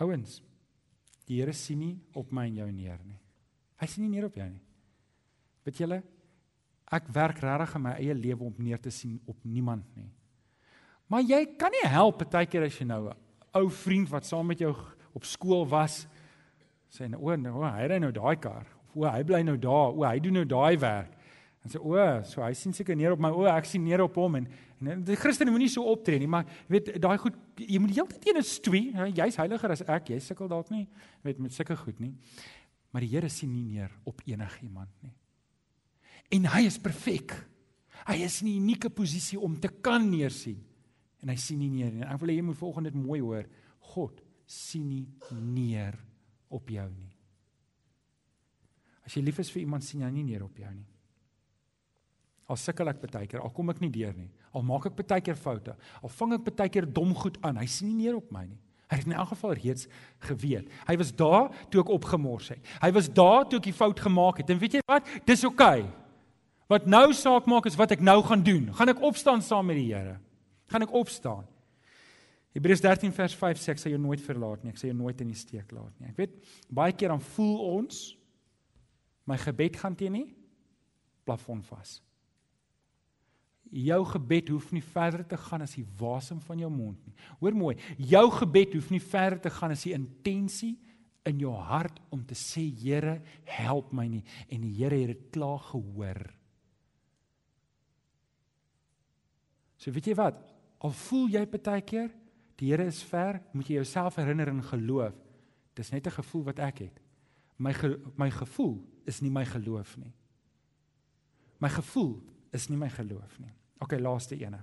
Ouens, 0.00 0.38
die 1.28 1.40
Here 1.40 1.52
sien 1.56 1.80
nie 1.82 1.94
op 2.16 2.30
my 2.32 2.46
en 2.48 2.60
jou 2.62 2.68
neer 2.72 3.00
nie. 3.04 3.18
Hy 3.78 3.88
sien 3.90 4.04
nie 4.06 4.12
neer 4.16 4.28
op 4.28 4.36
jou 4.38 4.46
nie. 4.48 4.62
Weet 5.66 5.82
julle, 5.82 5.98
ek 6.88 7.10
werk 7.12 7.42
regtig 7.44 7.74
in 7.76 7.84
my 7.84 7.96
eie 8.00 8.16
lewe 8.16 8.46
om 8.48 8.62
neer 8.64 8.80
te 8.80 8.92
sien 8.94 9.18
op 9.28 9.42
niemand 9.44 9.84
nie. 9.98 10.08
Maar 11.08 11.24
jy 11.24 11.40
kan 11.56 11.72
nie 11.72 11.88
help 11.88 12.18
partykeer 12.20 12.66
as 12.68 12.78
jy 12.78 12.84
nou 12.84 13.08
'n 13.08 13.16
ou 13.54 13.68
vriend 13.70 14.08
wat 14.08 14.26
saam 14.26 14.46
met 14.46 14.58
jou 14.58 14.74
op 15.14 15.24
skool 15.24 15.66
was 15.66 16.06
sê 16.88 17.08
nou 17.08 17.20
o, 17.20 17.36
nou, 17.36 17.62
hy 17.64 17.86
ry 17.90 17.98
nou 17.98 18.10
daai 18.12 18.36
kar 18.40 18.66
of 18.88 18.96
o, 18.96 19.04
hy 19.04 19.22
bly 19.22 19.42
nou 19.42 19.56
daar, 19.60 19.92
o, 19.92 20.04
hy 20.04 20.18
doen 20.20 20.40
nou 20.40 20.44
daai 20.48 20.78
werk. 20.80 21.12
En 21.64 21.72
sê 21.72 21.80
o, 21.80 21.96
so 22.24 22.42
hy 22.42 22.54
sien 22.56 22.72
seker 22.72 22.96
neer 22.96 23.12
op 23.12 23.20
my, 23.20 23.30
o, 23.34 23.44
ek 23.50 23.68
sien 23.68 23.84
neer 23.84 24.00
op 24.04 24.16
hom 24.20 24.40
en 24.40 24.48
en 24.78 25.00
die 25.02 25.16
Christene 25.18 25.50
moenie 25.50 25.66
so 25.72 25.82
optree 25.90 26.20
nie, 26.22 26.28
maar 26.30 26.44
jy 26.46 26.76
weet 26.76 27.00
daai 27.02 27.16
goed 27.18 27.34
jy 27.58 27.80
moet 27.82 27.96
heeltyd 27.96 28.20
teen 28.22 28.36
'n 28.38 28.46
stwie, 28.46 28.92
jy's 29.10 29.36
heiliger 29.36 29.72
as 29.74 29.82
ek, 29.82 30.10
jy 30.14 30.20
sukkel 30.22 30.48
dalk 30.48 30.70
nie 30.70 30.86
weet 31.24 31.40
met 31.42 31.52
sulke 31.52 31.76
goed 31.76 31.98
nie. 31.98 32.14
Maar 32.92 33.02
die 33.02 33.10
Here 33.10 33.28
sien 33.28 33.50
nie 33.52 33.64
neer 33.64 33.90
op 34.06 34.22
enigiemand 34.24 34.88
nie. 35.02 35.12
En 36.30 36.46
hy 36.46 36.62
is 36.66 36.78
perfek. 36.78 37.34
Hy 38.06 38.22
is 38.22 38.40
in 38.42 38.48
'n 38.48 38.62
unieke 38.62 38.88
posisie 38.88 39.40
om 39.40 39.58
te 39.58 39.68
kan 39.68 40.08
neersien 40.08 40.62
en 41.22 41.32
hy 41.32 41.36
sien 41.40 41.58
nie 41.60 41.70
neer 41.72 41.92
nie. 41.94 42.04
Ek 42.06 42.20
wil 42.22 42.32
hê 42.32 42.38
jy 42.38 42.46
moet 42.46 42.60
volgende 42.60 42.92
dit 42.92 43.00
mooi 43.00 43.20
hoor. 43.20 43.48
God 43.94 44.20
sien 44.48 44.86
nie 44.88 45.06
neer 45.40 45.98
op 46.54 46.70
jou 46.72 46.86
nie. 46.92 47.10
As 49.04 49.16
jy 49.16 49.24
lief 49.24 49.40
is 49.40 49.50
vir 49.52 49.64
iemand 49.64 49.86
sien 49.86 50.04
hy 50.04 50.12
nie 50.12 50.26
neer 50.26 50.44
op 50.44 50.56
jou 50.60 50.70
nie. 50.72 50.86
Al 52.48 52.56
sukkel 52.60 52.88
ek 52.88 53.02
baie 53.02 53.28
keer, 53.28 53.42
al 53.44 53.52
kom 53.52 53.68
ek 53.72 53.82
nie 53.84 53.92
deur 53.92 54.14
nie. 54.16 54.30
Al 54.56 54.64
maak 54.64 54.88
ek 54.88 54.96
baie 55.02 55.20
keer 55.24 55.36
foute. 55.36 55.74
Al 56.00 56.12
vang 56.12 56.38
ek 56.38 56.48
baie 56.48 56.72
keer 56.72 56.88
dom 56.88 57.12
goed 57.16 57.36
aan. 57.44 57.60
Hy 57.60 57.68
sien 57.68 57.90
nie 57.90 58.06
neer 58.06 58.16
op 58.20 58.30
my 58.32 58.46
nie. 58.46 58.60
Hy 58.88 58.96
het 58.96 59.04
in 59.04 59.12
elk 59.20 59.34
geval 59.34 59.52
reeds 59.58 59.84
geweet. 60.24 60.68
Hy 60.88 60.94
was 60.96 61.10
daar 61.12 61.50
toe 61.68 61.82
ek 61.82 61.90
opgemors 61.92 62.54
het. 62.54 62.70
Hy 62.80 62.88
was 62.96 63.10
daar 63.12 63.44
toe 63.44 63.60
ek 63.60 63.66
die 63.68 63.76
fout 63.76 64.00
gemaak 64.00 64.40
het. 64.40 64.48
En 64.48 64.60
weet 64.60 64.78
jy 64.78 64.84
wat? 64.88 65.10
Dis 65.28 65.44
oukei. 65.44 65.82
Okay. 65.84 66.06
Wat 66.68 66.88
nou 66.88 67.12
saak 67.16 67.46
maak 67.48 67.68
is 67.68 67.76
wat 67.80 67.92
ek 67.96 68.04
nou 68.04 68.18
gaan 68.24 68.42
doen. 68.44 68.68
Gaan 68.76 68.92
ek 68.92 69.04
opstaan 69.04 69.44
saam 69.44 69.68
met 69.68 69.78
die 69.80 69.88
Here? 69.88 70.18
Gaan 70.68 70.84
ek 70.84 70.94
opstaan? 70.96 71.46
Hebreërs 72.56 72.82
13 72.84 73.12
vers 73.14 73.36
5 73.38 73.60
sê 73.60 73.72
ek 73.74 73.80
sal 73.82 73.92
jou 73.94 74.00
nooit 74.02 74.22
verlaat 74.24 74.64
nie. 74.64 74.72
Ek 74.72 74.80
sal 74.80 74.90
jou 74.90 74.98
nooit 74.98 75.20
in 75.22 75.30
die 75.30 75.38
steek 75.38 75.70
laat 75.74 75.94
nie. 76.00 76.10
Ek 76.10 76.18
weet 76.18 76.34
baie 76.74 76.94
keer 76.96 77.12
dan 77.12 77.22
voel 77.34 77.58
ons 77.78 78.02
my 79.28 79.36
gebed 79.40 79.76
gaan 79.76 79.96
teen 79.98 80.14
nie 80.16 80.28
plafon 81.28 81.60
vas. 81.68 81.98
Jou 83.68 84.00
gebed 84.08 84.48
hoef 84.48 84.70
nie 84.72 84.84
verder 84.84 85.26
te 85.28 85.36
gaan 85.36 85.60
as 85.66 85.74
die 85.76 85.84
wasem 86.00 86.40
van 86.40 86.62
jou 86.62 86.70
mond 86.72 86.96
nie. 87.04 87.12
Hoor 87.42 87.56
mooi, 87.56 87.74
jou 88.00 88.24
gebed 88.38 88.78
hoef 88.78 88.88
nie 88.94 89.02
verder 89.04 89.42
te 89.44 89.52
gaan 89.52 89.74
as 89.74 89.84
die 89.84 89.92
intensie 89.92 90.78
in 91.28 91.42
jou 91.44 91.52
hart 91.52 92.00
om 92.14 92.22
te 92.24 92.36
sê 92.38 92.64
Here, 92.80 93.18
help 93.44 93.92
my 93.92 94.06
nie 94.08 94.24
en 94.48 94.64
die 94.64 94.72
Here 94.80 95.02
het 95.02 95.12
dit 95.12 95.26
klaar 95.36 95.60
gehoor. 95.68 96.22
So 99.78 99.92
weet 99.94 100.08
jy 100.10 100.16
wat? 100.18 100.40
Al 100.78 100.94
voel 100.94 101.28
jy 101.28 101.44
baie 101.46 101.82
keer 101.82 102.10
die 102.58 102.72
Here 102.72 102.84
is 102.86 103.02
ver, 103.06 103.40
moet 103.52 103.68
jy 103.70 103.78
jouself 103.78 104.16
herinner 104.18 104.48
en 104.50 104.62
geloof. 104.62 105.14
Dis 105.74 105.90
net 105.90 106.06
'n 106.06 106.10
gevoel 106.10 106.44
wat 106.44 106.58
ek 106.58 106.78
het. 106.78 107.00
My 107.56 107.72
ge, 107.72 107.98
my 108.16 108.30
gevoel 108.30 108.84
is 109.06 109.20
nie 109.20 109.30
my 109.30 109.44
geloof 109.44 109.96
nie. 109.96 110.12
My 111.58 111.68
gevoel 111.68 112.22
is 112.52 112.68
nie 112.68 112.76
my 112.76 112.88
geloof 112.88 113.38
nie. 113.38 113.52
OK, 113.78 113.92
laaste 113.98 114.36
ene. 114.36 114.60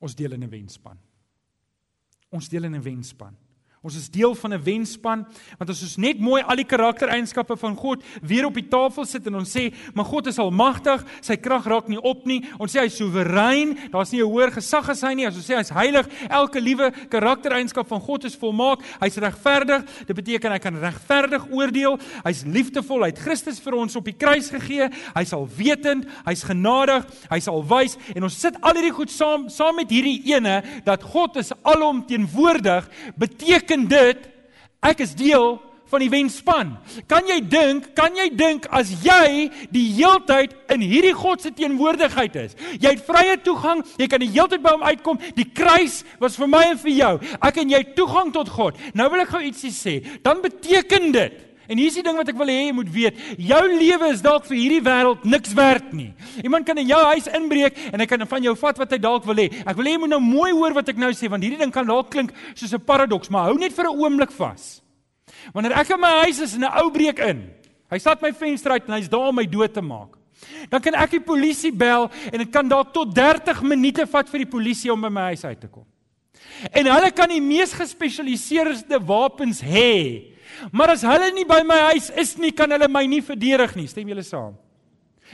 Ons 0.00 0.14
deel 0.14 0.32
in 0.32 0.44
'n 0.44 0.50
wenspan. 0.50 0.98
Ons 2.30 2.48
deel 2.48 2.64
in 2.64 2.74
'n 2.74 2.82
wenspan. 2.82 3.36
Ons 3.84 3.98
is 4.00 4.08
deel 4.08 4.32
van 4.34 4.54
'n 4.54 4.62
wenspan 4.64 5.26
want 5.58 5.70
as 5.70 5.82
ons 5.82 5.96
net 5.96 6.18
mooi 6.18 6.42
al 6.42 6.56
die 6.56 6.64
karaktereienskappe 6.64 7.56
van 7.56 7.76
God 7.76 8.02
weer 8.22 8.46
op 8.46 8.54
die 8.54 8.68
tafel 8.68 9.04
sit 9.04 9.26
en 9.26 9.34
ons 9.34 9.56
sê, 9.56 9.74
"Maar 9.94 10.04
God 10.04 10.26
is 10.26 10.38
almagtig, 10.38 11.04
sy 11.20 11.36
krag 11.36 11.66
raak 11.66 11.88
nie 11.88 12.00
op 12.00 12.24
nie." 12.24 12.42
Ons 12.58 12.72
sê 12.72 12.80
hy 12.80 12.86
is 12.86 12.96
soewerein, 12.96 13.90
daar's 13.90 14.10
nie 14.10 14.22
'n 14.22 14.30
hoër 14.30 14.52
gesag 14.52 14.88
as 14.88 15.02
hy 15.02 15.14
nie. 15.14 15.26
As 15.26 15.36
ons 15.36 15.46
sê 15.46 15.56
hy's 15.56 15.68
heilig, 15.68 16.08
elke 16.30 16.60
liewe 16.60 16.92
karaktereienskap 17.10 17.86
van 17.86 18.00
God 18.00 18.24
is 18.24 18.36
volmaak. 18.36 18.80
Hy's 19.00 19.16
regverdig. 19.16 19.84
Dit 20.06 20.16
beteken 20.16 20.52
hy 20.52 20.58
kan 20.58 20.80
regverdig 20.80 21.46
oordeel. 21.50 21.98
Hy's 22.24 22.44
liefdevol. 22.44 23.02
Hy 23.02 23.10
het 23.10 23.18
Christus 23.18 23.60
vir 23.60 23.74
ons 23.74 23.96
op 23.96 24.04
die 24.04 24.16
kruis 24.16 24.48
gegee. 24.50 24.88
Hy's 25.14 25.32
alwetend, 25.32 26.06
hy's 26.24 26.42
genadig, 26.42 27.04
hy's 27.30 27.48
alwys 27.48 27.96
en 28.14 28.22
ons 28.22 28.40
sit 28.40 28.54
al 28.62 28.74
hierdie 28.74 28.94
goed 28.94 29.10
saam 29.10 29.48
saam 29.48 29.76
met 29.76 29.90
hierdie 29.90 30.22
ene 30.34 30.62
dat 30.84 31.02
God 31.02 31.36
is 31.36 31.52
alomteenwoordig 31.62 32.88
beteken 33.16 33.73
beteken 33.74 33.88
dit 33.88 34.30
ek 34.84 35.00
is 35.00 35.14
deel 35.16 35.58
van 35.88 36.02
die 36.02 36.10
wenspan. 36.10 36.72
Kan 37.06 37.26
jy 37.28 37.40
dink, 37.40 37.92
kan 37.94 38.14
jy 38.16 38.28
dink 38.34 38.66
as 38.72 38.90
jy 39.04 39.50
die 39.70 39.86
heeltyd 39.94 40.54
in 40.74 40.82
hierdie 40.82 41.14
God 41.14 41.42
se 41.42 41.52
teenwoordigheid 41.54 42.34
is? 42.40 42.56
Jy 42.80 42.94
het 42.96 43.04
vrye 43.06 43.36
toegang, 43.44 43.84
jy 44.00 44.08
kan 44.10 44.22
die 44.22 44.32
heeltyd 44.32 44.62
by 44.64 44.74
hom 44.74 44.86
uitkom. 44.86 45.20
Die 45.36 45.46
kruis 45.54 46.02
was 46.20 46.38
vir 46.40 46.50
my 46.50 46.64
en 46.72 46.80
vir 46.82 46.94
jou. 46.94 47.12
Ek 47.40 47.60
en 47.62 47.74
jy 47.74 47.82
toegang 47.94 48.32
tot 48.34 48.50
God. 48.50 48.80
Nou 48.94 49.10
wil 49.12 49.22
ek 49.22 49.34
gou 49.34 49.42
ietsie 49.44 49.72
sê. 49.74 50.00
Dan 50.24 50.42
beteken 50.44 51.12
dit 51.14 51.42
En 51.68 51.78
hier 51.80 51.88
is 51.88 51.96
die 51.96 52.04
ding 52.04 52.16
wat 52.18 52.28
ek 52.28 52.36
wil 52.36 52.50
hê 52.52 52.58
jy 52.66 52.72
moet 52.76 52.90
weet. 52.92 53.20
Jou 53.40 53.62
lewe 53.70 54.10
is 54.12 54.22
dalk 54.24 54.44
vir 54.48 54.58
hierdie 54.58 54.82
wêreld 54.84 55.24
niks 55.24 55.54
werd 55.56 55.92
nie. 55.96 56.10
Iemand 56.42 56.66
kan 56.68 56.78
in 56.78 56.90
jou 56.90 57.00
huis 57.12 57.28
inbreek 57.38 57.78
en 57.90 58.00
hy 58.00 58.06
kan 58.10 58.26
van 58.28 58.48
jou 58.50 58.54
vat 58.60 58.80
wat 58.82 58.92
hy 58.92 58.98
dalk 59.00 59.24
wil 59.28 59.40
hê. 59.40 59.48
Ek 59.64 59.76
wil 59.78 59.88
hê 59.88 59.94
jy 59.96 60.02
moet 60.04 60.12
nou 60.12 60.20
mooi 60.24 60.50
hoor 60.52 60.76
wat 60.76 60.88
ek 60.92 61.00
nou 61.00 61.12
sê 61.16 61.30
want 61.32 61.44
hierdie 61.44 61.60
ding 61.60 61.72
kan 61.72 61.88
dalk 61.88 62.10
klink 62.12 62.34
soos 62.54 62.74
'n 62.74 62.84
paradoks, 62.84 63.30
maar 63.30 63.48
hou 63.48 63.58
net 63.58 63.72
vir 63.72 63.88
'n 63.88 63.96
oomblik 63.96 64.32
vas. 64.32 64.82
Wanneer 65.52 65.78
ek 65.78 65.90
in 65.90 66.00
my 66.00 66.12
huis 66.24 66.40
is 66.40 66.54
en 66.54 66.64
'n 66.64 66.76
ou 66.82 66.90
breek 66.90 67.18
in, 67.18 67.50
hy 67.90 67.98
stap 67.98 68.22
my 68.22 68.32
venster 68.32 68.72
uit 68.72 68.88
en 68.88 68.94
hy's 68.94 69.08
daar 69.08 69.28
om 69.28 69.34
my 69.34 69.46
dood 69.46 69.72
te 69.72 69.80
maak. 69.82 70.18
Dan 70.68 70.80
kan 70.80 70.94
ek 70.94 71.10
die 71.10 71.20
polisie 71.20 71.72
bel 71.72 72.10
en 72.32 72.38
dit 72.38 72.50
kan 72.52 72.68
dalk 72.68 72.92
tot 72.92 73.14
30 73.14 73.62
minute 73.62 74.06
vat 74.06 74.28
vir 74.28 74.44
die 74.44 74.50
polisie 74.50 74.92
om 74.92 75.00
by 75.00 75.08
my 75.08 75.20
huis 75.32 75.44
uit 75.44 75.60
te 75.60 75.68
kom. 75.68 75.86
En 76.72 76.86
hulle 76.86 77.10
kan 77.10 77.28
die 77.28 77.40
mees 77.40 77.72
gespesialiseerde 77.72 79.00
wapens 79.06 79.60
hê. 79.62 80.33
Maar 80.72 80.94
as 80.94 81.04
hulle 81.06 81.30
nie 81.34 81.46
by 81.48 81.62
my 81.66 81.78
huis 81.92 82.10
is 82.20 82.36
nie, 82.40 82.52
kan 82.56 82.70
hulle 82.74 82.88
my 82.88 83.04
nie 83.10 83.22
verdedig 83.24 83.74
nie. 83.78 83.88
Stem 83.90 84.08
julle 84.12 84.24
saam? 84.26 84.54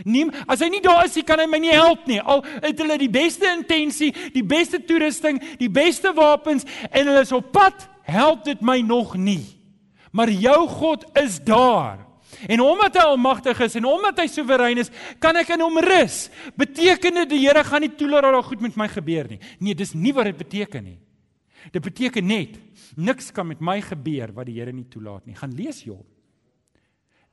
Nee, 0.07 0.29
as 0.49 0.63
hy 0.63 0.71
nie 0.73 0.83
daar 0.85 1.05
is 1.05 1.17
nie, 1.19 1.25
kan 1.27 1.41
hy 1.43 1.47
my 1.51 1.59
nie 1.61 1.75
help 1.75 2.07
nie. 2.09 2.21
Al 2.21 2.45
het 2.63 2.79
hulle 2.81 2.99
die 3.01 3.11
beste 3.13 3.49
intensie, 3.53 4.13
die 4.35 4.45
beste 4.47 4.81
toerusting, 4.87 5.41
die 5.61 5.71
beste 5.73 6.15
wapens 6.17 6.67
en 6.89 7.11
hulle 7.11 7.25
is 7.27 7.35
op 7.37 7.51
pad, 7.53 7.89
help 8.09 8.47
dit 8.47 8.63
my 8.65 8.81
nog 8.87 9.17
nie. 9.19 9.43
Maar 10.15 10.31
jou 10.33 10.61
God 10.69 11.05
is 11.21 11.39
daar. 11.47 12.07
En 12.49 12.63
omdat 12.63 12.97
hy 12.97 13.05
almagtig 13.11 13.59
is 13.67 13.77
en 13.77 13.87
omdat 13.91 14.23
hy 14.23 14.27
soewerein 14.31 14.81
is, 14.81 14.91
kan 15.23 15.37
ek 15.37 15.53
in 15.55 15.63
hom 15.65 15.79
rus. 15.85 16.29
Beteken 16.59 17.23
dit 17.23 17.35
die 17.35 17.43
Here 17.45 17.65
gaan 17.67 17.85
nie 17.85 17.93
toelaat 17.99 18.29
dat 18.29 18.37
daar 18.39 18.47
goed 18.47 18.63
met 18.65 18.79
my 18.79 18.89
gebeur 18.89 19.29
nie? 19.29 19.41
Nee, 19.59 19.77
dis 19.77 19.93
nie 19.95 20.15
wat 20.17 20.31
dit 20.31 20.39
beteken 20.39 20.87
nie. 20.87 20.99
Dit 21.69 21.85
beteken 21.85 22.27
net 22.27 22.57
niks 22.97 23.29
kan 23.37 23.47
met 23.51 23.61
my 23.61 23.79
gebeur 23.85 24.33
wat 24.37 24.49
die 24.49 24.57
Here 24.59 24.73
nie 24.73 24.89
toelaat 24.89 25.29
nie. 25.29 25.37
Gaan 25.37 25.55
lees 25.57 25.83
Job. 25.85 26.07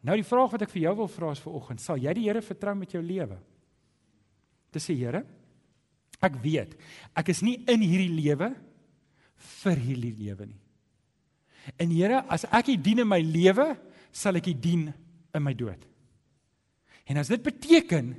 Nou 0.05 0.15
die 0.19 0.27
vraag 0.27 0.53
wat 0.53 0.67
ek 0.67 0.73
vir 0.75 0.83
jou 0.85 0.93
wil 1.01 1.09
vra 1.11 1.31
is 1.33 1.41
vanoggend, 1.43 1.81
sal 1.81 1.99
jy 2.01 2.13
die 2.17 2.27
Here 2.27 2.43
vertrou 2.45 2.75
met 2.77 2.93
jou 2.93 3.01
lewe? 3.03 3.39
Dis 4.75 4.85
sê 4.87 4.95
Here, 4.97 5.23
ek 6.23 6.37
weet, 6.43 6.75
ek 7.17 7.33
is 7.33 7.43
nie 7.45 7.57
in 7.69 7.83
hierdie 7.85 8.13
lewe 8.13 8.51
vir 9.61 9.81
hierdie 9.81 10.13
lewe 10.17 10.47
nie. 10.49 10.61
En 11.81 11.91
Here, 11.91 12.23
as 12.31 12.45
ek 12.51 12.71
U 12.73 12.77
dien 12.79 13.03
in 13.03 13.09
my 13.09 13.19
lewe, 13.23 13.71
sal 14.15 14.39
ek 14.39 14.51
U 14.51 14.55
dien 14.55 14.87
in 15.35 15.43
my 15.43 15.53
dood. 15.57 15.81
En 17.07 17.19
as 17.19 17.31
dit 17.31 17.43
beteken 17.43 18.13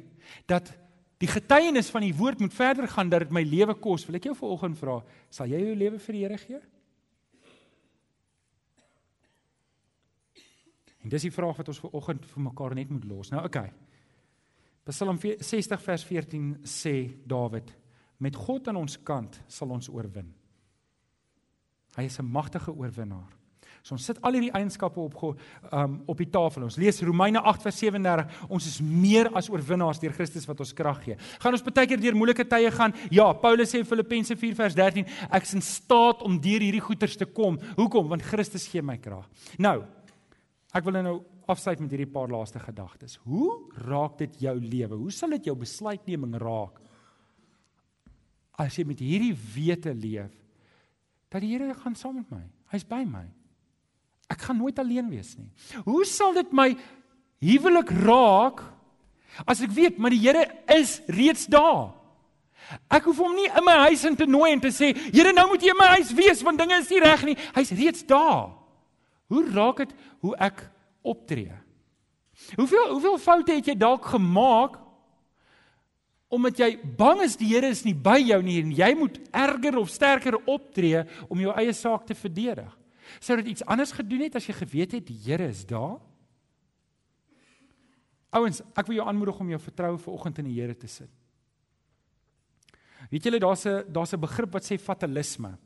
dat 0.49 0.73
die 1.19 1.31
getuienis 1.31 1.91
van 1.91 2.05
die 2.07 2.15
woord 2.15 2.41
moet 2.41 2.55
verder 2.55 2.89
gaan 2.89 3.11
dat 3.11 3.27
dit 3.27 3.35
my 3.35 3.43
lewe 3.43 3.75
kos, 3.75 4.07
wil 4.07 4.19
ek 4.19 4.29
jou 4.31 4.35
vanoggend 4.39 4.79
vra, 4.79 4.99
sal 5.31 5.51
jy 5.51 5.61
jou 5.65 5.75
lewe 5.79 5.99
vir 5.99 6.17
die 6.17 6.25
Here 6.25 6.39
gee? 6.39 6.61
En 11.03 11.13
dis 11.13 11.25
die 11.29 11.33
vraag 11.33 11.57
wat 11.57 11.71
ons 11.73 11.81
vanoggend 11.81 12.27
vir 12.29 12.43
mekaar 12.43 12.75
net 12.77 12.91
moet 12.93 13.07
los. 13.09 13.31
Nou. 13.33 13.45
Okay. 13.49 13.71
Psalm 14.89 15.19
60 15.21 15.83
vers 15.85 16.05
14 16.05 16.51
sê 16.69 16.95
Dawid: 17.29 17.71
Met 18.19 18.37
God 18.37 18.69
aan 18.69 18.81
ons 18.81 18.97
kant 19.05 19.41
sal 19.47 19.73
ons 19.73 19.89
oorwin. 19.89 20.29
Hy 21.97 22.05
is 22.05 22.19
'n 22.19 22.25
magtige 22.25 22.73
oorwinnaar. 22.73 23.38
So 23.89 23.97
ons 23.97 24.05
sit 24.11 24.19
al 24.21 24.37
hierdie 24.37 24.53
eienskappe 24.53 25.01
op 25.01 25.17
um, 25.25 25.99
op 26.05 26.21
die 26.21 26.29
tafel. 26.29 26.67
Ons 26.69 26.77
lees 26.77 27.01
Romeine 27.07 27.41
8 27.41 27.65
vers 27.65 27.79
37. 27.81 28.47
Ons 28.53 28.69
is 28.69 28.79
meer 28.85 29.33
as 29.39 29.49
oorwinnaars 29.49 30.03
deur 30.03 30.13
Christus 30.13 30.45
wat 30.49 30.61
ons 30.61 30.75
krag 30.77 31.01
gee. 31.07 31.17
Gaan 31.41 31.57
ons 31.57 31.65
baie 31.65 31.89
keer 31.89 32.03
deur 32.03 32.19
moeilike 32.19 32.45
tye 32.49 32.71
gaan? 32.75 32.93
Ja, 33.15 33.31
Paulus 33.41 33.73
sê 33.73 33.81
in 33.81 33.89
Filippense 33.89 34.37
4 34.37 34.59
vers 34.59 34.77
13, 34.77 35.09
ek 35.33 35.49
is 35.49 35.57
in 35.57 35.65
staat 35.65 36.21
om 36.27 36.37
deur 36.37 36.67
hierdie 36.69 36.85
goeters 36.85 37.17
te 37.17 37.27
kom. 37.27 37.57
Hoekom? 37.81 38.13
Want 38.13 38.29
Christus 38.29 38.69
gee 38.69 38.85
my 38.85 39.01
krag. 39.01 39.25
Nou, 39.57 39.81
Ek 40.77 40.85
wil 40.85 40.99
nou 41.01 41.15
afsluit 41.49 41.81
met 41.81 41.93
hierdie 41.95 42.11
paar 42.13 42.29
laaste 42.29 42.61
gedagtes. 42.61 43.17
Hoe 43.25 43.55
raak 43.89 44.19
dit 44.21 44.35
jou 44.45 44.55
lewe? 44.61 44.99
Hoe 45.01 45.15
sal 45.15 45.33
dit 45.39 45.49
jou 45.49 45.57
besluitneming 45.57 46.37
raak? 46.43 46.77
As 48.59 48.77
jy 48.77 48.85
met 48.89 49.01
hierdie 49.01 49.33
wete 49.33 49.95
leef 49.95 50.35
dat 51.33 51.45
die 51.45 51.53
Here 51.55 51.75
gaan 51.77 51.97
saam 51.97 52.19
met 52.21 52.31
my. 52.33 52.45
Hy's 52.73 52.85
by 52.89 53.03
my. 53.09 53.25
Ek 54.29 54.45
gaan 54.45 54.59
nooit 54.61 54.79
alleen 54.79 55.09
wees 55.11 55.35
nie. 55.39 55.49
Hoe 55.87 56.05
sal 56.05 56.35
dit 56.37 56.51
my 56.53 56.73
huwelik 57.45 57.91
raak 58.05 58.65
as 59.49 59.63
ek 59.65 59.73
weet 59.73 59.99
maar 59.99 60.13
die 60.13 60.21
Here 60.21 60.45
is 60.75 60.99
reeds 61.07 61.47
daar? 61.47 61.95
Ek 62.93 63.07
hoef 63.09 63.21
hom 63.23 63.37
nie 63.39 63.49
in 63.49 63.65
my 63.65 63.77
huis 63.89 64.05
in 64.05 64.17
te 64.19 64.27
nooi 64.29 64.51
en 64.53 64.61
te 64.61 64.69
sê, 64.69 64.93
"Here, 64.93 65.33
nou 65.33 65.49
moet 65.49 65.63
jy 65.63 65.71
in 65.71 65.79
my 65.79 65.89
huis 65.97 66.13
wees 66.13 66.43
want 66.43 66.59
dinge 66.59 66.77
is 66.79 66.91
nie 66.91 67.01
reg 67.01 67.25
nie." 67.25 67.37
Hy's 67.55 67.71
reeds 67.71 68.05
daar. 68.05 68.51
Hoe 69.29 69.45
raak 69.51 69.77
dit 69.77 69.95
hoe 70.21 70.37
ek 70.37 70.71
optree? 71.03 71.53
Hoeveel 72.57 72.93
hoeveel 72.93 73.19
foute 73.19 73.53
het 73.53 73.67
jy 73.67 73.75
dalk 73.75 74.05
gemaak 74.05 74.79
omdat 76.29 76.59
jy 76.59 76.79
bang 76.97 77.23
is 77.23 77.37
die 77.37 77.49
Here 77.49 77.67
is 77.67 77.85
nie 77.85 77.95
by 77.95 78.19
jou 78.19 78.43
nie 78.43 78.61
en 78.61 78.73
jy 78.73 78.95
moet 78.95 79.19
erger 79.33 79.79
of 79.79 79.89
sterker 79.89 80.37
optree 80.47 81.05
om 81.29 81.41
jou 81.41 81.55
eie 81.57 81.73
saak 81.73 82.07
te 82.07 82.15
verdedig? 82.15 82.78
Sou 83.21 83.37
dit 83.41 83.55
iets 83.55 83.65
anders 83.65 83.93
gedoen 83.93 84.27
het 84.27 84.39
as 84.39 84.47
jy 84.47 84.55
geweet 84.59 84.99
het 84.99 85.07
die 85.07 85.19
Here 85.25 85.49
is 85.49 85.65
daar? 85.67 85.99
Ouens, 88.37 88.61
ek 88.77 88.91
wil 88.91 88.99
jou 88.99 89.07
aanmoedig 89.09 89.39
om 89.41 89.55
jou 89.55 89.61
vertroue 89.61 90.01
vanoggend 90.03 90.43
in 90.43 90.51
die 90.51 90.59
Here 90.61 90.77
te 90.77 90.91
sit. 90.91 91.11
Weet 93.09 93.25
julle 93.25 93.41
daar's 93.41 93.65
'n 93.67 93.85
daar's 93.89 94.13
'n 94.13 94.21
begrip 94.21 94.53
wat 94.53 94.65
sê 94.65 94.79
fatalisme. 94.79 95.57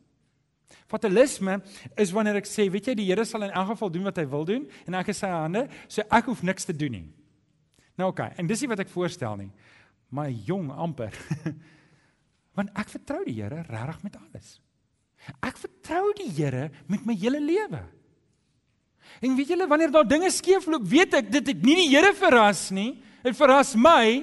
Fatalisme 0.86 1.62
is 1.96 2.12
wanneer 2.12 2.36
ek 2.36 2.46
sê, 2.46 2.70
weet 2.70 2.86
jy, 2.86 2.94
die 2.94 3.06
Here 3.06 3.24
sal 3.24 3.42
in 3.42 3.50
elk 3.50 3.68
geval 3.68 3.90
doen 3.90 4.04
wat 4.04 4.16
hy 4.16 4.26
wil 4.28 4.44
doen 4.44 4.68
en 4.86 4.94
ek 4.94 5.08
is 5.08 5.18
sy 5.18 5.28
hande, 5.28 5.68
so 5.88 6.02
ek 6.10 6.24
hoef 6.24 6.42
niks 6.42 6.64
te 6.64 6.76
doen 6.76 6.92
nie. 6.92 7.12
Nou 7.96 8.10
oké, 8.10 8.22
okay, 8.22 8.34
en 8.38 8.46
dis 8.46 8.60
nie 8.60 8.68
wat 8.68 8.80
ek 8.80 8.88
voorstel 8.88 9.36
nie. 9.36 9.50
Maar 10.08 10.30
jong 10.30 10.70
amper. 10.70 11.12
Want 12.56 12.70
ek 12.76 12.88
vertrou 12.88 13.24
die 13.24 13.38
Here 13.40 13.62
regtig 13.62 14.02
met 14.02 14.16
alles. 14.16 14.60
Ek 15.40 15.56
vertrou 15.56 15.71
die 16.18 16.30
Here 16.30 16.70
met 16.90 17.04
my 17.06 17.16
hele 17.18 17.40
lewe. 17.42 17.82
En 19.22 19.36
weet 19.36 19.52
julle 19.52 19.68
wanneer 19.70 19.92
daar 19.92 20.08
dinge 20.08 20.30
skeefloop, 20.32 20.84
weet 20.88 21.18
ek 21.20 21.30
dit 21.32 21.52
het 21.52 21.66
nie 21.66 21.76
die 21.84 21.90
Here 21.92 22.12
verras 22.16 22.70
nie. 22.74 22.96
Dit 23.22 23.36
verras 23.38 23.74
my. 23.78 24.22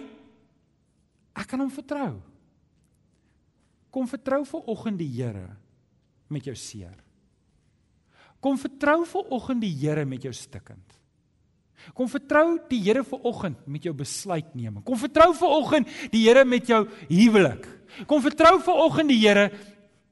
Ek 1.39 1.47
kan 1.47 1.61
hom 1.61 1.71
vertrou. 1.71 2.17
Kom 3.89 4.09
vertrou 4.09 4.43
vir 4.45 4.69
oggend 4.69 4.99
die 5.01 5.09
Here 5.17 5.47
met 6.29 6.45
jou 6.45 6.55
seer. 6.57 6.97
Kom 8.39 8.59
vertrou 8.59 9.01
vir 9.07 9.33
oggend 9.35 9.63
die 9.65 9.73
Here 9.81 10.05
met 10.07 10.27
jou 10.27 10.33
stikkend. 10.35 10.85
Kom 11.95 12.09
vertrou 12.11 12.59
die 12.69 12.81
Here 12.83 13.03
vir 13.07 13.25
oggend 13.27 13.65
met 13.67 13.87
jou 13.87 13.93
besluitneming. 13.95 14.83
Kom 14.85 14.99
vertrou 14.99 15.31
vir 15.39 15.55
oggend 15.57 15.91
die 16.13 16.25
Here 16.27 16.45
met 16.45 16.69
jou 16.69 16.83
huwelik. 17.09 17.65
Kom 18.07 18.21
vertrou 18.23 18.59
vir 18.63 18.81
oggend 18.85 19.11
die 19.13 19.21
Here 19.23 19.49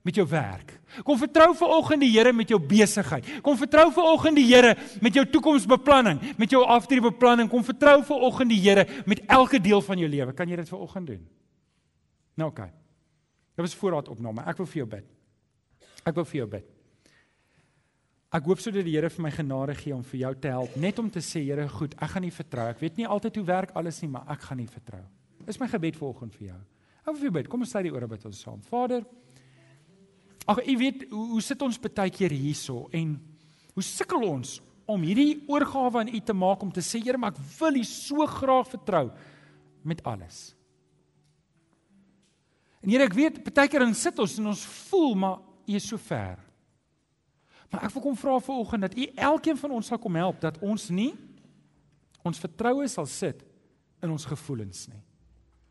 met 0.05 0.15
jou 0.15 0.25
werk. 0.29 0.73
Kom 1.03 1.17
vertrou 1.19 1.49
vir 1.57 1.73
oggend 1.77 2.01
die 2.05 2.11
Here 2.13 2.31
met 2.33 2.49
jou 2.49 2.59
besigheid. 2.59 3.25
Kom 3.43 3.57
vertrou 3.59 3.89
vir 3.91 4.07
oggend 4.13 4.39
die 4.39 4.45
Here 4.47 4.75
met 5.01 5.13
jou 5.13 5.25
toekomsbeplanning, 5.25 6.21
met 6.37 6.53
jou 6.53 6.63
aftreebeplanning. 6.63 7.49
Kom 7.51 7.65
vertrou 7.65 7.99
vir 8.07 8.25
oggend 8.29 8.53
die 8.53 8.61
Here 8.61 8.87
met 9.05 9.23
elke 9.27 9.59
deel 9.59 9.81
van 9.81 9.99
jou 9.99 10.09
lewe. 10.09 10.33
Kan 10.33 10.49
jy 10.49 10.61
dit 10.61 10.69
vir 10.69 10.79
oggend 10.79 11.11
doen? 11.11 11.27
Nou 12.37 12.49
oké. 12.49 12.61
Okay. 12.61 12.73
Dit 13.57 13.65
was 13.65 13.75
voorraadopname. 13.75 14.45
Ek 14.45 14.59
wil 14.61 14.69
vir 14.69 14.83
jou 14.83 14.89
bid. 14.95 15.05
Ek 16.05 16.15
wil 16.15 16.25
vir 16.29 16.39
jou 16.43 16.49
bid. 16.55 16.73
Ek 18.37 18.43
hoop 18.43 18.59
sodat 18.59 18.85
die 18.85 18.93
Here 18.93 19.09
vir 19.09 19.23
my 19.23 19.31
genade 19.31 19.75
gee 19.79 19.95
om 19.95 20.03
vir 20.05 20.19
jou 20.19 20.33
te 20.43 20.49
help, 20.51 20.73
net 20.75 20.97
om 20.99 21.07
te 21.09 21.23
sê 21.23 21.41
Here, 21.45 21.67
goed, 21.71 21.95
ek 21.95 22.11
gaan 22.11 22.25
nie 22.27 22.33
vertrou. 22.35 22.65
Ek 22.69 22.81
weet 22.83 22.99
nie 22.99 23.07
altyd 23.07 23.39
hoe 23.39 23.45
werk 23.47 23.71
alles 23.79 24.01
nie, 24.03 24.09
maar 24.11 24.27
ek 24.33 24.43
gaan 24.49 24.59
nie 24.61 24.67
vertrou. 24.67 25.03
Dis 25.47 25.59
my 25.61 25.69
gebed 25.71 25.95
vanoggend 25.95 26.35
vir 26.35 26.49
jou. 26.49 26.59
Ek 27.01 27.07
wil 27.13 27.19
vir 27.21 27.29
jou 27.29 27.35
bid. 27.39 27.49
Kom 27.49 27.63
ons 27.63 27.71
sê 27.71 27.81
die 27.87 27.93
ore 27.95 28.09
bid 28.11 28.25
ons 28.27 28.41
saam. 28.43 28.59
Vader, 28.67 29.07
ag 30.47 30.63
u 30.63 30.77
weet 30.79 31.07
hoe, 31.11 31.25
hoe 31.35 31.43
sit 31.43 31.61
ons 31.61 31.79
baie 31.81 32.11
keer 32.13 32.31
hierso 32.31 32.87
en 32.95 33.17
hoe 33.75 33.83
sukkel 33.83 34.23
ons 34.27 34.57
om 34.87 35.03
hierdie 35.03 35.43
oorgawe 35.51 35.99
aan 35.99 36.13
u 36.13 36.19
te 36.23 36.33
maak 36.33 36.63
om 36.63 36.71
te 36.71 36.81
sê 36.81 37.01
Here, 37.03 37.19
maar 37.19 37.35
ek 37.35 37.41
wil 37.59 37.81
u 37.81 37.83
so 37.83 38.25
graag 38.25 38.69
vertrou 38.71 39.09
met 39.83 40.03
alles. 40.07 40.55
En 42.81 42.91
Here, 42.93 43.03
ek 43.03 43.17
weet 43.17 43.41
baie 43.43 43.67
keer 43.67 43.83
dan 43.83 43.95
sit 43.97 44.19
ons 44.23 44.37
en 44.39 44.51
ons 44.53 44.65
voel 44.87 45.15
maar 45.19 45.43
U 45.67 45.75
is 45.75 45.87
so 45.87 45.99
ver. 45.99 46.39
Maar 47.67 47.83
ek 47.89 47.95
wil 47.97 48.05
kom 48.05 48.15
vra 48.15 48.37
vanoggend 48.39 48.85
dat 48.87 48.95
U 48.95 49.07
elkeen 49.27 49.57
van 49.59 49.73
ons 49.75 49.89
sal 49.91 49.99
kom 49.99 50.15
help 50.15 50.39
dat 50.43 50.59
ons 50.63 50.87
nie 50.95 51.11
ons 52.27 52.39
vertroue 52.39 52.87
sal 52.91 53.07
sit 53.07 53.43
in 54.03 54.11
ons 54.11 54.25
gevoelens 54.27 54.87
nie, 54.91 55.03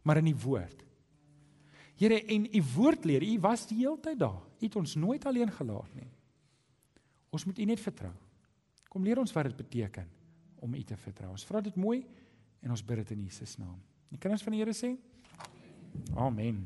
maar 0.05 0.21
in 0.21 0.29
die 0.31 0.39
woord. 0.41 0.85
Here, 1.97 2.21
en 2.33 2.47
U 2.49 2.63
woord 2.75 3.05
leer, 3.09 3.25
U 3.25 3.41
was 3.45 3.65
die 3.69 3.81
hele 3.83 3.99
tyd 4.05 4.21
daar. 4.21 4.46
U 4.61 4.65
het 4.65 4.77
ons 4.77 4.95
nooit 4.95 5.27
alleen 5.27 5.53
gelaat 5.53 5.95
nie. 5.95 6.09
Ons 7.31 7.45
moet 7.45 7.59
U 7.59 7.65
net 7.69 7.81
vertrou. 7.81 8.13
Kom 8.89 9.05
leer 9.05 9.21
ons 9.21 9.33
wat 9.37 9.51
dit 9.51 9.57
beteken 9.57 10.09
om 10.65 10.75
U 10.75 10.83
te 10.83 10.97
vertrou. 10.97 11.31
Ons 11.35 11.45
vra 11.45 11.61
dit 11.61 11.77
mooi 11.77 12.01
en 12.63 12.73
ons 12.73 12.85
bid 12.85 13.03
dit 13.03 13.13
in 13.17 13.27
Jesus 13.29 13.57
naam. 13.61 13.77
Die 14.09 14.19
kinders 14.19 14.45
van 14.47 14.55
die 14.55 14.63
Here 14.63 14.75
sê: 14.77 14.95
Amen. 16.17 16.65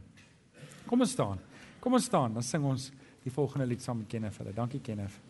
Kom 0.87 1.01
ons 1.01 1.17
staan. 1.17 1.41
Kom 1.81 1.97
ons 1.97 2.05
staan, 2.05 2.35
dan 2.37 2.45
sing 2.45 2.65
ons 2.67 2.91
die 3.25 3.33
volgende 3.33 3.67
lied 3.67 3.83
saam 3.83 4.03
met 4.03 4.09
Kenneth. 4.09 4.43
Dankie 4.55 4.81
Kenneth. 4.85 5.30